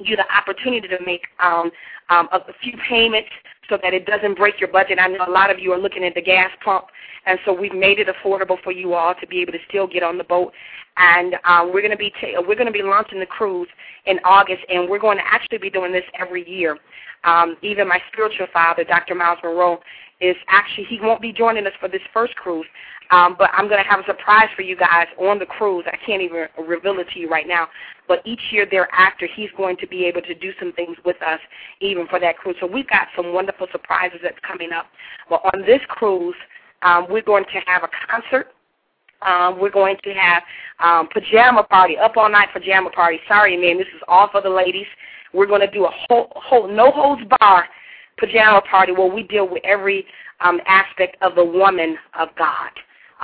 you 0.00 0.16
the 0.16 0.24
opportunity 0.34 0.88
to 0.88 0.98
make 1.04 1.22
um, 1.40 1.70
um, 2.10 2.28
a 2.32 2.40
few 2.62 2.74
payments 2.88 3.30
so 3.68 3.78
that 3.82 3.92
it 3.92 4.06
doesn't 4.06 4.36
break 4.36 4.60
your 4.60 4.70
budget. 4.70 4.98
I 5.00 5.08
know 5.08 5.24
a 5.26 5.30
lot 5.30 5.50
of 5.50 5.58
you 5.58 5.72
are 5.72 5.78
looking 5.78 6.04
at 6.04 6.14
the 6.14 6.22
gas 6.22 6.50
pump, 6.64 6.86
and 7.26 7.38
so 7.44 7.52
we've 7.52 7.74
made 7.74 7.98
it 7.98 8.08
affordable 8.08 8.56
for 8.62 8.72
you 8.72 8.94
all 8.94 9.14
to 9.20 9.26
be 9.26 9.40
able 9.42 9.52
to 9.52 9.58
still 9.68 9.86
get 9.86 10.02
on 10.02 10.18
the 10.18 10.24
boat. 10.24 10.52
And 10.96 11.36
um, 11.44 11.72
we're 11.72 11.82
going 11.82 11.92
to 11.92 11.96
be 11.96 12.10
ta- 12.20 12.40
we're 12.46 12.56
going 12.56 12.66
to 12.66 12.72
be 12.72 12.82
launching 12.82 13.20
the 13.20 13.26
cruise 13.26 13.68
in 14.06 14.18
August, 14.24 14.62
and 14.68 14.88
we're 14.88 14.98
going 14.98 15.18
to 15.18 15.24
actually 15.26 15.58
be 15.58 15.70
doing 15.70 15.92
this 15.92 16.04
every 16.18 16.48
year. 16.48 16.78
Um, 17.24 17.56
even 17.62 17.88
my 17.88 18.00
spiritual 18.12 18.46
father, 18.52 18.84
Dr. 18.84 19.14
Myles 19.14 19.38
Munroe, 19.42 19.80
is 20.20 20.36
actually 20.48 20.84
he 20.84 20.98
won't 21.00 21.20
be 21.20 21.32
joining 21.32 21.66
us 21.66 21.72
for 21.78 21.88
this 21.88 22.00
first 22.12 22.34
cruise, 22.36 22.66
um, 23.10 23.36
but 23.38 23.50
I'm 23.52 23.68
going 23.68 23.82
to 23.82 23.88
have 23.88 24.00
a 24.00 24.04
surprise 24.04 24.48
for 24.56 24.62
you 24.62 24.76
guys 24.76 25.06
on 25.18 25.38
the 25.38 25.46
cruise. 25.46 25.84
I 25.86 25.96
can't 26.04 26.22
even 26.22 26.46
reveal 26.66 26.98
it 26.98 27.08
to 27.10 27.20
you 27.20 27.28
right 27.28 27.46
now. 27.46 27.68
But 28.08 28.22
each 28.24 28.40
year 28.50 28.66
thereafter, 28.68 29.28
he's 29.36 29.50
going 29.56 29.76
to 29.76 29.86
be 29.86 30.06
able 30.06 30.22
to 30.22 30.34
do 30.34 30.52
some 30.58 30.72
things 30.72 30.96
with 31.04 31.20
us, 31.22 31.38
even 31.80 32.06
for 32.08 32.18
that 32.18 32.38
cruise. 32.38 32.56
So 32.60 32.66
we've 32.66 32.88
got 32.88 33.08
some 33.14 33.32
wonderful 33.34 33.66
surprises 33.70 34.18
that's 34.22 34.38
coming 34.46 34.72
up. 34.72 34.86
But 35.28 35.42
on 35.52 35.60
this 35.66 35.80
cruise, 35.88 36.34
um, 36.82 37.06
we're 37.10 37.22
going 37.22 37.44
to 37.44 37.60
have 37.66 37.82
a 37.82 37.88
concert. 38.10 38.48
Um, 39.20 39.60
we're 39.60 39.70
going 39.70 39.96
to 40.04 40.14
have 40.14 40.42
um, 40.78 41.08
pajama 41.12 41.64
party, 41.64 41.96
up 41.98 42.16
all 42.16 42.30
night 42.30 42.48
pajama 42.52 42.90
party. 42.90 43.18
Sorry, 43.28 43.56
man, 43.56 43.76
this 43.76 43.88
is 43.94 44.00
all 44.08 44.28
for 44.30 44.40
the 44.40 44.48
ladies. 44.48 44.86
We're 45.34 45.46
going 45.46 45.60
to 45.60 45.70
do 45.70 45.84
a 45.86 45.90
whole, 46.08 46.32
whole 46.36 46.68
no 46.68 46.90
holds 46.90 47.22
bar 47.38 47.66
pajama 48.18 48.62
party 48.62 48.92
where 48.92 49.12
we 49.12 49.24
deal 49.24 49.48
with 49.48 49.62
every 49.64 50.06
um, 50.40 50.60
aspect 50.66 51.16
of 51.20 51.34
the 51.34 51.44
woman 51.44 51.96
of 52.18 52.28
God 52.38 52.70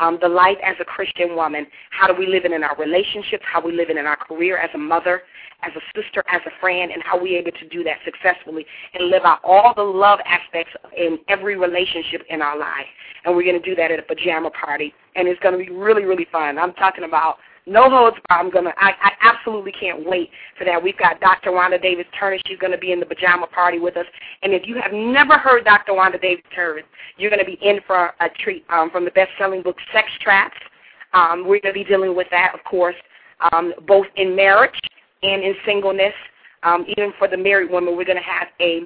um, 0.01 0.19
the 0.21 0.29
life 0.29 0.59
as 0.65 0.77
a 0.81 0.85
Christian 0.85 1.37
woman. 1.37 1.67
How 1.91 2.07
do 2.07 2.15
we 2.15 2.27
live 2.27 2.45
in, 2.45 2.53
in 2.53 2.63
our 2.65 2.77
relationships? 2.77 3.45
How 3.51 3.61
we 3.65 3.73
live 3.73 3.91
in, 3.91 3.99
in 3.99 4.07
our 4.07 4.17
career 4.17 4.59
as 4.59 4.71
a 4.75 4.79
mother, 4.79 5.23
as 5.63 5.73
a 5.77 6.01
sister, 6.01 6.23
as 6.29 6.41
a 6.47 6.61
friend, 6.61 6.91
and 6.93 7.03
how 7.03 7.21
we 7.21 7.37
able 7.37 7.53
to 7.53 7.69
do 7.69 7.85
that 7.85 7.99
successfully 8.05 8.67
and 8.95 9.09
live 9.09 9.23
out 9.25 9.41
all 9.45 9.73
the 9.75 9.83
love 9.83 10.19
aspects 10.27 10.73
in 10.97 11.19
every 11.29 11.57
relationship 11.57 12.23
in 12.29 12.43
our 12.43 12.59
life. 12.59 12.87
And 13.25 13.35
we're 13.35 13.45
going 13.45 13.61
to 13.61 13.69
do 13.69 13.75
that 13.77 13.91
at 13.91 13.99
a 13.99 14.03
pajama 14.03 14.51
party, 14.51 14.93
and 15.17 15.27
it's 15.29 15.41
going 15.41 15.59
to 15.59 15.65
be 15.65 15.71
really, 15.71 16.05
really 16.05 16.27
fun. 16.31 16.59
I'm 16.59 16.75
talking 16.75 17.05
about 17.05 17.37
no 17.67 17.89
holds 17.89 18.17
barred. 18.29 18.47
I'm 18.47 18.51
gonna. 18.51 18.73
I, 18.77 18.93
I 19.01 19.13
absolutely 19.23 19.73
can't 19.73 20.07
wait 20.09 20.31
for 20.59 20.65
that. 20.65 20.83
We've 20.83 20.99
got 20.99 21.21
Dr. 21.21 21.53
Wanda 21.53 21.79
Davis 21.79 22.07
Turner. 22.19 22.39
She's 22.47 22.59
going 22.59 22.73
to 22.73 22.79
be 22.79 22.93
in 22.93 23.01
the 23.01 23.07
pajama 23.07 23.47
party 23.47 23.79
with 23.79 23.97
us. 23.97 24.07
And 24.43 24.53
if 24.53 24.67
you 24.67 24.77
have 24.81 24.93
never 24.93 25.39
heard 25.39 25.65
Dr. 25.65 25.95
Wanda 25.95 26.19
Davis 26.19 26.45
Turner, 26.55 26.83
you're 27.17 27.31
going 27.31 27.45
to 27.45 27.47
be 27.47 27.59
in 27.63 27.81
for 27.87 28.13
a 28.21 28.29
treat 28.41 28.65
um, 28.69 28.91
from 28.91 29.05
the 29.05 29.11
best-selling 29.13 29.63
book 29.63 29.77
Sex 29.93 30.09
Traps. 30.21 30.57
Um, 31.15 31.47
we're 31.47 31.61
going 31.61 31.75
to 31.75 31.81
be 31.81 31.85
dealing 31.85 32.15
with 32.17 32.27
that, 32.31 32.53
of 32.55 32.63
course, 32.65 32.97
um, 33.53 33.73
both 33.87 34.07
in 34.17 34.35
marriage 34.35 34.79
and 35.23 35.43
in 35.43 35.55
singleness. 35.65 36.15
Um, 36.65 36.85
even 36.97 37.13
for 37.19 37.29
the 37.29 37.37
married 37.37 37.71
women, 37.71 37.97
we're 37.97 38.05
going 38.05 38.19
to 38.19 38.23
have 38.23 38.49
a 38.61 38.83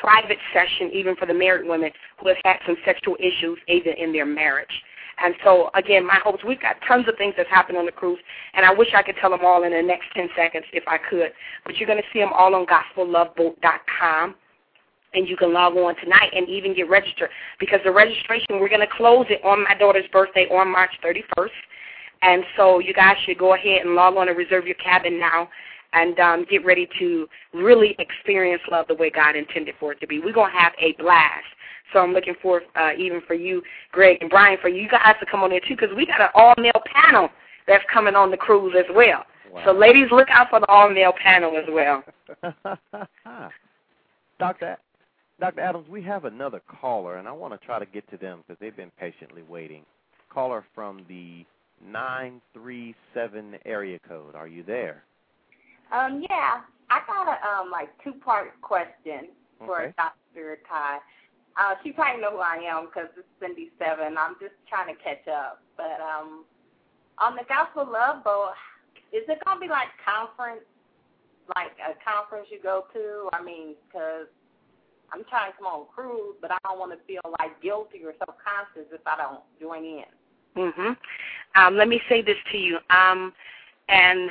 private 0.00 0.38
session, 0.52 0.90
even 0.92 1.16
for 1.16 1.26
the 1.26 1.34
married 1.34 1.68
women 1.68 1.90
who 2.20 2.28
have 2.28 2.36
had 2.44 2.56
some 2.66 2.76
sexual 2.84 3.16
issues, 3.18 3.58
even 3.68 3.94
in 3.94 4.12
their 4.12 4.26
marriage. 4.26 4.68
And 5.22 5.34
so, 5.42 5.70
again, 5.74 6.06
my 6.06 6.18
hopes, 6.22 6.44
we've 6.44 6.60
got 6.60 6.76
tons 6.86 7.08
of 7.08 7.16
things 7.16 7.34
that's 7.36 7.50
happened 7.50 7.76
on 7.76 7.86
the 7.86 7.92
cruise, 7.92 8.20
and 8.54 8.64
I 8.64 8.72
wish 8.72 8.88
I 8.94 9.02
could 9.02 9.16
tell 9.20 9.30
them 9.30 9.40
all 9.44 9.64
in 9.64 9.72
the 9.72 9.82
next 9.82 10.06
10 10.14 10.28
seconds 10.36 10.64
if 10.72 10.84
I 10.86 10.98
could. 10.98 11.32
But 11.64 11.76
you're 11.76 11.88
going 11.88 12.00
to 12.00 12.08
see 12.12 12.20
them 12.20 12.32
all 12.32 12.54
on 12.54 12.66
gospelloveboat.com. 12.66 14.34
And 15.14 15.26
you 15.26 15.38
can 15.38 15.54
log 15.54 15.74
on 15.74 15.96
tonight 15.96 16.32
and 16.36 16.46
even 16.50 16.76
get 16.76 16.90
registered 16.90 17.30
because 17.58 17.80
the 17.82 17.90
registration, 17.90 18.60
we're 18.60 18.68
going 18.68 18.86
to 18.86 18.94
close 18.94 19.24
it 19.30 19.42
on 19.42 19.64
my 19.64 19.74
daughter's 19.74 20.06
birthday 20.12 20.44
on 20.50 20.70
March 20.70 20.90
31st. 21.02 21.48
And 22.20 22.44
so 22.58 22.78
you 22.78 22.92
guys 22.92 23.16
should 23.24 23.38
go 23.38 23.54
ahead 23.54 23.86
and 23.86 23.94
log 23.94 24.16
on 24.16 24.28
and 24.28 24.36
reserve 24.36 24.66
your 24.66 24.76
cabin 24.76 25.18
now 25.18 25.48
and 25.98 26.18
um, 26.20 26.46
get 26.48 26.64
ready 26.64 26.88
to 26.98 27.26
really 27.52 27.96
experience 27.98 28.62
love 28.70 28.86
the 28.88 28.94
way 28.94 29.10
God 29.10 29.36
intended 29.36 29.74
for 29.80 29.92
it 29.92 30.00
to 30.00 30.06
be. 30.06 30.20
We're 30.20 30.32
going 30.32 30.52
to 30.52 30.58
have 30.58 30.72
a 30.80 30.92
blast. 30.92 31.44
So 31.92 32.00
I'm 32.00 32.12
looking 32.12 32.34
forward, 32.40 32.64
uh, 32.76 32.90
even 32.98 33.20
for 33.26 33.34
you, 33.34 33.62
Greg 33.92 34.18
and 34.20 34.30
Brian, 34.30 34.58
for 34.60 34.68
you 34.68 34.88
guys 34.88 35.14
to 35.20 35.26
come 35.26 35.42
on 35.42 35.50
there 35.50 35.60
too, 35.60 35.74
because 35.74 35.94
we 35.96 36.06
got 36.06 36.20
an 36.20 36.28
all-male 36.34 36.82
panel 36.92 37.30
that's 37.66 37.84
coming 37.92 38.14
on 38.14 38.30
the 38.30 38.36
cruise 38.36 38.74
as 38.78 38.84
well. 38.94 39.24
Wow. 39.50 39.62
So 39.64 39.72
ladies, 39.72 40.08
look 40.10 40.28
out 40.30 40.50
for 40.50 40.60
the 40.60 40.68
all-male 40.68 41.14
panel 41.20 41.56
as 41.56 41.64
well. 41.70 42.04
Doctor, 44.38 44.76
Dr. 45.40 45.60
Adams, 45.60 45.88
we 45.88 46.02
have 46.02 46.26
another 46.26 46.60
caller, 46.80 47.16
and 47.16 47.26
I 47.26 47.32
want 47.32 47.58
to 47.58 47.66
try 47.66 47.78
to 47.78 47.86
get 47.86 48.08
to 48.10 48.18
them 48.18 48.44
because 48.46 48.60
they've 48.60 48.76
been 48.76 48.92
patiently 49.00 49.42
waiting. 49.42 49.84
Caller 50.30 50.64
from 50.74 51.06
the 51.08 51.46
937 51.90 53.56
area 53.64 53.98
code. 54.06 54.34
Are 54.34 54.46
you 54.46 54.62
there? 54.62 55.04
Um, 55.92 56.24
yeah. 56.28 56.60
I 56.90 57.00
got 57.06 57.28
a 57.28 57.36
um 57.46 57.70
like 57.70 57.90
two 58.02 58.14
part 58.14 58.60
question 58.62 59.28
for 59.58 59.82
okay. 59.82 59.94
Dr. 59.96 60.58
Ty. 60.68 60.98
Uh, 61.58 61.74
she 61.82 61.92
probably 61.92 62.22
know 62.22 62.30
who 62.30 62.38
I 62.38 62.62
am 62.64 62.86
because 62.86 63.08
it's 63.16 63.26
Cindy 63.40 63.70
Seven. 63.78 64.16
I'm 64.16 64.36
just 64.40 64.54
trying 64.68 64.94
to 64.94 65.02
catch 65.02 65.26
up. 65.26 65.60
But 65.76 66.00
um, 66.00 66.44
on 67.18 67.34
the 67.34 67.42
Gospel 67.48 67.90
Love 67.90 68.22
Boat, 68.24 68.54
is 69.12 69.24
it 69.28 69.38
gonna 69.44 69.60
be 69.60 69.68
like 69.68 69.88
conference, 70.00 70.64
like 71.56 71.74
a 71.82 71.92
conference 72.00 72.48
you 72.50 72.62
go 72.62 72.84
to? 72.94 73.28
I 73.32 73.42
mean, 73.42 73.74
because 73.86 74.28
I'm 75.12 75.24
trying 75.28 75.52
to 75.52 75.58
come 75.58 75.66
on 75.66 75.86
cruise, 75.94 76.36
but 76.40 76.52
I 76.52 76.58
don't 76.64 76.78
want 76.78 76.92
to 76.92 77.00
feel 77.06 77.24
like 77.40 77.60
guilty 77.60 78.00
or 78.04 78.12
self-conscious 78.18 78.92
if 78.92 79.00
I 79.06 79.16
don't 79.16 79.42
join 79.60 79.84
in. 79.84 80.08
Mhm. 80.56 80.96
Um, 81.54 81.76
let 81.76 81.88
me 81.88 82.00
say 82.08 82.22
this 82.22 82.36
to 82.52 82.58
you. 82.58 82.78
Um, 82.90 83.32
and 83.88 84.30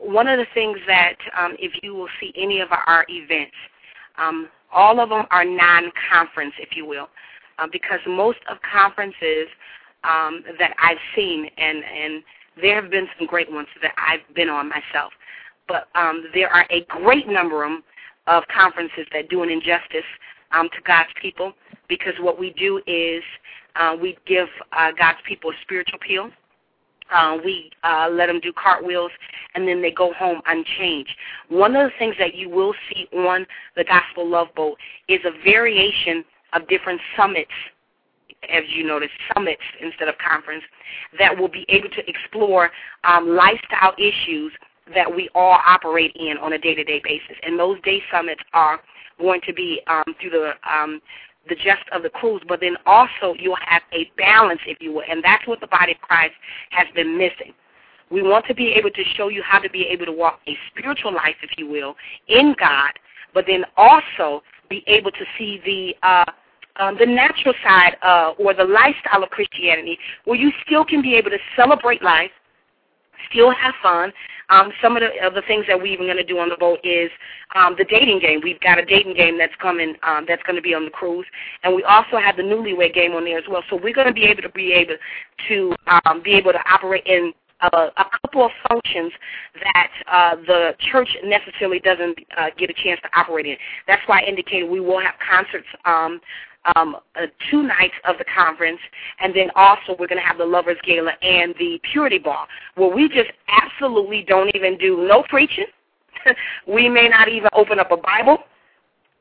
one 0.00 0.28
of 0.28 0.38
the 0.38 0.46
things 0.54 0.78
that 0.86 1.16
um, 1.38 1.56
if 1.58 1.72
you 1.82 1.94
will 1.94 2.08
see 2.20 2.32
any 2.36 2.60
of 2.60 2.68
our 2.70 3.04
events, 3.08 3.54
um, 4.18 4.48
all 4.72 5.00
of 5.00 5.08
them 5.08 5.26
are 5.30 5.44
non-conference, 5.44 6.54
if 6.58 6.76
you 6.76 6.86
will, 6.86 7.08
uh, 7.58 7.66
because 7.70 8.00
most 8.06 8.38
of 8.50 8.58
conferences 8.60 9.48
um, 10.04 10.42
that 10.58 10.74
I've 10.82 10.98
seen, 11.14 11.48
and, 11.56 11.78
and 11.84 12.22
there 12.60 12.80
have 12.80 12.90
been 12.90 13.06
some 13.18 13.26
great 13.26 13.50
ones 13.50 13.68
that 13.82 13.92
I've 13.96 14.34
been 14.34 14.48
on 14.48 14.68
myself, 14.68 15.12
but 15.68 15.88
um, 15.94 16.24
there 16.34 16.48
are 16.48 16.66
a 16.70 16.84
great 16.88 17.28
number 17.28 17.64
of 18.26 18.42
conferences 18.54 19.06
that 19.12 19.28
do 19.28 19.42
an 19.42 19.50
injustice 19.50 20.04
um, 20.52 20.68
to 20.70 20.82
God's 20.86 21.10
people 21.20 21.52
because 21.88 22.14
what 22.20 22.38
we 22.38 22.50
do 22.50 22.80
is 22.86 23.22
uh, 23.76 23.96
we 24.00 24.16
give 24.26 24.48
uh, 24.72 24.90
God's 24.98 25.18
people 25.26 25.50
a 25.50 25.54
spiritual 25.62 25.98
appeal 26.02 26.30
uh, 27.12 27.38
we 27.44 27.70
uh, 27.84 28.08
let 28.10 28.26
them 28.26 28.40
do 28.40 28.52
cartwheels, 28.52 29.10
and 29.54 29.66
then 29.66 29.80
they 29.80 29.90
go 29.90 30.12
home 30.12 30.40
unchanged. 30.46 31.10
One 31.48 31.76
of 31.76 31.90
the 31.90 31.96
things 31.98 32.14
that 32.18 32.34
you 32.34 32.48
will 32.48 32.74
see 32.88 33.06
on 33.16 33.46
the 33.76 33.84
Gospel 33.84 34.28
Love 34.28 34.48
Boat 34.54 34.76
is 35.08 35.20
a 35.24 35.30
variation 35.44 36.24
of 36.52 36.66
different 36.68 37.00
summits, 37.16 37.50
as 38.50 38.64
you 38.68 38.84
notice, 38.84 39.10
summits 39.34 39.62
instead 39.80 40.08
of 40.08 40.14
conference, 40.18 40.64
that 41.18 41.36
will 41.36 41.48
be 41.48 41.64
able 41.68 41.88
to 41.90 42.08
explore 42.08 42.70
um, 43.04 43.36
lifestyle 43.36 43.94
issues 43.98 44.52
that 44.94 45.12
we 45.12 45.28
all 45.34 45.58
operate 45.66 46.12
in 46.16 46.36
on 46.38 46.52
a 46.52 46.58
day-to-day 46.58 47.00
basis. 47.02 47.36
And 47.42 47.58
those 47.58 47.80
day 47.82 48.00
summits 48.12 48.42
are 48.52 48.80
going 49.18 49.40
to 49.46 49.52
be 49.52 49.80
um, 49.88 50.04
through 50.20 50.30
the 50.30 50.52
um, 50.70 51.00
the 51.48 51.54
gist 51.54 51.84
of 51.92 52.02
the 52.02 52.10
cruise, 52.10 52.42
but 52.48 52.60
then 52.60 52.76
also 52.86 53.34
you'll 53.38 53.56
have 53.64 53.82
a 53.92 54.10
balance, 54.16 54.60
if 54.66 54.78
you 54.80 54.92
will, 54.92 55.04
and 55.08 55.22
that's 55.22 55.46
what 55.46 55.60
the 55.60 55.66
body 55.66 55.92
of 55.92 55.98
Christ 56.00 56.34
has 56.70 56.86
been 56.94 57.16
missing. 57.16 57.52
We 58.10 58.22
want 58.22 58.46
to 58.46 58.54
be 58.54 58.72
able 58.72 58.90
to 58.90 59.04
show 59.16 59.28
you 59.28 59.42
how 59.42 59.58
to 59.58 59.70
be 59.70 59.82
able 59.84 60.06
to 60.06 60.12
walk 60.12 60.40
a 60.46 60.56
spiritual 60.70 61.12
life, 61.12 61.34
if 61.42 61.50
you 61.58 61.68
will, 61.68 61.96
in 62.28 62.54
God, 62.58 62.92
but 63.34 63.44
then 63.46 63.64
also 63.76 64.42
be 64.70 64.84
able 64.86 65.10
to 65.10 65.24
see 65.38 65.60
the 65.64 66.06
uh, 66.06 66.24
um, 66.78 66.96
the 66.98 67.06
natural 67.06 67.54
side 67.64 67.96
uh, 68.02 68.32
or 68.38 68.52
the 68.52 68.64
lifestyle 68.64 69.22
of 69.22 69.30
Christianity, 69.30 69.98
where 70.24 70.38
you 70.38 70.52
still 70.66 70.84
can 70.84 71.00
be 71.00 71.14
able 71.14 71.30
to 71.30 71.38
celebrate 71.56 72.02
life, 72.02 72.30
still 73.30 73.50
have 73.50 73.74
fun. 73.82 74.12
Um, 74.48 74.70
some 74.80 74.96
of 74.96 75.02
the 75.02 75.10
other 75.26 75.42
things 75.46 75.64
that 75.66 75.76
we're 75.76 75.86
even 75.86 76.06
going 76.06 76.18
to 76.18 76.24
do 76.24 76.38
on 76.38 76.48
the 76.48 76.56
boat 76.56 76.78
is 76.84 77.10
um, 77.54 77.74
the 77.76 77.84
dating 77.84 78.20
game. 78.20 78.40
We've 78.42 78.60
got 78.60 78.78
a 78.78 78.84
dating 78.84 79.14
game 79.14 79.38
that's 79.38 79.54
coming 79.60 79.94
um, 80.02 80.24
that's 80.28 80.42
going 80.44 80.56
to 80.56 80.62
be 80.62 80.74
on 80.74 80.84
the 80.84 80.90
cruise, 80.90 81.26
and 81.64 81.74
we 81.74 81.82
also 81.82 82.18
have 82.18 82.36
the 82.36 82.42
newlywed 82.42 82.94
game 82.94 83.12
on 83.12 83.24
there 83.24 83.38
as 83.38 83.44
well. 83.48 83.62
So 83.68 83.76
we're 83.76 83.94
going 83.94 84.06
to 84.06 84.12
be 84.12 84.24
able 84.24 84.42
to 84.42 84.50
be 84.50 84.72
able 84.72 84.96
to 85.48 85.74
um, 86.06 86.22
be 86.22 86.34
able 86.34 86.52
to 86.52 86.60
operate 86.70 87.04
in 87.06 87.32
a, 87.60 87.66
a 87.96 88.04
couple 88.22 88.44
of 88.44 88.50
functions 88.68 89.12
that 89.62 89.90
uh, 90.10 90.36
the 90.46 90.74
church 90.90 91.08
necessarily 91.24 91.80
doesn't 91.80 92.18
uh, 92.36 92.48
get 92.56 92.70
a 92.70 92.74
chance 92.74 93.00
to 93.02 93.08
operate 93.18 93.46
in. 93.46 93.56
That's 93.86 94.02
why 94.06 94.20
I 94.20 94.26
indicated 94.26 94.68
we 94.70 94.80
will 94.80 95.00
have 95.00 95.14
concerts 95.28 95.66
um, 95.84 96.20
um, 96.74 96.96
uh, 97.14 97.26
two 97.50 97.62
nights 97.62 97.94
of 98.04 98.18
the 98.18 98.24
conference, 98.24 98.80
and 99.20 99.34
then 99.34 99.50
also 99.54 99.94
we're 99.98 100.08
going 100.08 100.20
to 100.20 100.26
have 100.26 100.38
the 100.38 100.44
Lovers 100.44 100.78
Gala 100.84 101.12
and 101.22 101.54
the 101.58 101.78
Purity 101.92 102.18
Ball, 102.18 102.46
where 102.74 102.94
we 102.94 103.08
just 103.08 103.30
absolutely 103.48 104.24
don't 104.26 104.54
even 104.54 104.76
do 104.78 105.06
no 105.06 105.22
preaching. 105.28 105.66
we 106.66 106.88
may 106.88 107.08
not 107.08 107.28
even 107.28 107.48
open 107.54 107.78
up 107.78 107.92
a 107.92 107.96
Bible 107.96 108.38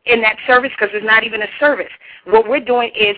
in 0.06 0.22
that 0.22 0.38
service 0.48 0.72
because 0.78 0.94
it's 0.94 1.06
not 1.06 1.24
even 1.24 1.42
a 1.42 1.48
service. 1.60 1.92
What 2.26 2.48
we're 2.48 2.60
doing 2.60 2.92
is 3.00 3.16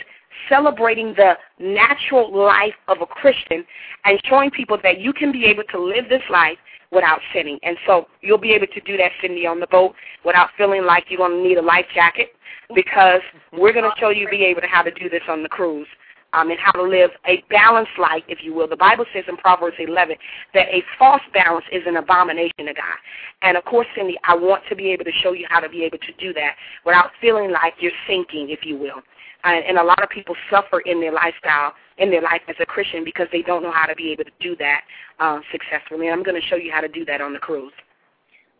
celebrating 0.49 1.13
the 1.15 1.33
natural 1.59 2.35
life 2.35 2.75
of 2.87 3.01
a 3.01 3.05
Christian 3.05 3.65
and 4.05 4.19
showing 4.25 4.51
people 4.51 4.77
that 4.83 4.99
you 4.99 5.13
can 5.13 5.31
be 5.31 5.45
able 5.45 5.63
to 5.71 5.79
live 5.79 6.09
this 6.09 6.21
life 6.29 6.57
without 6.91 7.19
sinning. 7.33 7.59
And 7.63 7.77
so 7.85 8.07
you'll 8.21 8.37
be 8.37 8.51
able 8.51 8.67
to 8.67 8.81
do 8.81 8.97
that, 8.97 9.11
Cindy, 9.21 9.45
on 9.45 9.59
the 9.59 9.67
boat 9.67 9.93
without 10.25 10.49
feeling 10.57 10.85
like 10.85 11.05
you're 11.09 11.17
going 11.17 11.43
to 11.43 11.47
need 11.47 11.57
a 11.57 11.61
life 11.61 11.85
jacket 11.93 12.29
because 12.75 13.21
we're 13.53 13.73
going 13.73 13.85
to 13.85 13.99
show 13.99 14.09
you 14.09 14.27
be 14.29 14.43
able 14.45 14.61
to 14.61 14.67
how 14.67 14.81
to 14.81 14.91
do 14.91 15.09
this 15.09 15.23
on 15.27 15.43
the 15.43 15.49
cruise. 15.49 15.87
Um, 16.33 16.51
and 16.51 16.59
how 16.59 16.73
to 16.73 16.83
live 16.83 17.11
a 17.25 17.41
balanced 17.49 17.97
life, 17.97 18.21
if 18.27 18.39
you 18.43 18.53
will. 18.53 18.67
The 18.67 18.75
Bible 18.75 19.05
says 19.13 19.23
in 19.29 19.37
Proverbs 19.37 19.77
11 19.79 20.17
that 20.53 20.67
a 20.67 20.83
false 20.99 21.21
balance 21.33 21.63
is 21.71 21.83
an 21.87 21.95
abomination 21.95 22.65
to 22.65 22.73
God. 22.73 22.97
And 23.43 23.55
of 23.55 23.63
course, 23.63 23.87
Cindy, 23.95 24.17
I 24.25 24.35
want 24.35 24.61
to 24.67 24.75
be 24.75 24.91
able 24.91 25.05
to 25.05 25.11
show 25.23 25.31
you 25.31 25.47
how 25.49 25.61
to 25.61 25.69
be 25.69 25.85
able 25.85 25.99
to 25.99 26.11
do 26.19 26.33
that 26.33 26.55
without 26.85 27.11
feeling 27.21 27.51
like 27.51 27.75
you're 27.79 27.93
sinking, 28.05 28.49
if 28.49 28.65
you 28.65 28.77
will. 28.77 29.01
And, 29.45 29.63
and 29.65 29.77
a 29.77 29.83
lot 29.83 30.03
of 30.03 30.09
people 30.09 30.35
suffer 30.51 30.81
in 30.81 30.99
their 30.99 31.13
lifestyle, 31.13 31.73
in 31.97 32.11
their 32.11 32.21
life 32.21 32.41
as 32.47 32.55
a 32.59 32.65
Christian, 32.65 33.03
because 33.03 33.27
they 33.31 33.41
don't 33.41 33.63
know 33.63 33.71
how 33.71 33.85
to 33.85 33.95
be 33.95 34.11
able 34.11 34.25
to 34.25 34.31
do 34.39 34.55
that 34.57 34.81
uh, 35.19 35.39
successfully. 35.51 36.07
And 36.07 36.15
I'm 36.15 36.23
going 36.23 36.39
to 36.39 36.47
show 36.47 36.55
you 36.55 36.71
how 36.71 36.81
to 36.81 36.87
do 36.87 37.05
that 37.05 37.21
on 37.21 37.33
the 37.33 37.39
cruise. 37.39 37.73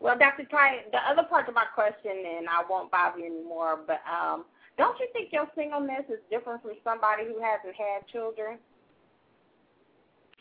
Well, 0.00 0.16
Dr. 0.18 0.44
Ty, 0.44 0.84
the 0.92 0.98
other 1.10 1.26
part 1.28 1.48
of 1.48 1.54
my 1.54 1.64
question, 1.74 2.12
and 2.12 2.48
I 2.48 2.62
won't 2.68 2.90
bother 2.90 3.18
you 3.18 3.26
anymore, 3.26 3.80
but 3.86 4.00
um, 4.10 4.44
don't 4.76 4.98
you 5.00 5.08
think 5.12 5.32
your 5.32 5.46
singleness 5.56 6.04
is 6.08 6.20
different 6.30 6.62
from 6.62 6.72
somebody 6.84 7.24
who 7.24 7.40
hasn't 7.40 7.74
had 7.74 8.06
children? 8.10 8.58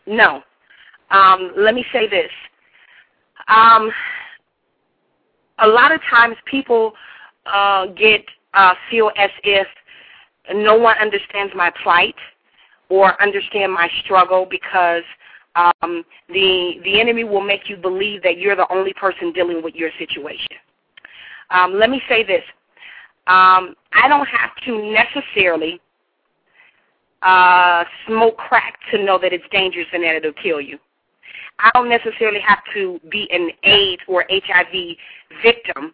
No. 0.06 0.42
Um, 1.10 1.54
let 1.58 1.74
me 1.74 1.84
say 1.92 2.08
this. 2.08 2.30
Um, 3.48 3.92
a 5.60 5.68
lot 5.68 5.92
of 5.92 6.00
times 6.10 6.36
people 6.46 6.94
uh, 7.46 7.88
get 7.88 8.24
uh, 8.54 8.74
feel 8.90 9.12
as 9.18 9.30
if 9.44 9.68
no 10.54 10.78
one 10.78 10.98
understands 11.00 11.54
my 11.56 11.72
plight 11.82 12.16
or 12.90 13.22
understand 13.22 13.74
my 13.74 13.90
struggle 14.04 14.48
because 14.50 15.04
um, 15.56 16.04
the 16.30 16.80
the 16.84 17.00
enemy 17.00 17.24
will 17.24 17.42
make 17.42 17.70
you 17.70 17.78
believe 17.78 18.22
that 18.24 18.38
you're 18.38 18.56
the 18.56 18.72
only 18.72 18.94
person 18.94 19.32
dealing 19.34 19.64
with 19.64 19.76
your 19.76 19.90
situation. 19.98 20.58
Um, 21.50 21.74
let 21.74 21.90
me 21.90 22.02
say 22.08 22.24
this: 22.24 22.44
um, 23.28 23.76
I 23.94 24.08
don't 24.08 24.28
have 24.28 24.52
to 24.66 24.94
necessarily 24.94 25.82
uh, 27.22 27.84
smoke 28.06 28.38
crack 28.38 28.78
to 28.92 29.04
know 29.04 29.18
that 29.20 29.34
it's 29.34 29.44
dangerous 29.52 29.88
and 29.94 30.04
that 30.04 30.16
it'll 30.16 30.34
kill 30.34 30.62
you. 30.62 30.78
I 31.60 31.72
don't 31.74 31.90
necessarily 31.90 32.40
have 32.42 32.60
to 32.76 33.00
be 33.10 33.28
an 33.32 33.50
AIDS 33.64 34.02
or 34.08 34.26
HIV 34.30 34.96
victim 35.44 35.94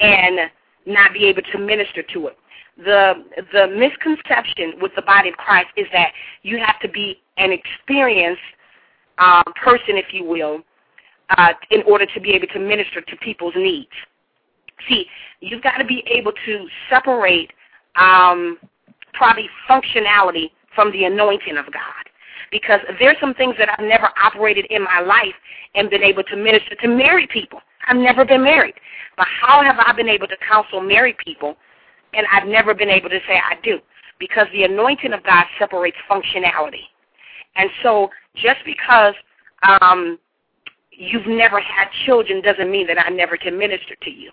and 0.00 0.50
not 0.86 1.12
be 1.12 1.26
able 1.26 1.42
to 1.52 1.58
minister 1.58 2.02
to 2.14 2.28
it. 2.28 2.38
The 2.84 3.24
the 3.52 3.66
misconception 3.66 4.74
with 4.80 4.92
the 4.94 5.02
body 5.02 5.30
of 5.30 5.36
Christ 5.36 5.68
is 5.76 5.86
that 5.92 6.12
you 6.42 6.58
have 6.58 6.78
to 6.80 6.88
be 6.88 7.20
an 7.36 7.50
experienced 7.52 8.40
um, 9.18 9.42
person, 9.62 9.96
if 9.96 10.12
you 10.12 10.24
will, 10.24 10.60
uh, 11.36 11.52
in 11.70 11.82
order 11.82 12.06
to 12.06 12.20
be 12.20 12.30
able 12.30 12.46
to 12.48 12.58
minister 12.58 13.00
to 13.00 13.16
people's 13.16 13.54
needs. 13.56 13.90
See, 14.88 15.06
you've 15.40 15.62
got 15.62 15.78
to 15.78 15.84
be 15.84 16.04
able 16.06 16.32
to 16.46 16.66
separate 16.88 17.52
um, 17.96 18.58
probably 19.12 19.48
functionality 19.68 20.50
from 20.74 20.92
the 20.92 21.04
anointing 21.04 21.56
of 21.56 21.66
God. 21.66 22.04
Because 22.50 22.80
there's 22.98 23.16
some 23.20 23.34
things 23.34 23.56
that 23.58 23.68
I've 23.68 23.84
never 23.84 24.08
operated 24.22 24.66
in 24.70 24.82
my 24.82 25.00
life 25.00 25.34
and 25.74 25.90
been 25.90 26.02
able 26.02 26.22
to 26.24 26.36
minister 26.36 26.76
to 26.76 26.88
married 26.88 27.28
people. 27.28 27.60
I've 27.86 27.96
never 27.96 28.24
been 28.24 28.42
married. 28.42 28.74
But 29.16 29.26
how 29.26 29.62
have 29.62 29.76
I 29.78 29.92
been 29.92 30.08
able 30.08 30.28
to 30.28 30.36
counsel 30.48 30.80
married 30.80 31.16
people 31.18 31.56
and 32.14 32.26
I've 32.32 32.46
never 32.46 32.74
been 32.74 32.88
able 32.88 33.08
to 33.10 33.20
say 33.26 33.34
I 33.38 33.56
do? 33.62 33.78
Because 34.18 34.46
the 34.52 34.64
anointing 34.64 35.12
of 35.12 35.22
God 35.24 35.44
separates 35.58 35.96
functionality. 36.10 36.86
And 37.56 37.70
so 37.82 38.10
just 38.34 38.58
because 38.64 39.14
um, 39.80 40.18
you've 40.90 41.26
never 41.26 41.60
had 41.60 41.88
children 42.06 42.42
doesn't 42.42 42.70
mean 42.70 42.86
that 42.88 42.98
I 42.98 43.10
never 43.10 43.36
can 43.36 43.58
minister 43.58 43.94
to 44.02 44.10
you. 44.10 44.30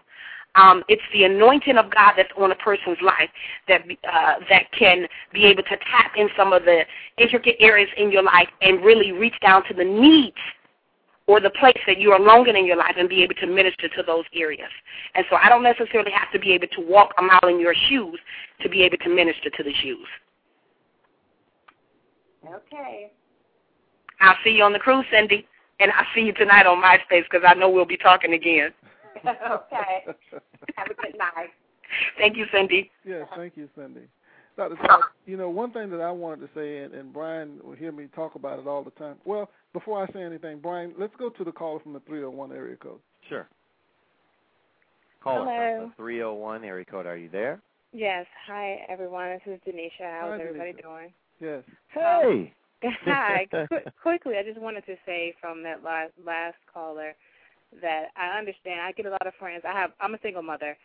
Um, 0.56 0.84
it's 0.88 1.02
the 1.12 1.26
anointing 1.26 1.78
of 1.78 1.94
God 1.94 2.14
that's 2.16 2.32
on 2.38 2.52
a 2.52 2.56
person's 2.56 2.98
life 3.02 3.30
that 3.68 3.82
uh, 3.82 4.36
that 4.50 4.72
can 4.72 5.06
be 5.34 5.46
able 5.46 5.64
to 5.64 5.78
tap 5.92 6.14
in 6.16 6.30
some 6.38 6.54
of 6.54 6.64
the 6.64 6.84
intricate 7.18 7.58
areas 7.60 7.90
in 7.98 8.10
your 8.10 8.24
life 8.24 8.48
and 8.62 8.84
really 8.84 9.12
reach 9.12 9.36
down 9.42 9.66
to 9.68 9.74
the 9.74 9.84
needs 9.84 10.38
or 11.28 11.40
the 11.40 11.50
place 11.50 11.80
that 11.88 12.00
you 12.00 12.12
are 12.12 12.20
longing 12.20 12.56
in 12.56 12.66
your 12.66 12.78
life 12.78 12.96
and 12.98 13.10
be 13.10 13.24
able 13.24 13.34
to 13.36 13.48
minister 13.48 13.88
to 13.90 14.04
those 14.04 14.26
areas. 14.34 14.70
And 15.16 15.26
so 15.30 15.38
I 15.38 15.50
don't 15.50 15.64
necessarily 15.64 16.12
have 16.12 16.32
to 16.34 16.40
be 16.40 16.54
able 16.54 16.68
to 16.68 16.82
walk 16.82 17.14
a 17.18 17.22
mile 17.22 17.50
in 17.50 17.60
your 17.60 17.74
shoes 17.90 18.20
to 18.62 18.70
be 18.70 18.84
able 18.84 18.98
to 18.98 19.10
minister 19.10 19.50
to 19.50 19.64
the 19.64 19.74
shoes. 19.82 20.08
Okay. 22.46 23.12
I'll 24.22 24.38
see 24.44 24.52
you 24.52 24.64
on 24.64 24.74
the 24.74 24.80
cruise, 24.80 25.06
Cindy, 25.12 25.48
and 25.80 25.92
I'll 25.92 26.06
see 26.14 26.22
you 26.22 26.34
tonight 26.34 26.68
on 26.68 26.82
MySpace 26.82 27.24
because 27.30 27.46
I 27.46 27.56
know 27.56 27.70
we'll 27.70 27.86
be 27.86 27.98
talking 27.98 28.34
again. 28.34 28.72
okay. 29.26 30.06
Have 30.76 30.88
a 30.88 30.94
good 30.94 31.18
night. 31.18 31.50
Thank 32.18 32.38
you, 32.38 32.46
Cindy. 32.54 32.92
Yes, 33.04 33.28
thank 33.36 33.58
you, 33.58 33.70
Cindy. 33.76 34.08
Dr. 34.58 34.76
Todd, 34.76 35.01
you 35.26 35.36
know, 35.36 35.49
one 35.49 35.72
thing 35.72 35.89
that 35.89 36.01
I 36.01 36.12
wanted 36.12 36.41
to 36.41 36.49
say, 36.56 36.80
and, 36.80 36.93
and 36.93 37.12
Brian 37.12 37.60
will 37.64 37.76
hear 37.76 37.91
me 37.91 38.08
talk 38.16 38.36
about 38.36 38.60
it 38.60 38.68
all 38.68 38.84
the 38.84 38.91
time. 38.91 39.16
Well, 39.26 39.49
before 39.74 40.01
I 40.01 40.12
say 40.14 40.24
anything, 40.24 40.60
Brian, 40.60 40.93
let's 40.97 41.14
go 41.18 41.30
to 41.30 41.43
the 41.43 41.51
caller 41.51 41.80
from 41.82 41.93
the 41.93 41.99
301 42.01 42.51
area 42.53 42.78
code. 42.78 42.99
Sure. 43.28 43.47
Caller 45.22 45.45
Hello. 45.45 45.80
from 45.82 45.89
the 45.89 45.95
301 45.97 46.64
area 46.64 46.86
code. 46.86 47.06
Are 47.06 47.18
you 47.18 47.30
there? 47.30 47.62
Yes. 47.91 48.26
Hi, 48.47 48.86
everyone. 48.88 49.39
This 49.45 49.56
is 49.56 49.60
Denisha. 49.68 50.22
How's 50.22 50.39
Hi, 50.39 50.45
everybody 50.45 50.74
Denisha. 50.74 50.82
doing? 50.82 51.14
Yes. 51.39 51.64
Hey. 51.89 52.53
Um, 52.86 52.91
hi. 53.06 53.47
Qu- 53.51 53.91
quickly, 54.01 54.36
I 54.38 54.43
just 54.43 54.60
wanted 54.60 54.86
to 54.86 54.95
say 55.06 55.34
from 55.41 55.64
that 55.64 55.84
last 55.84 56.12
last 56.26 56.58
caller 56.72 57.14
that 57.82 58.08
I 58.16 58.38
understand. 58.38 58.82
I 58.82 58.91
get 58.91 59.06
a 59.06 59.10
lot 59.10 59.26
of 59.26 59.34
friends. 59.39 59.64
I 59.68 59.74
have. 59.74 59.91
I'm 59.99 60.14
a 60.14 60.20
single 60.22 60.43
mother. 60.43 60.78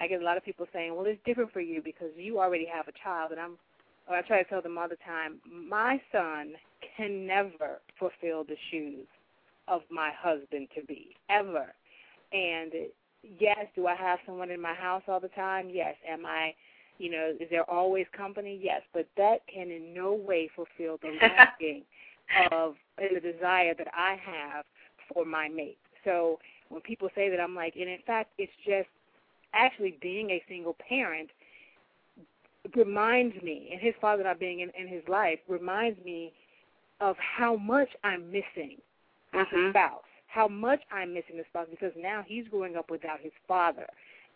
I 0.00 0.06
get 0.06 0.20
a 0.20 0.24
lot 0.24 0.36
of 0.36 0.44
people 0.44 0.66
saying, 0.72 0.94
"Well, 0.94 1.06
it's 1.06 1.22
different 1.24 1.52
for 1.52 1.60
you 1.60 1.82
because 1.82 2.10
you 2.16 2.38
already 2.38 2.66
have 2.66 2.88
a 2.88 2.92
child." 3.02 3.32
And 3.32 3.40
I'm. 3.40 3.58
Or 4.08 4.16
I 4.16 4.22
try 4.22 4.42
to 4.42 4.48
tell 4.48 4.62
them 4.62 4.78
all 4.78 4.88
the 4.88 4.96
time, 5.04 5.38
my 5.44 6.00
son 6.10 6.54
can 6.96 7.26
never 7.26 7.82
fulfill 7.98 8.42
the 8.42 8.56
shoes 8.70 9.06
of 9.66 9.82
my 9.90 10.10
husband 10.18 10.68
to 10.74 10.82
be 10.86 11.14
ever. 11.28 11.74
And 12.32 12.72
yes, 13.38 13.66
do 13.76 13.86
I 13.86 13.94
have 13.94 14.18
someone 14.24 14.50
in 14.50 14.62
my 14.62 14.72
house 14.72 15.02
all 15.08 15.20
the 15.20 15.28
time? 15.28 15.68
Yes. 15.70 15.94
Am 16.08 16.24
I 16.24 16.54
you 16.98 17.10
know, 17.10 17.32
is 17.40 17.48
there 17.50 17.68
always 17.70 18.06
company? 18.16 18.58
Yes, 18.60 18.82
but 18.92 19.06
that 19.16 19.38
can 19.52 19.70
in 19.70 19.94
no 19.94 20.12
way 20.12 20.50
fulfill 20.54 20.98
the 21.00 21.16
longing 21.60 21.84
of 22.52 22.74
and 22.98 23.16
the 23.16 23.20
desire 23.20 23.74
that 23.74 23.88
I 23.96 24.18
have 24.24 24.64
for 25.12 25.24
my 25.24 25.48
mate. 25.48 25.78
So 26.04 26.38
when 26.68 26.80
people 26.82 27.08
say 27.14 27.30
that, 27.30 27.40
I'm 27.40 27.54
like, 27.54 27.74
and 27.76 27.88
in 27.88 28.00
fact, 28.06 28.32
it's 28.38 28.52
just 28.66 28.88
actually 29.58 29.98
being 30.00 30.30
a 30.30 30.42
single 30.48 30.76
parent 30.88 31.30
reminds 32.74 33.40
me, 33.42 33.68
and 33.72 33.80
his 33.80 33.94
father 34.00 34.24
not 34.24 34.38
being 34.38 34.60
in, 34.60 34.70
in 34.78 34.88
his 34.88 35.02
life 35.08 35.38
reminds 35.48 36.02
me 36.04 36.32
of 37.00 37.16
how 37.18 37.56
much 37.56 37.88
I'm 38.04 38.30
missing 38.30 38.80
the 39.32 39.44
Mhm. 39.44 39.70
spouse, 39.70 40.04
how 40.26 40.48
much 40.48 40.82
I'm 40.90 41.12
missing 41.12 41.36
the 41.36 41.44
spouse 41.44 41.68
because 41.70 41.92
now 41.96 42.22
he's 42.26 42.48
growing 42.48 42.76
up 42.76 42.90
without 42.90 43.20
his 43.20 43.32
father, 43.46 43.86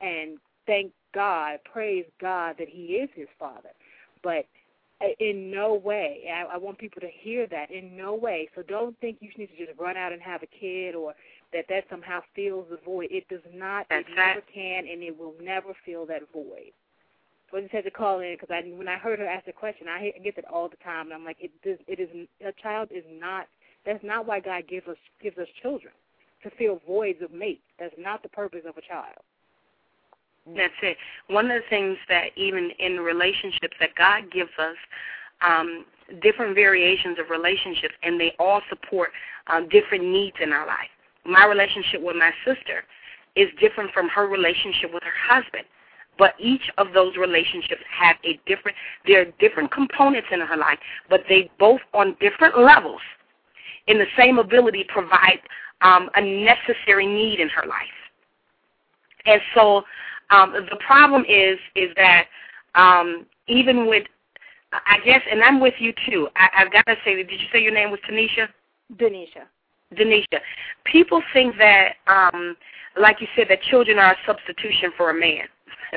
and 0.01 0.39
thank 0.67 0.93
God, 1.13 1.61
praise 1.65 2.07
God 2.19 2.57
that 2.59 2.69
he 2.69 2.97
is 2.97 3.11
his 3.15 3.29
father. 3.39 3.71
But 4.23 4.47
in 5.19 5.51
no 5.51 5.75
way, 5.75 6.31
I, 6.33 6.55
I 6.55 6.57
want 6.57 6.79
people 6.79 7.01
to 7.01 7.09
hear 7.09 7.47
that. 7.49 7.71
In 7.71 7.97
no 7.97 8.15
way. 8.15 8.49
So 8.55 8.63
don't 8.63 8.99
think 9.01 9.19
you 9.21 9.31
need 9.37 9.49
to 9.49 9.67
just 9.67 9.79
run 9.79 9.97
out 9.97 10.13
and 10.13 10.23
have 10.23 10.43
a 10.43 10.47
kid 10.47 10.95
or 10.95 11.15
that 11.53 11.67
that 11.69 11.85
somehow 11.91 12.21
fills 12.35 12.67
the 12.71 12.79
void. 12.85 13.09
It 13.11 13.29
does 13.29 13.41
not. 13.53 13.87
That's 13.91 14.07
it 14.09 14.19
right. 14.19 14.35
never 14.35 14.47
can, 14.53 14.87
and 14.89 15.03
it 15.03 15.19
will 15.19 15.35
never 15.43 15.75
fill 15.85 16.07
that 16.07 16.23
void. 16.33 16.73
So 17.51 17.59
I 17.59 17.61
just 17.61 17.73
had 17.73 17.85
to 17.85 17.91
call 17.91 18.21
in 18.21 18.35
because 18.35 18.49
I, 18.51 18.67
when 18.71 18.89
I 18.89 18.97
heard 18.97 19.19
her 19.19 19.27
ask 19.27 19.45
the 19.45 19.53
question, 19.53 19.87
I 19.89 20.13
get 20.25 20.37
that 20.37 20.47
all 20.51 20.69
the 20.69 20.77
time, 20.83 21.07
and 21.07 21.15
I'm 21.15 21.25
like, 21.25 21.37
it 21.41 21.51
does. 21.63 21.79
It 21.87 22.01
is 22.01 22.09
a 22.45 22.53
child 22.63 22.89
is 22.91 23.05
not 23.11 23.47
That's 23.85 24.03
not 24.03 24.27
why 24.27 24.41
God 24.41 24.67
gives 24.69 24.89
us 24.89 24.97
gives 25.23 25.39
us 25.39 25.49
children 25.61 25.93
to 26.43 26.51
fill 26.59 26.81
voids 26.87 27.23
of 27.23 27.33
mate. 27.33 27.61
That's 27.79 27.95
not 27.99 28.23
the 28.23 28.29
purpose 28.29 28.63
of 28.67 28.77
a 28.77 28.81
child. 28.81 29.19
That's 30.57 30.75
it. 30.83 30.97
One 31.29 31.51
of 31.51 31.63
the 31.63 31.69
things 31.71 31.97
that 32.09 32.31
even 32.37 32.71
in 32.79 32.99
relationships 32.99 33.77
that 33.79 33.95
God 33.97 34.31
gives 34.33 34.51
us, 34.59 34.77
um, 35.41 35.85
different 36.21 36.55
variations 36.55 37.19
of 37.19 37.31
relationships, 37.31 37.95
and 38.03 38.19
they 38.19 38.35
all 38.39 38.61
support 38.69 39.11
um, 39.47 39.69
different 39.69 40.05
needs 40.05 40.37
in 40.41 40.53
our 40.53 40.67
life. 40.67 40.91
My 41.25 41.47
relationship 41.47 42.03
with 42.03 42.17
my 42.17 42.33
sister 42.45 42.85
is 43.37 43.49
different 43.61 43.93
from 43.93 44.09
her 44.09 44.27
relationship 44.27 44.93
with 44.93 45.03
her 45.03 45.35
husband. 45.35 45.65
But 46.19 46.35
each 46.39 46.71
of 46.77 46.89
those 46.93 47.17
relationships 47.17 47.81
have 47.91 48.17
a 48.25 48.39
different, 48.47 48.77
there 49.07 49.23
are 49.23 49.27
different 49.41 49.73
components 49.73 50.29
in 50.31 50.41
her 50.41 50.57
life, 50.57 50.79
but 51.09 51.23
they 51.29 51.51
both 51.59 51.81
on 51.95 52.17
different 52.21 52.59
levels 52.59 53.01
in 53.87 53.99
the 53.99 54.07
same 54.17 54.39
ability 54.39 54.85
provide 54.89 55.41
um, 55.81 56.11
a 56.15 56.21
necessary 56.21 57.07
need 57.07 57.41
in 57.41 57.49
her 57.49 57.67
life. 57.67 57.99
And 59.25 59.41
so 59.55 59.83
um, 60.31 60.53
the 60.53 60.79
problem 60.87 61.25
is 61.29 61.59
is 61.75 61.91
that 61.97 62.27
um, 62.75 63.27
even 63.49 63.87
with, 63.87 64.05
I 64.73 64.99
guess, 65.05 65.21
and 65.31 65.43
I'm 65.43 65.61
with 65.61 65.75
you 65.79 65.93
too. 66.09 66.29
I, 66.37 66.49
I've 66.59 66.73
got 66.73 66.87
to 66.87 66.97
say, 67.05 67.17
did 67.17 67.31
you 67.31 67.47
say 67.53 67.61
your 67.61 67.73
name 67.73 67.91
was 67.91 68.01
Tanisha? 68.09 68.49
Denisha. 68.97 69.45
Denisha. 69.95 70.41
People 70.85 71.23
think 71.33 71.57
that, 71.59 71.95
um, 72.07 72.57
like 72.99 73.21
you 73.21 73.27
said, 73.37 73.47
that 73.49 73.63
children 73.63 73.99
are 73.99 74.13
a 74.13 74.17
substitution 74.27 74.93
for 74.97 75.11
a 75.11 75.15
man. 75.15 75.47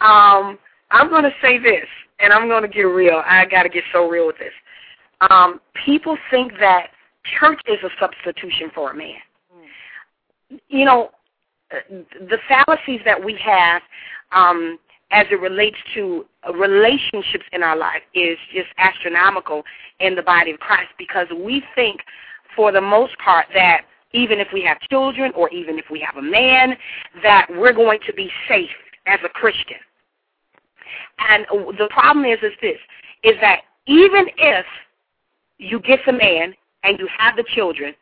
um, 0.00 0.58
I'm 0.90 1.08
going 1.08 1.24
to 1.24 1.34
say 1.42 1.58
this, 1.58 1.86
and 2.20 2.32
I'm 2.32 2.48
going 2.48 2.62
to 2.62 2.68
get 2.68 2.82
real. 2.82 3.22
I 3.24 3.44
got 3.46 3.64
to 3.64 3.68
get 3.68 3.84
so 3.92 4.08
real 4.08 4.26
with 4.26 4.38
this. 4.38 4.52
Um, 5.30 5.60
people 5.84 6.16
think 6.30 6.52
that 6.60 6.88
church 7.38 7.60
is 7.66 7.78
a 7.82 7.88
substitution 7.98 8.70
for 8.74 8.92
a 8.92 8.94
man. 8.94 9.16
Mm. 10.52 10.60
You 10.68 10.84
know, 10.84 11.10
the 11.70 12.38
fallacies 12.48 13.00
that 13.04 13.22
we 13.22 13.36
have 13.44 13.82
um, 14.32 14.78
as 15.10 15.26
it 15.30 15.40
relates 15.40 15.76
to 15.94 16.24
relationships 16.54 17.44
in 17.52 17.62
our 17.62 17.76
life 17.76 18.02
is 18.14 18.38
just 18.52 18.68
astronomical 18.78 19.62
in 20.00 20.14
the 20.14 20.22
body 20.22 20.52
of 20.52 20.60
Christ 20.60 20.90
because 20.98 21.26
we 21.36 21.62
think, 21.74 22.00
for 22.56 22.72
the 22.72 22.80
most 22.80 23.16
part, 23.18 23.46
that 23.54 23.82
even 24.12 24.40
if 24.40 24.48
we 24.52 24.62
have 24.62 24.80
children 24.90 25.30
or 25.36 25.48
even 25.50 25.78
if 25.78 25.84
we 25.90 26.00
have 26.00 26.16
a 26.16 26.26
man, 26.26 26.76
that 27.22 27.46
we're 27.50 27.72
going 27.72 28.00
to 28.06 28.12
be 28.14 28.30
safe 28.48 28.70
as 29.06 29.20
a 29.24 29.28
Christian. 29.28 29.76
And 31.18 31.46
the 31.78 31.88
problem 31.90 32.24
is, 32.24 32.38
is 32.42 32.52
this, 32.60 32.78
is 33.22 33.34
that 33.40 33.60
even 33.86 34.26
if 34.38 34.66
you 35.58 35.80
get 35.80 36.00
the 36.06 36.12
man 36.12 36.54
and 36.82 36.98
you 36.98 37.08
have 37.18 37.36
the 37.36 37.44
children, 37.54 37.94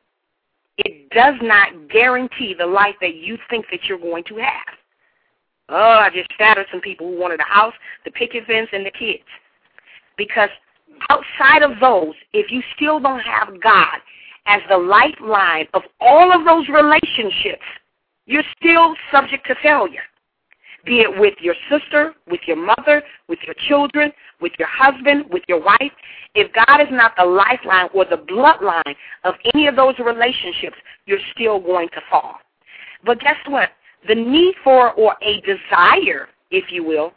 it 0.78 1.10
does 1.10 1.34
not 1.42 1.88
guarantee 1.88 2.54
the 2.58 2.66
life 2.66 2.96
that 3.00 3.14
you 3.14 3.38
think 3.48 3.66
that 3.70 3.84
you're 3.84 3.98
going 3.98 4.24
to 4.24 4.36
have. 4.36 4.74
Oh, 5.68 5.98
I 6.00 6.10
just 6.10 6.28
shattered 6.36 6.66
some 6.70 6.80
people 6.80 7.08
who 7.08 7.18
wanted 7.18 7.40
a 7.40 7.44
house, 7.44 7.74
the 8.04 8.10
picket 8.10 8.46
fence, 8.46 8.68
and 8.72 8.84
the 8.84 8.90
kids. 8.90 9.24
Because 10.16 10.50
outside 11.08 11.62
of 11.62 11.80
those, 11.80 12.14
if 12.32 12.50
you 12.50 12.62
still 12.76 13.00
don't 13.00 13.20
have 13.20 13.48
God 13.62 13.98
as 14.46 14.60
the 14.68 14.76
lifeline 14.76 15.66
of 15.74 15.82
all 16.00 16.32
of 16.32 16.44
those 16.44 16.68
relationships, 16.68 17.64
you're 18.26 18.44
still 18.58 18.94
subject 19.10 19.46
to 19.46 19.54
failure 19.62 20.02
be 20.84 21.00
it 21.00 21.18
with 21.18 21.34
your 21.40 21.54
sister, 21.70 22.14
with 22.28 22.40
your 22.46 22.56
mother, 22.56 23.02
with 23.28 23.38
your 23.46 23.54
children, 23.68 24.12
with 24.40 24.52
your 24.58 24.68
husband, 24.68 25.24
with 25.30 25.42
your 25.48 25.62
wife. 25.62 25.92
If 26.34 26.52
God 26.52 26.80
is 26.80 26.88
not 26.90 27.12
the 27.16 27.24
lifeline 27.24 27.88
or 27.94 28.04
the 28.04 28.16
bloodline 28.16 28.94
of 29.24 29.34
any 29.54 29.66
of 29.66 29.76
those 29.76 29.94
relationships, 29.98 30.76
you're 31.06 31.18
still 31.34 31.60
going 31.60 31.88
to 31.90 32.00
fall. 32.10 32.36
But 33.04 33.20
guess 33.20 33.36
what? 33.46 33.70
The 34.08 34.14
need 34.14 34.54
for 34.62 34.92
or 34.92 35.16
a 35.22 35.40
desire, 35.40 36.28
if 36.50 36.70
you 36.70 36.84
will, 36.84 37.12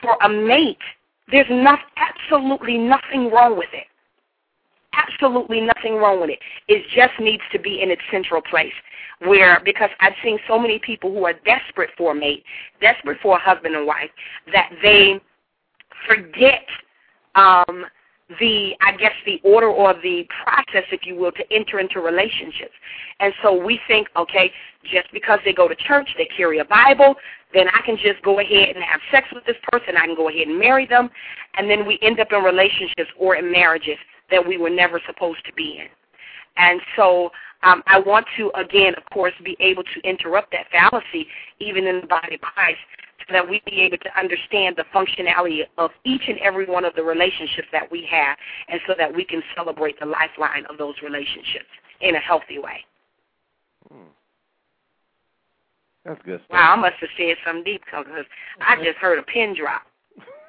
for 0.00 0.16
a 0.22 0.28
mate, 0.28 0.78
there's 1.30 1.46
not, 1.50 1.80
absolutely 1.96 2.78
nothing 2.78 3.30
wrong 3.30 3.56
with 3.56 3.70
it. 3.72 3.86
Absolutely 4.96 5.60
nothing 5.60 5.96
wrong 5.96 6.20
with 6.20 6.30
it. 6.30 6.38
It 6.68 6.84
just 6.94 7.18
needs 7.20 7.42
to 7.52 7.58
be 7.58 7.82
in 7.82 7.90
its 7.90 8.02
central 8.10 8.42
place 8.42 8.72
where 9.20 9.60
because 9.64 9.90
I've 10.00 10.14
seen 10.22 10.38
so 10.48 10.58
many 10.58 10.78
people 10.78 11.12
who 11.12 11.24
are 11.24 11.34
desperate 11.44 11.90
for 11.96 12.12
a 12.12 12.14
mate, 12.14 12.44
desperate 12.80 13.18
for 13.22 13.36
a 13.36 13.40
husband 13.40 13.74
and 13.74 13.86
wife, 13.86 14.10
that 14.52 14.70
they 14.82 15.20
forget 16.06 16.66
um, 17.34 17.86
the 18.40 18.72
I 18.80 18.96
guess 18.96 19.12
the 19.26 19.40
order 19.44 19.68
or 19.68 19.94
the 19.94 20.26
process, 20.44 20.84
if 20.90 21.04
you 21.04 21.14
will, 21.16 21.32
to 21.32 21.52
enter 21.52 21.78
into 21.78 22.00
relationships. 22.00 22.74
And 23.20 23.32
so 23.42 23.54
we 23.54 23.80
think, 23.86 24.08
okay, 24.16 24.50
just 24.84 25.12
because 25.12 25.40
they 25.44 25.52
go 25.52 25.68
to 25.68 25.74
church, 25.74 26.08
they 26.16 26.28
carry 26.36 26.58
a 26.58 26.64
Bible, 26.64 27.14
then 27.52 27.68
I 27.68 27.80
can 27.84 27.96
just 27.96 28.22
go 28.22 28.40
ahead 28.40 28.74
and 28.74 28.84
have 28.84 29.00
sex 29.10 29.28
with 29.32 29.44
this 29.44 29.56
person. 29.70 29.96
I 29.96 30.06
can 30.06 30.16
go 30.16 30.28
ahead 30.28 30.48
and 30.48 30.58
marry 30.58 30.86
them, 30.86 31.10
and 31.54 31.70
then 31.70 31.86
we 31.86 31.98
end 32.02 32.18
up 32.18 32.28
in 32.32 32.42
relationships 32.42 33.10
or 33.18 33.36
in 33.36 33.52
marriages 33.52 33.98
that 34.30 34.46
we 34.46 34.56
were 34.58 34.70
never 34.70 35.00
supposed 35.06 35.44
to 35.46 35.52
be 35.54 35.78
in. 35.80 35.88
And 36.56 36.80
so 36.96 37.30
um, 37.62 37.82
I 37.86 37.98
want 37.98 38.26
to, 38.36 38.50
again, 38.54 38.94
of 38.96 39.04
course, 39.12 39.32
be 39.44 39.56
able 39.60 39.82
to 39.82 40.00
interrupt 40.08 40.52
that 40.52 40.66
fallacy 40.70 41.26
even 41.58 41.86
in 41.86 42.00
the 42.02 42.06
body 42.06 42.36
of 42.36 42.40
Christ 42.40 42.78
so 43.26 43.32
that 43.32 43.48
we 43.48 43.62
be 43.64 43.80
able 43.80 43.98
to 43.98 44.18
understand 44.18 44.76
the 44.76 44.84
functionality 44.94 45.62
of 45.78 45.90
each 46.04 46.22
and 46.28 46.38
every 46.38 46.66
one 46.66 46.84
of 46.84 46.94
the 46.94 47.02
relationships 47.02 47.68
that 47.72 47.90
we 47.90 48.06
have 48.10 48.36
and 48.68 48.80
so 48.86 48.94
that 48.98 49.14
we 49.14 49.24
can 49.24 49.42
celebrate 49.56 49.98
the 49.98 50.06
lifeline 50.06 50.64
of 50.68 50.78
those 50.78 50.94
relationships 51.02 51.70
in 52.00 52.14
a 52.14 52.20
healthy 52.20 52.58
way. 52.58 52.84
Hmm. 53.90 54.08
That's 56.04 56.20
good 56.22 56.40
stuff. 56.44 56.50
Wow, 56.50 56.74
I 56.74 56.76
must 56.76 56.96
have 57.00 57.08
said 57.16 57.36
something 57.46 57.64
deep 57.64 57.82
because 57.84 58.04
I 58.60 58.76
just 58.84 58.98
heard 58.98 59.18
a 59.18 59.22
pin 59.22 59.54
drop. 59.58 59.82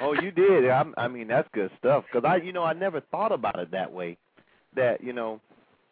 oh, 0.00 0.14
you 0.20 0.30
did. 0.30 0.68
I, 0.68 0.84
I 0.96 1.08
mean, 1.08 1.28
that's 1.28 1.48
good 1.52 1.70
stuff. 1.78 2.04
Because 2.10 2.28
I, 2.28 2.36
you 2.36 2.52
know, 2.52 2.64
I 2.64 2.72
never 2.72 3.00
thought 3.00 3.32
about 3.32 3.58
it 3.58 3.70
that 3.70 3.92
way 3.92 4.16
that 4.76 5.02
you 5.02 5.12
know, 5.12 5.40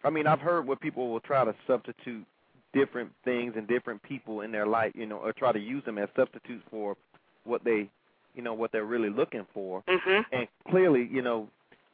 I 0.05 0.11
mean, 0.11 0.27
I've 0.27 0.41
heard 0.41 0.67
where 0.67 0.77
people 0.77 1.11
will 1.11 1.21
try 1.21 1.45
to 1.45 1.55
substitute 1.67 2.25
different 2.73 3.11
things 3.25 3.55
and 3.57 3.67
different 3.67 4.03
people 4.03 4.43
in 4.43 4.53
their 4.53 4.67
life, 4.67 4.93
you 4.95 5.07
know, 5.07 5.17
or 5.17 5.33
try 5.33 5.53
to 5.53 5.59
use 5.59 5.85
them 5.85 5.99
as 5.99 6.09
substitutes 6.15 6.63
for 6.71 6.97
what 7.45 7.65
they, 7.65 7.89
you 8.35 8.43
know, 8.43 8.53
what 8.53 8.71
they're 8.73 8.85
really 8.85 9.09
looking 9.09 9.47
for. 9.55 9.83
Mm-hmm. 9.89 10.21
And 10.33 10.49
clearly, 10.69 11.09
you 11.11 11.23
know, 11.23 11.49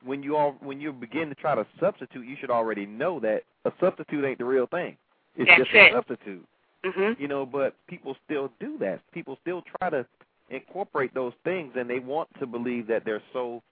when 0.05 0.23
you 0.23 0.37
all 0.37 0.57
when 0.61 0.81
you 0.81 0.93
begin 0.93 1.29
to 1.29 1.35
try 1.35 1.55
to 1.55 1.67
substitute, 1.79 2.27
you 2.27 2.37
should 2.41 2.51
already 2.51 2.87
know 2.87 3.21
that 3.21 3.43
a 3.65 3.73
substitute 3.81 4.25
ain't 4.25 4.39
the 4.39 4.45
real 4.45 4.67
thing. 4.67 4.97
It's 5.37 5.49
That's 5.49 5.63
just 5.63 5.75
it. 5.75 5.93
a 5.93 5.97
substitute. 5.97 6.45
Mm-hmm. 6.85 7.21
You 7.21 7.29
know, 7.29 7.47
but 7.47 7.75
people 7.87 8.17
still 8.25 8.51
do 8.59 8.77
that. 8.79 9.01
People 9.13 9.39
still 9.43 9.63
try 9.79 9.91
to 9.91 10.05
incorporate 10.51 11.15
those 11.15 11.33
things, 11.45 11.73
and 11.77 11.89
they 11.89 12.01
want 12.01 12.29
to 12.41 12.47
believe 12.47 12.87
that 12.89 13.05
they're 13.05 13.23
so, 13.33 13.63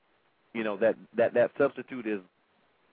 you 0.54 0.64
know, 0.64 0.76
that 0.76 0.96
that 1.16 1.34
that 1.34 1.50
substitute 1.58 2.06
is 2.06 2.20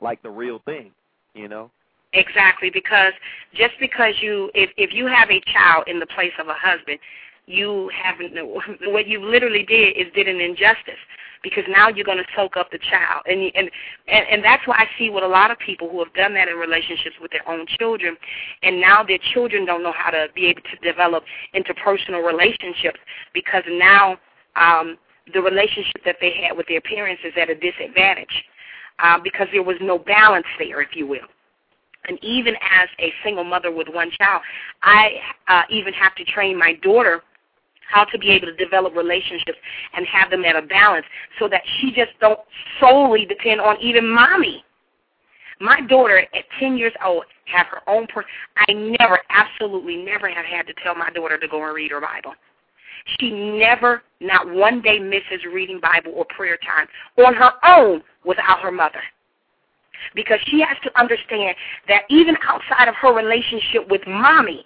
like 0.01 0.21
the 0.23 0.29
real 0.29 0.59
thing, 0.65 0.91
you 1.33 1.47
know? 1.47 1.71
Exactly, 2.13 2.69
because 2.69 3.13
just 3.53 3.73
because 3.79 4.13
you 4.21 4.49
if 4.55 4.71
if 4.77 4.93
you 4.93 5.05
have 5.07 5.29
a 5.29 5.41
child 5.53 5.83
in 5.87 5.99
the 5.99 6.07
place 6.07 6.31
of 6.39 6.47
a 6.47 6.55
husband, 6.55 6.99
you 7.45 7.91
haven't 7.93 8.33
what 8.91 9.07
you 9.07 9.23
literally 9.23 9.63
did 9.63 9.95
is 9.97 10.11
did 10.13 10.27
an 10.27 10.41
injustice 10.41 10.99
because 11.43 11.63
now 11.69 11.89
you're 11.89 12.05
going 12.05 12.17
to 12.17 12.25
soak 12.35 12.57
up 12.57 12.71
the 12.71 12.79
child 12.79 13.23
and 13.25 13.51
and 13.55 13.69
and 14.07 14.25
and 14.29 14.43
that's 14.43 14.65
why 14.67 14.75
I 14.77 14.87
see 14.97 15.09
with 15.09 15.23
a 15.23 15.27
lot 15.27 15.51
of 15.51 15.57
people 15.59 15.89
who 15.89 15.99
have 16.03 16.13
done 16.13 16.33
that 16.33 16.47
in 16.47 16.55
relationships 16.55 17.15
with 17.21 17.31
their 17.31 17.47
own 17.47 17.65
children 17.79 18.17
and 18.63 18.81
now 18.81 19.03
their 19.03 19.19
children 19.33 19.65
don't 19.65 19.83
know 19.83 19.93
how 19.95 20.09
to 20.11 20.27
be 20.35 20.47
able 20.47 20.61
to 20.61 20.77
develop 20.83 21.23
interpersonal 21.55 22.25
relationships 22.25 22.99
because 23.33 23.63
now 23.69 24.17
um 24.55 24.97
the 25.33 25.41
relationship 25.41 26.03
that 26.05 26.17
they 26.21 26.31
had 26.31 26.55
with 26.55 26.67
their 26.67 26.81
parents 26.81 27.21
is 27.25 27.33
at 27.39 27.49
a 27.49 27.55
disadvantage 27.55 28.45
uh, 28.99 29.19
because 29.23 29.47
there 29.51 29.63
was 29.63 29.77
no 29.81 29.99
balance 29.99 30.45
there, 30.57 30.81
if 30.81 30.95
you 30.95 31.07
will. 31.07 31.27
And 32.07 32.17
even 32.23 32.55
as 32.55 32.87
a 32.99 33.11
single 33.23 33.43
mother 33.43 33.71
with 33.71 33.87
one 33.89 34.09
child, 34.17 34.41
I 34.83 35.09
uh, 35.47 35.63
even 35.69 35.93
have 35.93 36.15
to 36.15 36.23
train 36.23 36.57
my 36.57 36.73
daughter 36.81 37.21
how 37.89 38.03
to 38.05 38.17
be 38.17 38.29
able 38.29 38.47
to 38.47 38.55
develop 38.55 38.95
relationships 38.95 39.57
and 39.93 40.05
have 40.07 40.29
them 40.29 40.45
at 40.45 40.55
a 40.55 40.61
balance 40.61 41.05
so 41.39 41.47
that 41.47 41.61
she 41.79 41.91
just 41.91 42.11
don't 42.19 42.39
solely 42.79 43.25
depend 43.25 43.61
on 43.61 43.77
even 43.81 44.07
mommy. 44.07 44.63
My 45.59 45.81
daughter 45.81 46.19
at 46.19 46.43
10 46.59 46.77
years 46.77 46.93
old 47.03 47.25
have 47.45 47.67
her 47.67 47.81
own 47.87 48.07
per 48.07 48.23
I 48.55 48.73
never, 48.73 49.19
absolutely 49.29 49.97
never 49.97 50.29
have 50.29 50.45
had 50.45 50.67
to 50.67 50.73
tell 50.83 50.95
my 50.95 51.09
daughter 51.09 51.37
to 51.37 51.47
go 51.47 51.63
and 51.63 51.73
read 51.73 51.91
her 51.91 52.01
Bible. 52.01 52.33
She 53.19 53.31
never, 53.31 54.03
not 54.19 54.51
one 54.51 54.81
day, 54.81 54.99
misses 54.99 55.45
reading 55.51 55.79
Bible 55.79 56.11
or 56.15 56.25
prayer 56.25 56.57
time 56.57 56.87
on 57.25 57.33
her 57.33 57.53
own 57.65 58.03
without 58.25 58.59
her 58.59 58.71
mother. 58.71 59.01
Because 60.13 60.39
she 60.45 60.59
has 60.61 60.77
to 60.83 60.99
understand 60.99 61.55
that 61.87 62.03
even 62.09 62.35
outside 62.47 62.87
of 62.87 62.95
her 62.95 63.13
relationship 63.13 63.87
with 63.89 64.01
mommy, 64.05 64.65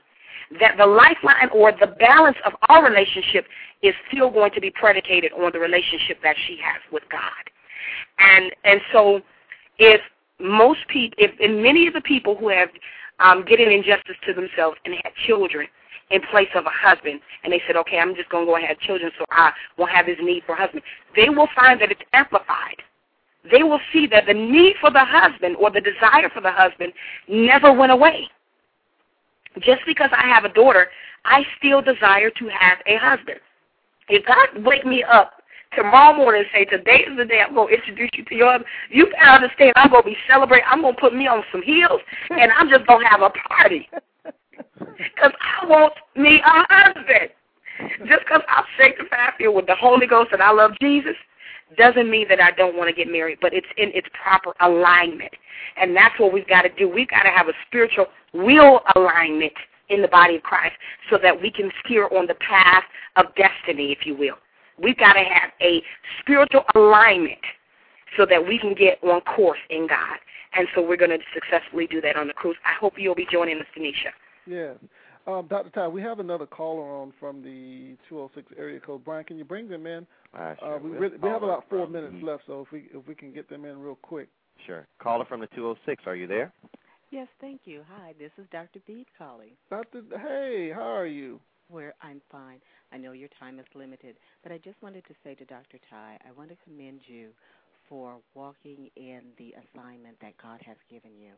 that 0.59 0.75
the 0.77 0.85
lifeline 0.85 1.49
or 1.53 1.71
the 1.71 1.87
balance 1.99 2.37
of 2.45 2.53
our 2.69 2.83
relationship 2.83 3.45
is 3.81 3.93
still 4.11 4.29
going 4.29 4.51
to 4.51 4.61
be 4.61 4.71
predicated 4.71 5.31
on 5.33 5.51
the 5.53 5.59
relationship 5.59 6.17
that 6.23 6.35
she 6.47 6.57
has 6.63 6.81
with 6.91 7.03
God. 7.09 7.21
And 8.19 8.51
and 8.63 8.81
so 8.91 9.21
if 9.79 10.01
most 10.39 10.79
people, 10.87 11.15
if 11.17 11.31
and 11.39 11.61
many 11.61 11.87
of 11.87 11.93
the 11.93 12.01
people 12.01 12.35
who 12.35 12.49
have 12.49 12.69
um, 13.19 13.45
getting 13.45 13.71
injustice 13.71 14.15
to 14.25 14.33
themselves 14.33 14.77
and 14.85 14.95
had 14.95 15.13
children 15.27 15.67
in 16.09 16.21
place 16.29 16.49
of 16.55 16.65
a 16.65 16.69
husband, 16.69 17.21
and 17.43 17.53
they 17.53 17.61
said, 17.65 17.75
okay, 17.77 17.97
I'm 17.97 18.15
just 18.15 18.29
going 18.29 18.45
to 18.45 18.49
go 18.49 18.55
and 18.55 18.65
have 18.65 18.77
children 18.79 19.11
so 19.17 19.25
I 19.31 19.51
won't 19.77 19.91
have 19.91 20.05
this 20.05 20.17
need 20.21 20.43
for 20.45 20.53
a 20.53 20.57
husband, 20.57 20.83
they 21.15 21.29
will 21.29 21.47
find 21.55 21.79
that 21.81 21.91
it's 21.91 22.01
amplified. 22.11 22.81
They 23.49 23.63
will 23.63 23.79
see 23.93 24.07
that 24.07 24.25
the 24.27 24.33
need 24.33 24.75
for 24.81 24.91
the 24.91 25.03
husband 25.03 25.55
or 25.55 25.71
the 25.71 25.81
desire 25.81 26.29
for 26.33 26.41
the 26.41 26.51
husband 26.51 26.93
never 27.27 27.71
went 27.71 27.91
away. 27.91 28.29
Just 29.59 29.81
because 29.85 30.09
I 30.15 30.27
have 30.27 30.45
a 30.45 30.53
daughter, 30.53 30.87
I 31.25 31.43
still 31.57 31.81
desire 31.81 32.29
to 32.29 32.47
have 32.47 32.77
a 32.85 32.97
husband. 32.97 33.39
If 34.09 34.25
God 34.25 34.65
wake 34.65 34.85
me 34.85 35.03
up 35.03 35.33
tomorrow 35.75 36.15
morning 36.15 36.43
and 36.43 36.49
say, 36.53 36.65
today 36.65 37.05
is 37.09 37.17
the 37.17 37.25
day 37.25 37.41
I'm 37.45 37.53
going 37.53 37.69
to 37.69 37.73
introduce 37.73 38.09
you 38.13 38.25
to 38.25 38.35
your 38.35 38.51
husband, 38.51 38.69
you 38.89 39.05
better 39.11 39.29
understand 39.43 39.73
I'm 39.75 39.91
going 39.91 40.03
to 40.03 40.09
be 40.09 40.17
celebrating. 40.27 40.65
I'm 40.69 40.81
going 40.81 40.95
to 40.95 41.01
put 41.01 41.13
me 41.13 41.27
on 41.27 41.43
some 41.51 41.61
heels, 41.61 42.01
and 42.29 42.51
I'm 42.51 42.69
just 42.69 42.87
going 42.87 43.01
to 43.01 43.07
have 43.07 43.21
a 43.21 43.29
party. 43.29 43.89
Because 44.79 45.31
I 45.41 45.65
want 45.65 45.93
me 46.15 46.39
a 46.39 46.65
husband. 46.69 47.29
Just 48.07 48.21
because 48.25 48.41
I'm 48.47 48.63
sanctified 48.77 49.33
filled 49.37 49.55
with 49.55 49.67
the 49.67 49.75
Holy 49.75 50.05
Ghost 50.05 50.31
and 50.31 50.41
I 50.41 50.51
love 50.51 50.71
Jesus 50.79 51.15
doesn't 51.77 52.09
mean 52.09 52.27
that 52.29 52.41
I 52.41 52.51
don't 52.51 52.75
want 52.75 52.89
to 52.89 52.95
get 52.95 53.11
married, 53.11 53.39
but 53.41 53.53
it's 53.53 53.67
in 53.77 53.91
its 53.93 54.07
proper 54.21 54.53
alignment. 54.61 55.31
And 55.77 55.95
that's 55.95 56.19
what 56.19 56.33
we've 56.33 56.47
got 56.47 56.63
to 56.63 56.69
do. 56.69 56.89
We've 56.89 57.07
got 57.07 57.23
to 57.23 57.29
have 57.29 57.47
a 57.47 57.53
spiritual 57.67 58.07
will 58.33 58.81
alignment 58.95 59.53
in 59.89 60.01
the 60.01 60.07
body 60.07 60.37
of 60.37 60.43
Christ 60.43 60.75
so 61.09 61.17
that 61.21 61.39
we 61.39 61.51
can 61.51 61.71
steer 61.83 62.07
on 62.07 62.27
the 62.27 62.35
path 62.35 62.83
of 63.15 63.25
destiny, 63.35 63.91
if 63.91 64.05
you 64.05 64.15
will. 64.15 64.35
We've 64.81 64.97
got 64.97 65.13
to 65.13 65.19
have 65.19 65.51
a 65.61 65.81
spiritual 66.19 66.63
alignment 66.75 67.39
so 68.17 68.25
that 68.25 68.45
we 68.45 68.57
can 68.57 68.73
get 68.73 68.99
on 69.03 69.21
course 69.21 69.59
in 69.69 69.87
God. 69.87 70.17
And 70.53 70.67
so 70.75 70.81
we're 70.81 70.97
going 70.97 71.11
to 71.11 71.19
successfully 71.33 71.87
do 71.87 72.01
that 72.01 72.17
on 72.17 72.27
the 72.27 72.33
cruise. 72.33 72.57
I 72.65 72.73
hope 72.79 72.93
you'll 72.97 73.15
be 73.15 73.27
joining 73.31 73.59
us, 73.59 73.65
Tanisha. 73.77 74.11
Yes. 74.45 74.75
Um, 75.27 75.47
Dr. 75.47 75.69
Ty, 75.69 75.87
we 75.87 76.01
have 76.01 76.19
another 76.19 76.45
caller 76.45 76.83
on 76.83 77.13
from 77.19 77.43
the 77.43 77.95
206 78.09 78.53
area 78.57 78.79
code. 78.79 79.05
Brian, 79.05 79.23
can 79.23 79.37
you 79.37 79.45
bring 79.45 79.69
them 79.69 79.85
in? 79.85 80.07
Uh, 80.33 80.55
sure. 80.59 80.75
uh, 80.75 80.79
we, 80.79 80.89
really, 80.91 81.17
we 81.17 81.29
have 81.29 81.43
about 81.43 81.65
four 81.69 81.87
minutes 81.87 82.15
left, 82.23 82.43
so 82.47 82.61
if 82.61 82.71
we 82.71 82.87
if 82.93 83.07
we 83.07 83.13
can 83.13 83.31
get 83.31 83.49
them 83.49 83.65
in 83.65 83.79
real 83.79 83.97
quick. 84.01 84.29
Sure. 84.65 84.87
Caller 85.01 85.25
from 85.25 85.39
the 85.39 85.47
206, 85.47 86.03
are 86.05 86.15
you 86.15 86.27
there? 86.27 86.51
Yes, 87.11 87.27
thank 87.39 87.61
you. 87.65 87.83
Hi, 87.97 88.13
this 88.17 88.31
is 88.37 88.45
Dr. 88.51 88.79
Beat 88.87 89.07
calling. 89.17 89.51
Dr. 89.69 90.01
Hey, 90.11 90.71
how 90.73 90.81
are 90.81 91.05
you? 91.05 91.39
Where 91.67 91.93
I'm 92.01 92.21
fine. 92.31 92.59
I 92.91 92.97
know 92.97 93.11
your 93.11 93.29
time 93.39 93.59
is 93.59 93.65
limited, 93.75 94.15
but 94.43 94.51
I 94.51 94.57
just 94.57 94.81
wanted 94.81 95.05
to 95.07 95.13
say 95.23 95.35
to 95.35 95.45
Dr. 95.45 95.77
Ty, 95.89 96.17
I 96.27 96.31
want 96.37 96.49
to 96.49 96.57
commend 96.63 97.01
you 97.07 97.29
for 97.87 98.17
walking 98.33 98.89
in 98.95 99.21
the 99.37 99.53
assignment 99.53 100.17
that 100.21 100.33
God 100.41 100.61
has 100.65 100.77
given 100.89 101.11
you. 101.17 101.31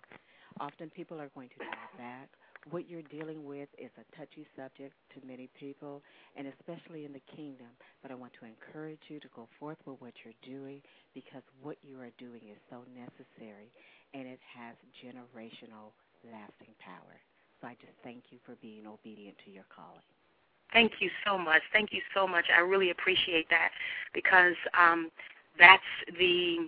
Often 0.60 0.92
people 0.92 1.20
are 1.20 1.30
going 1.34 1.50
to 1.50 1.56
draw 1.56 1.98
back 1.98 2.30
what 2.72 2.90
you're 2.90 3.06
dealing 3.12 3.46
with 3.46 3.68
is 3.78 3.92
a 4.00 4.06
touchy 4.18 4.48
subject 4.56 4.94
to 5.14 5.28
many 5.28 5.50
people, 5.60 6.02
and 6.36 6.48
especially 6.48 7.06
in 7.06 7.14
the 7.14 7.24
kingdom. 7.36 7.68
But 8.02 8.12
I 8.12 8.16
want 8.16 8.34
to 8.40 8.48
encourage 8.48 9.02
you 9.08 9.20
to 9.20 9.28
go 9.36 9.48
forth 9.60 9.78
with 9.86 10.00
what 10.00 10.14
you're 10.24 10.40
doing 10.44 10.82
because 11.14 11.44
what 11.62 11.78
you 11.84 12.00
are 12.00 12.14
doing 12.18 12.42
is 12.50 12.60
so 12.70 12.84
necessary, 12.96 13.72
and 14.14 14.28
it 14.28 14.40
has 14.48 14.76
generational 15.04 15.92
lasting 16.24 16.74
power. 16.80 17.20
So 17.62 17.68
I 17.68 17.76
just 17.80 17.96
thank 18.04 18.24
you 18.32 18.40
for 18.46 18.56
being 18.62 18.88
obedient 18.88 19.38
to 19.46 19.52
your 19.52 19.66
calling. 19.74 20.04
Thank 20.72 20.94
you 21.00 21.10
so 21.26 21.38
much. 21.38 21.62
Thank 21.72 21.94
you 21.94 22.02
so 22.16 22.28
much. 22.28 22.46
I 22.56 22.62
really 22.62 22.90
appreciate 22.90 23.48
that 23.50 23.70
because 24.14 24.56
um, 24.78 25.10
that's 25.60 25.84
the 26.18 26.68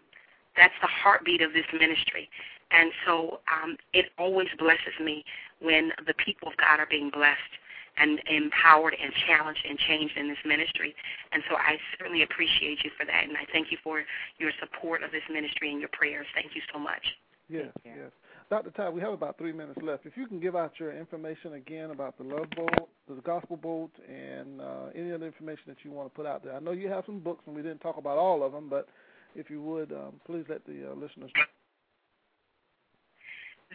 that's 0.55 0.73
the 0.81 0.87
heartbeat 0.87 1.41
of 1.41 1.51
this 1.51 1.65
ministry. 1.73 2.29
And 2.71 2.91
so 3.05 3.39
um, 3.51 3.77
it 3.93 4.05
always 4.17 4.47
blesses 4.57 4.93
me 5.03 5.23
when 5.61 5.91
the 6.05 6.13
people 6.13 6.47
of 6.47 6.57
God 6.57 6.79
are 6.79 6.87
being 6.89 7.09
blessed 7.09 7.53
and 7.97 8.19
empowered 8.27 8.95
and 9.01 9.11
challenged 9.25 9.61
and 9.67 9.77
changed 9.79 10.17
in 10.17 10.27
this 10.27 10.37
ministry. 10.45 10.93
And 11.31 11.41
so 11.49 11.55
I 11.55 11.77
certainly 11.97 12.23
appreciate 12.23 12.83
you 12.83 12.91
for 12.97 13.05
that, 13.05 13.23
and 13.23 13.37
I 13.37 13.45
thank 13.51 13.71
you 13.71 13.77
for 13.83 14.03
your 14.37 14.51
support 14.59 15.03
of 15.03 15.11
this 15.11 15.23
ministry 15.31 15.71
and 15.71 15.79
your 15.79 15.89
prayers. 15.93 16.27
Thank 16.35 16.55
you 16.55 16.61
so 16.73 16.79
much. 16.79 17.03
Yes, 17.47 17.71
yes. 17.85 18.11
Dr. 18.49 18.69
Ty, 18.71 18.89
we 18.89 19.01
have 19.01 19.13
about 19.13 19.37
three 19.37 19.51
minutes 19.51 19.79
left. 19.81 20.05
If 20.05 20.17
you 20.17 20.27
can 20.27 20.39
give 20.39 20.55
out 20.55 20.73
your 20.79 20.95
information 20.95 21.53
again 21.53 21.91
about 21.91 22.17
the 22.17 22.23
Love 22.23 22.49
Boat, 22.55 22.89
the 23.07 23.15
Gospel 23.21 23.57
Boat, 23.57 23.91
and 24.07 24.61
uh, 24.61 24.87
any 24.93 25.11
other 25.11 25.25
information 25.25 25.63
that 25.67 25.77
you 25.83 25.91
want 25.91 26.11
to 26.11 26.15
put 26.15 26.27
out 26.27 26.43
there. 26.43 26.53
I 26.53 26.59
know 26.59 26.71
you 26.71 26.87
have 26.89 27.05
some 27.05 27.19
books, 27.19 27.43
and 27.47 27.55
we 27.55 27.63
didn't 27.63 27.79
talk 27.79 27.97
about 27.97 28.17
all 28.17 28.43
of 28.43 28.51
them, 28.51 28.67
but 28.69 28.87
if 29.35 29.49
you 29.49 29.61
would, 29.63 29.91
um, 29.91 30.19
please 30.25 30.45
let 30.47 30.65
the 30.65 30.91
uh, 30.91 30.93
listeners 30.93 31.31
know. 31.35 31.43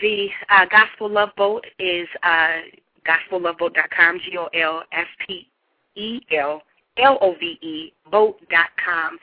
The 0.01 0.28
uh, 0.49 0.66
Gospel 0.70 1.11
Love 1.11 1.30
Boat 1.36 1.66
is 1.78 2.09
uh, 2.22 2.61
gospelloveboat.com, 3.07 4.20
G-O-L-S-P-E-L-L-O-V-E, 4.24 4.82
boat.com. 8.11 9.18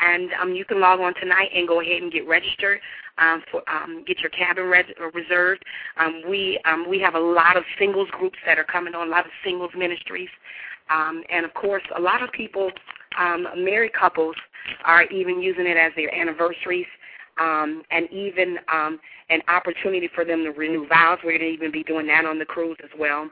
And 0.00 0.30
um, 0.40 0.52
you 0.52 0.64
can 0.64 0.80
log 0.80 1.00
on 1.00 1.14
tonight 1.14 1.50
and 1.54 1.68
go 1.68 1.80
ahead 1.80 2.02
and 2.02 2.12
get 2.12 2.26
registered 2.26 2.80
um, 3.18 3.42
for 3.50 3.62
um, 3.70 4.04
get 4.06 4.20
your 4.20 4.30
cabin 4.30 4.64
res- 4.64 4.84
reserved. 5.14 5.64
Um, 5.98 6.22
we 6.28 6.60
um, 6.64 6.88
we 6.88 6.98
have 7.00 7.14
a 7.14 7.20
lot 7.20 7.56
of 7.56 7.64
singles 7.78 8.08
groups 8.10 8.38
that 8.46 8.58
are 8.58 8.64
coming 8.64 8.94
on, 8.94 9.08
a 9.08 9.10
lot 9.10 9.26
of 9.26 9.32
singles 9.44 9.70
ministries, 9.76 10.30
um, 10.90 11.22
and 11.30 11.44
of 11.44 11.54
course, 11.54 11.82
a 11.96 12.00
lot 12.00 12.22
of 12.22 12.32
people, 12.32 12.70
um, 13.18 13.46
married 13.58 13.92
couples, 13.92 14.36
are 14.84 15.04
even 15.04 15.40
using 15.40 15.66
it 15.66 15.76
as 15.76 15.92
their 15.94 16.12
anniversaries 16.14 16.86
um, 17.38 17.82
and 17.90 18.10
even 18.10 18.58
um, 18.72 19.00
an 19.30 19.40
opportunity 19.48 20.08
for 20.14 20.24
them 20.24 20.44
to 20.44 20.50
renew 20.50 20.86
vows. 20.86 21.18
We're 21.24 21.38
going 21.38 21.50
to 21.50 21.54
even 21.54 21.72
be 21.72 21.82
doing 21.82 22.06
that 22.08 22.24
on 22.24 22.38
the 22.38 22.44
cruise 22.44 22.76
as 22.82 22.90
well. 22.98 23.28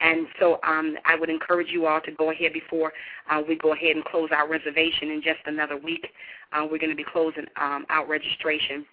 And 0.00 0.26
so 0.40 0.58
um, 0.66 0.96
I 1.04 1.14
would 1.14 1.30
encourage 1.30 1.68
you 1.70 1.86
all 1.86 2.00
to 2.00 2.12
go 2.12 2.30
ahead 2.30 2.52
before 2.52 2.92
uh, 3.30 3.40
we 3.46 3.56
go 3.56 3.72
ahead 3.72 3.96
and 3.96 4.04
close 4.04 4.30
our 4.32 4.48
reservation 4.48 5.10
in 5.10 5.22
just 5.22 5.40
another 5.46 5.76
week. 5.76 6.08
Uh, 6.52 6.66
we're 6.70 6.78
going 6.78 6.90
to 6.90 6.96
be 6.96 7.04
closing 7.04 7.46
um, 7.60 7.86
out 7.88 8.08
registration. 8.08 8.84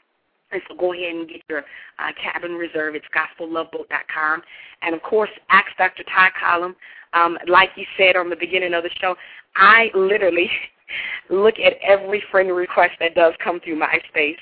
And 0.52 0.62
so 0.68 0.76
go 0.76 0.94
ahead 0.94 1.16
and 1.16 1.28
get 1.30 1.42
your 1.50 1.60
uh, 2.00 2.12
cabin 2.22 2.54
reserve. 2.54 2.96
It's 2.96 3.06
gospelloveboat.com. 3.16 4.42
And 4.82 4.96
of 4.96 5.02
course, 5.02 5.30
Ask 5.50 5.68
Dr. 5.78 6.04
Ty 6.04 6.30
column. 6.40 6.76
Um, 7.14 7.38
like 7.48 7.70
you 7.76 7.86
said 7.98 8.16
on 8.16 8.30
the 8.30 8.36
beginning 8.36 8.74
of 8.74 8.84
the 8.84 8.90
show, 9.00 9.16
I 9.56 9.90
literally 9.96 10.50
look 11.30 11.56
at 11.60 11.74
every 11.82 12.24
friend 12.32 12.52
request 12.56 12.94
that 13.00 13.16
does 13.16 13.34
come 13.44 13.60
through 13.60 13.80
MySpace. 13.80 14.36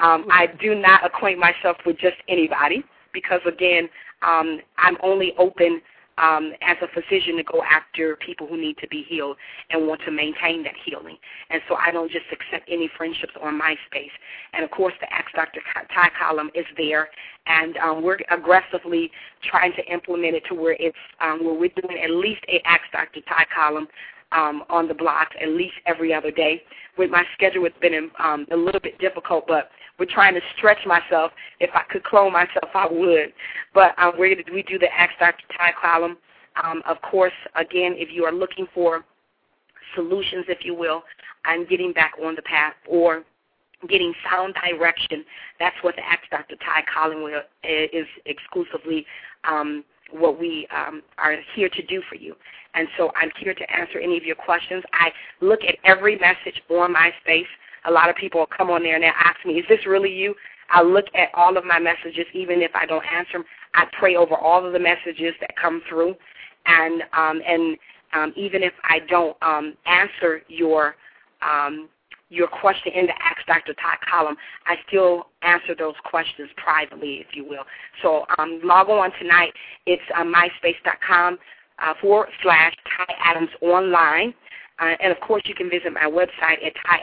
Um, 0.00 0.26
I 0.30 0.48
do 0.60 0.74
not 0.74 1.06
acquaint 1.06 1.38
myself 1.38 1.76
with 1.86 1.98
just 1.98 2.16
anybody 2.28 2.82
because, 3.12 3.40
again, 3.46 3.88
um, 4.22 4.60
I'm 4.76 4.96
only 5.02 5.34
open 5.38 5.80
um, 6.18 6.52
as 6.62 6.76
a 6.82 6.88
physician 6.88 7.36
to 7.36 7.44
go 7.44 7.62
after 7.62 8.16
people 8.16 8.46
who 8.46 8.56
need 8.56 8.76
to 8.78 8.88
be 8.88 9.04
healed 9.08 9.36
and 9.70 9.86
want 9.86 10.00
to 10.04 10.10
maintain 10.10 10.62
that 10.64 10.74
healing. 10.84 11.16
And 11.50 11.62
so 11.68 11.76
I 11.76 11.90
don't 11.90 12.10
just 12.10 12.26
accept 12.32 12.68
any 12.68 12.90
friendships 12.96 13.32
on 13.42 13.58
MySpace. 13.58 14.12
And 14.52 14.64
of 14.64 14.70
course, 14.70 14.94
the 15.00 15.12
Ask 15.12 15.32
Dr. 15.34 15.60
Ty 15.94 16.10
column 16.18 16.50
is 16.54 16.66
there, 16.76 17.08
and 17.46 17.76
um, 17.78 18.02
we're 18.02 18.18
aggressively 18.30 19.10
trying 19.48 19.72
to 19.74 19.92
implement 19.92 20.34
it 20.34 20.42
to 20.48 20.54
where 20.54 20.76
it's 20.78 20.96
um, 21.20 21.44
where 21.44 21.54
we're 21.54 21.70
doing 21.80 21.98
at 22.02 22.10
least 22.10 22.40
a 22.48 22.60
Ask 22.66 22.82
Dr. 22.92 23.20
Ty 23.28 23.46
column 23.54 23.86
um, 24.32 24.64
on 24.68 24.88
the 24.88 24.94
block 24.94 25.28
at 25.40 25.48
least 25.48 25.74
every 25.86 26.12
other 26.12 26.30
day. 26.30 26.62
With 26.96 27.10
my 27.10 27.24
schedule, 27.34 27.64
it's 27.64 27.78
been 27.80 28.10
um, 28.18 28.46
a 28.50 28.56
little 28.56 28.80
bit 28.80 28.98
difficult, 28.98 29.46
but 29.46 29.70
we're 29.98 30.06
trying 30.06 30.34
to 30.34 30.40
stretch 30.56 30.84
myself. 30.86 31.32
If 31.60 31.70
I 31.74 31.82
could 31.90 32.04
clone 32.04 32.32
myself, 32.32 32.70
I 32.74 32.86
would. 32.90 33.32
But 33.74 33.98
um, 33.98 34.12
we're 34.18 34.36
we 34.52 34.62
do 34.62 34.78
the 34.78 34.92
Ask 34.92 35.12
Dr. 35.18 35.44
Ty 35.56 35.72
column. 35.80 36.16
Um, 36.62 36.82
of 36.86 37.00
course, 37.02 37.32
again, 37.54 37.94
if 37.96 38.08
you 38.12 38.24
are 38.24 38.32
looking 38.32 38.66
for 38.74 39.04
solutions, 39.94 40.46
if 40.48 40.64
you 40.64 40.74
will, 40.74 41.02
I'm 41.44 41.66
getting 41.66 41.92
back 41.92 42.12
on 42.22 42.34
the 42.34 42.42
path 42.42 42.74
or 42.88 43.24
getting 43.88 44.12
sound 44.28 44.54
direction. 44.54 45.24
That's 45.58 45.76
what 45.82 45.96
the 45.96 46.04
Ask 46.04 46.22
Dr. 46.30 46.56
Ty 46.56 46.84
column 46.92 47.24
is 47.62 48.06
exclusively 48.26 49.06
um, 49.44 49.84
what 50.10 50.38
we 50.38 50.66
um, 50.74 51.02
are 51.18 51.36
here 51.54 51.68
to 51.68 51.82
do 51.86 52.02
for 52.08 52.16
you. 52.16 52.34
And 52.74 52.88
so 52.96 53.10
I'm 53.16 53.30
here 53.38 53.54
to 53.54 53.76
answer 53.76 53.98
any 53.98 54.16
of 54.16 54.24
your 54.24 54.36
questions. 54.36 54.84
I 54.92 55.10
look 55.40 55.60
at 55.66 55.76
every 55.84 56.18
message 56.18 56.62
on 56.70 56.94
MySpace. 56.94 57.46
A 57.86 57.90
lot 57.90 58.10
of 58.10 58.16
people 58.16 58.40
will 58.40 58.46
come 58.46 58.70
on 58.70 58.82
there 58.82 58.94
and 58.94 59.02
they'll 59.04 59.12
ask 59.18 59.44
me, 59.44 59.54
is 59.54 59.64
this 59.68 59.86
really 59.86 60.12
you? 60.12 60.34
I 60.70 60.82
look 60.82 61.06
at 61.14 61.28
all 61.34 61.56
of 61.56 61.64
my 61.64 61.78
messages, 61.78 62.26
even 62.34 62.60
if 62.60 62.70
I 62.74 62.86
don't 62.86 63.04
answer 63.06 63.34
them. 63.34 63.44
I 63.74 63.86
pray 63.98 64.16
over 64.16 64.34
all 64.34 64.64
of 64.66 64.72
the 64.72 64.78
messages 64.78 65.34
that 65.40 65.56
come 65.56 65.82
through. 65.88 66.14
And, 66.66 67.02
um, 67.16 67.40
and 67.46 67.76
um, 68.12 68.32
even 68.36 68.62
if 68.62 68.72
I 68.84 69.00
don't 69.08 69.36
um, 69.42 69.74
answer 69.86 70.42
your 70.48 70.96
um, 71.40 71.88
your 72.30 72.46
question 72.46 72.92
in 72.94 73.06
the 73.06 73.12
Ask 73.12 73.46
Dr. 73.46 73.72
Ty 73.74 73.96
column, 74.10 74.36
I 74.66 74.76
still 74.86 75.28
answer 75.42 75.74
those 75.74 75.94
questions 76.04 76.50
privately, 76.56 77.24
if 77.26 77.28
you 77.32 77.48
will. 77.48 77.64
So 78.02 78.26
um, 78.38 78.60
log 78.62 78.90
on 78.90 79.10
tonight. 79.18 79.52
It's 79.86 80.02
uh, 80.14 80.24
myspace.com 80.24 81.38
uh, 81.78 81.94
forward 82.00 82.28
slash 82.42 82.74
Ty 82.96 83.14
Adams 83.24 83.50
Online. 83.62 84.34
Uh, 84.78 84.94
and 85.00 85.10
of 85.10 85.20
course, 85.20 85.42
you 85.46 85.54
can 85.54 85.70
visit 85.70 85.92
my 85.92 86.04
website 86.04 86.64
at 86.64 86.74
dot 86.74 87.00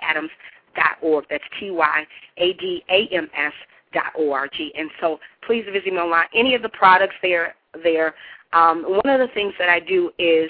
That's 1.30 1.44
T 1.60 1.72
Y 1.72 2.06
A 2.38 2.54
D 2.54 2.84
A 2.90 3.08
M 3.12 3.30
S 3.36 3.54
dot 3.94 4.14
org. 4.18 4.52
And 4.78 4.90
so 5.00 5.20
please 5.46 5.66
visit 5.72 5.94
me 5.94 6.00
online. 6.00 6.28
Any 6.36 6.56
of 6.56 6.62
the 6.62 6.70
products 6.70 7.16
there 7.22 7.56
there. 7.84 8.16
Um, 8.54 8.84
one 8.84 9.10
of 9.10 9.20
the 9.20 9.34
things 9.34 9.54
that 9.60 9.70
I 9.70 9.80
do 9.80 10.12
is 10.18 10.50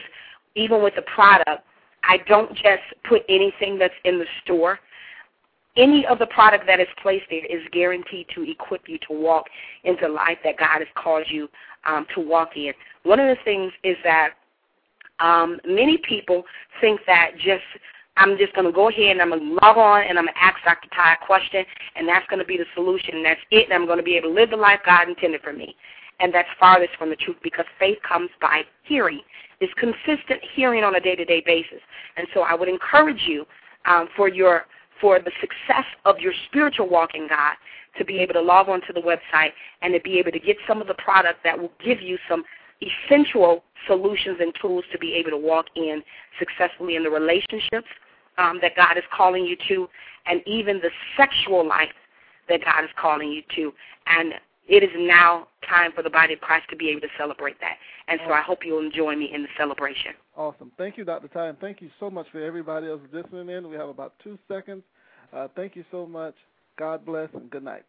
even 0.55 0.83
with 0.83 0.95
the 0.95 1.01
product, 1.03 1.63
I 2.03 2.17
don't 2.27 2.53
just 2.53 2.83
put 3.07 3.23
anything 3.29 3.79
that's 3.79 3.93
in 4.03 4.19
the 4.19 4.25
store. 4.43 4.79
Any 5.75 6.05
of 6.05 6.19
the 6.19 6.27
product 6.27 6.65
that 6.67 6.79
is 6.79 6.87
placed 7.01 7.25
there 7.29 7.45
is 7.45 7.61
guaranteed 7.71 8.27
to 8.35 8.49
equip 8.49 8.87
you 8.87 8.97
to 9.09 9.13
walk 9.13 9.45
into 9.83 10.07
life 10.07 10.37
that 10.43 10.57
God 10.57 10.79
has 10.79 10.87
called 10.95 11.25
you 11.29 11.49
um, 11.85 12.05
to 12.15 12.21
walk 12.21 12.55
in. 12.55 12.73
One 13.03 13.19
of 13.19 13.27
the 13.27 13.43
things 13.43 13.71
is 13.83 13.97
that 14.03 14.29
um, 15.19 15.59
many 15.65 15.97
people 15.97 16.43
think 16.79 17.01
that 17.07 17.31
just 17.37 17.63
I'm 18.17 18.37
just 18.37 18.53
going 18.53 18.65
to 18.65 18.71
go 18.71 18.89
ahead 18.89 19.11
and 19.11 19.21
I'm 19.21 19.29
going 19.29 19.41
to 19.41 19.53
log 19.61 19.77
on 19.77 20.03
and 20.07 20.17
I'm 20.17 20.25
going 20.25 20.33
to 20.33 20.43
ask 20.43 20.55
Dr. 20.63 20.87
Ty 20.95 21.15
a 21.21 21.25
question, 21.25 21.65
and 21.95 22.07
that's 22.07 22.25
going 22.27 22.39
to 22.39 22.45
be 22.45 22.57
the 22.57 22.65
solution, 22.73 23.15
and 23.15 23.25
that's 23.25 23.41
it, 23.51 23.65
and 23.65 23.73
I'm 23.73 23.85
going 23.85 23.97
to 23.97 24.03
be 24.03 24.15
able 24.15 24.29
to 24.29 24.35
live 24.35 24.51
the 24.51 24.57
life 24.57 24.79
God 24.85 25.09
intended 25.09 25.41
for 25.41 25.53
me. 25.53 25.75
And 26.21 26.33
that's 26.33 26.47
farthest 26.57 26.95
from 26.97 27.09
the 27.09 27.17
truth 27.17 27.35
because 27.43 27.65
faith 27.77 27.97
comes 28.07 28.29
by 28.39 28.61
hearing. 28.83 29.19
It's 29.59 29.73
consistent 29.73 30.41
hearing 30.55 30.83
on 30.83 30.95
a 30.95 30.99
day-to-day 30.99 31.43
basis. 31.45 31.81
And 32.15 32.25
so 32.33 32.41
I 32.41 32.55
would 32.55 32.69
encourage 32.69 33.21
you 33.27 33.45
um, 33.85 34.07
for 34.15 34.29
your 34.29 34.65
for 35.01 35.19
the 35.19 35.31
success 35.41 35.83
of 36.05 36.19
your 36.19 36.31
spiritual 36.47 36.87
walk 36.87 37.15
in 37.15 37.27
God 37.27 37.55
to 37.97 38.05
be 38.05 38.19
able 38.19 38.33
to 38.35 38.41
log 38.41 38.69
on 38.69 38.79
to 38.87 38.93
the 38.93 39.01
website 39.01 39.51
and 39.81 39.93
to 39.93 39.99
be 39.99 40.17
able 40.17 40.31
to 40.31 40.39
get 40.39 40.55
some 40.65 40.79
of 40.79 40.87
the 40.87 40.93
product 40.93 41.39
that 41.43 41.59
will 41.59 41.71
give 41.83 42.01
you 42.01 42.17
some 42.29 42.45
essential 42.81 43.63
solutions 43.87 44.37
and 44.39 44.53
tools 44.61 44.85
to 44.93 44.97
be 44.97 45.13
able 45.13 45.31
to 45.31 45.37
walk 45.37 45.65
in 45.75 46.01
successfully 46.39 46.95
in 46.95 47.03
the 47.03 47.09
relationships 47.09 47.87
um, 48.37 48.59
that 48.61 48.75
God 48.75 48.97
is 48.97 49.03
calling 49.15 49.45
you 49.45 49.55
to, 49.67 49.87
and 50.25 50.41
even 50.45 50.79
the 50.79 50.89
sexual 51.17 51.67
life 51.67 51.89
that 52.49 52.63
God 52.63 52.83
is 52.83 52.89
calling 52.99 53.29
you 53.29 53.41
to. 53.55 53.73
And 54.07 54.33
it 54.67 54.83
is 54.83 54.89
now 54.95 55.47
time 55.67 55.91
for 55.91 56.01
the 56.01 56.09
body 56.09 56.33
of 56.33 56.41
Christ 56.41 56.67
to 56.69 56.75
be 56.75 56.89
able 56.89 57.01
to 57.01 57.07
celebrate 57.17 57.59
that. 57.59 57.77
And 58.07 58.19
so 58.25 58.33
I 58.33 58.41
hope 58.41 58.59
you'll 58.63 58.89
join 58.91 59.19
me 59.19 59.31
in 59.33 59.43
the 59.43 59.47
celebration. 59.57 60.13
Awesome. 60.35 60.71
Thank 60.77 60.97
you, 60.97 61.05
Dr. 61.05 61.27
Ty, 61.27 61.47
and 61.47 61.59
thank 61.59 61.81
you 61.81 61.89
so 61.99 62.09
much 62.09 62.27
for 62.31 62.43
everybody 62.43 62.87
else 62.87 63.01
listening 63.11 63.49
in. 63.49 63.69
We 63.69 63.75
have 63.75 63.89
about 63.89 64.13
two 64.23 64.37
seconds. 64.47 64.83
Uh, 65.33 65.47
thank 65.55 65.75
you 65.75 65.85
so 65.91 66.05
much. 66.05 66.35
God 66.77 67.05
bless 67.05 67.29
and 67.33 67.49
good 67.49 67.63
night. 67.63 67.83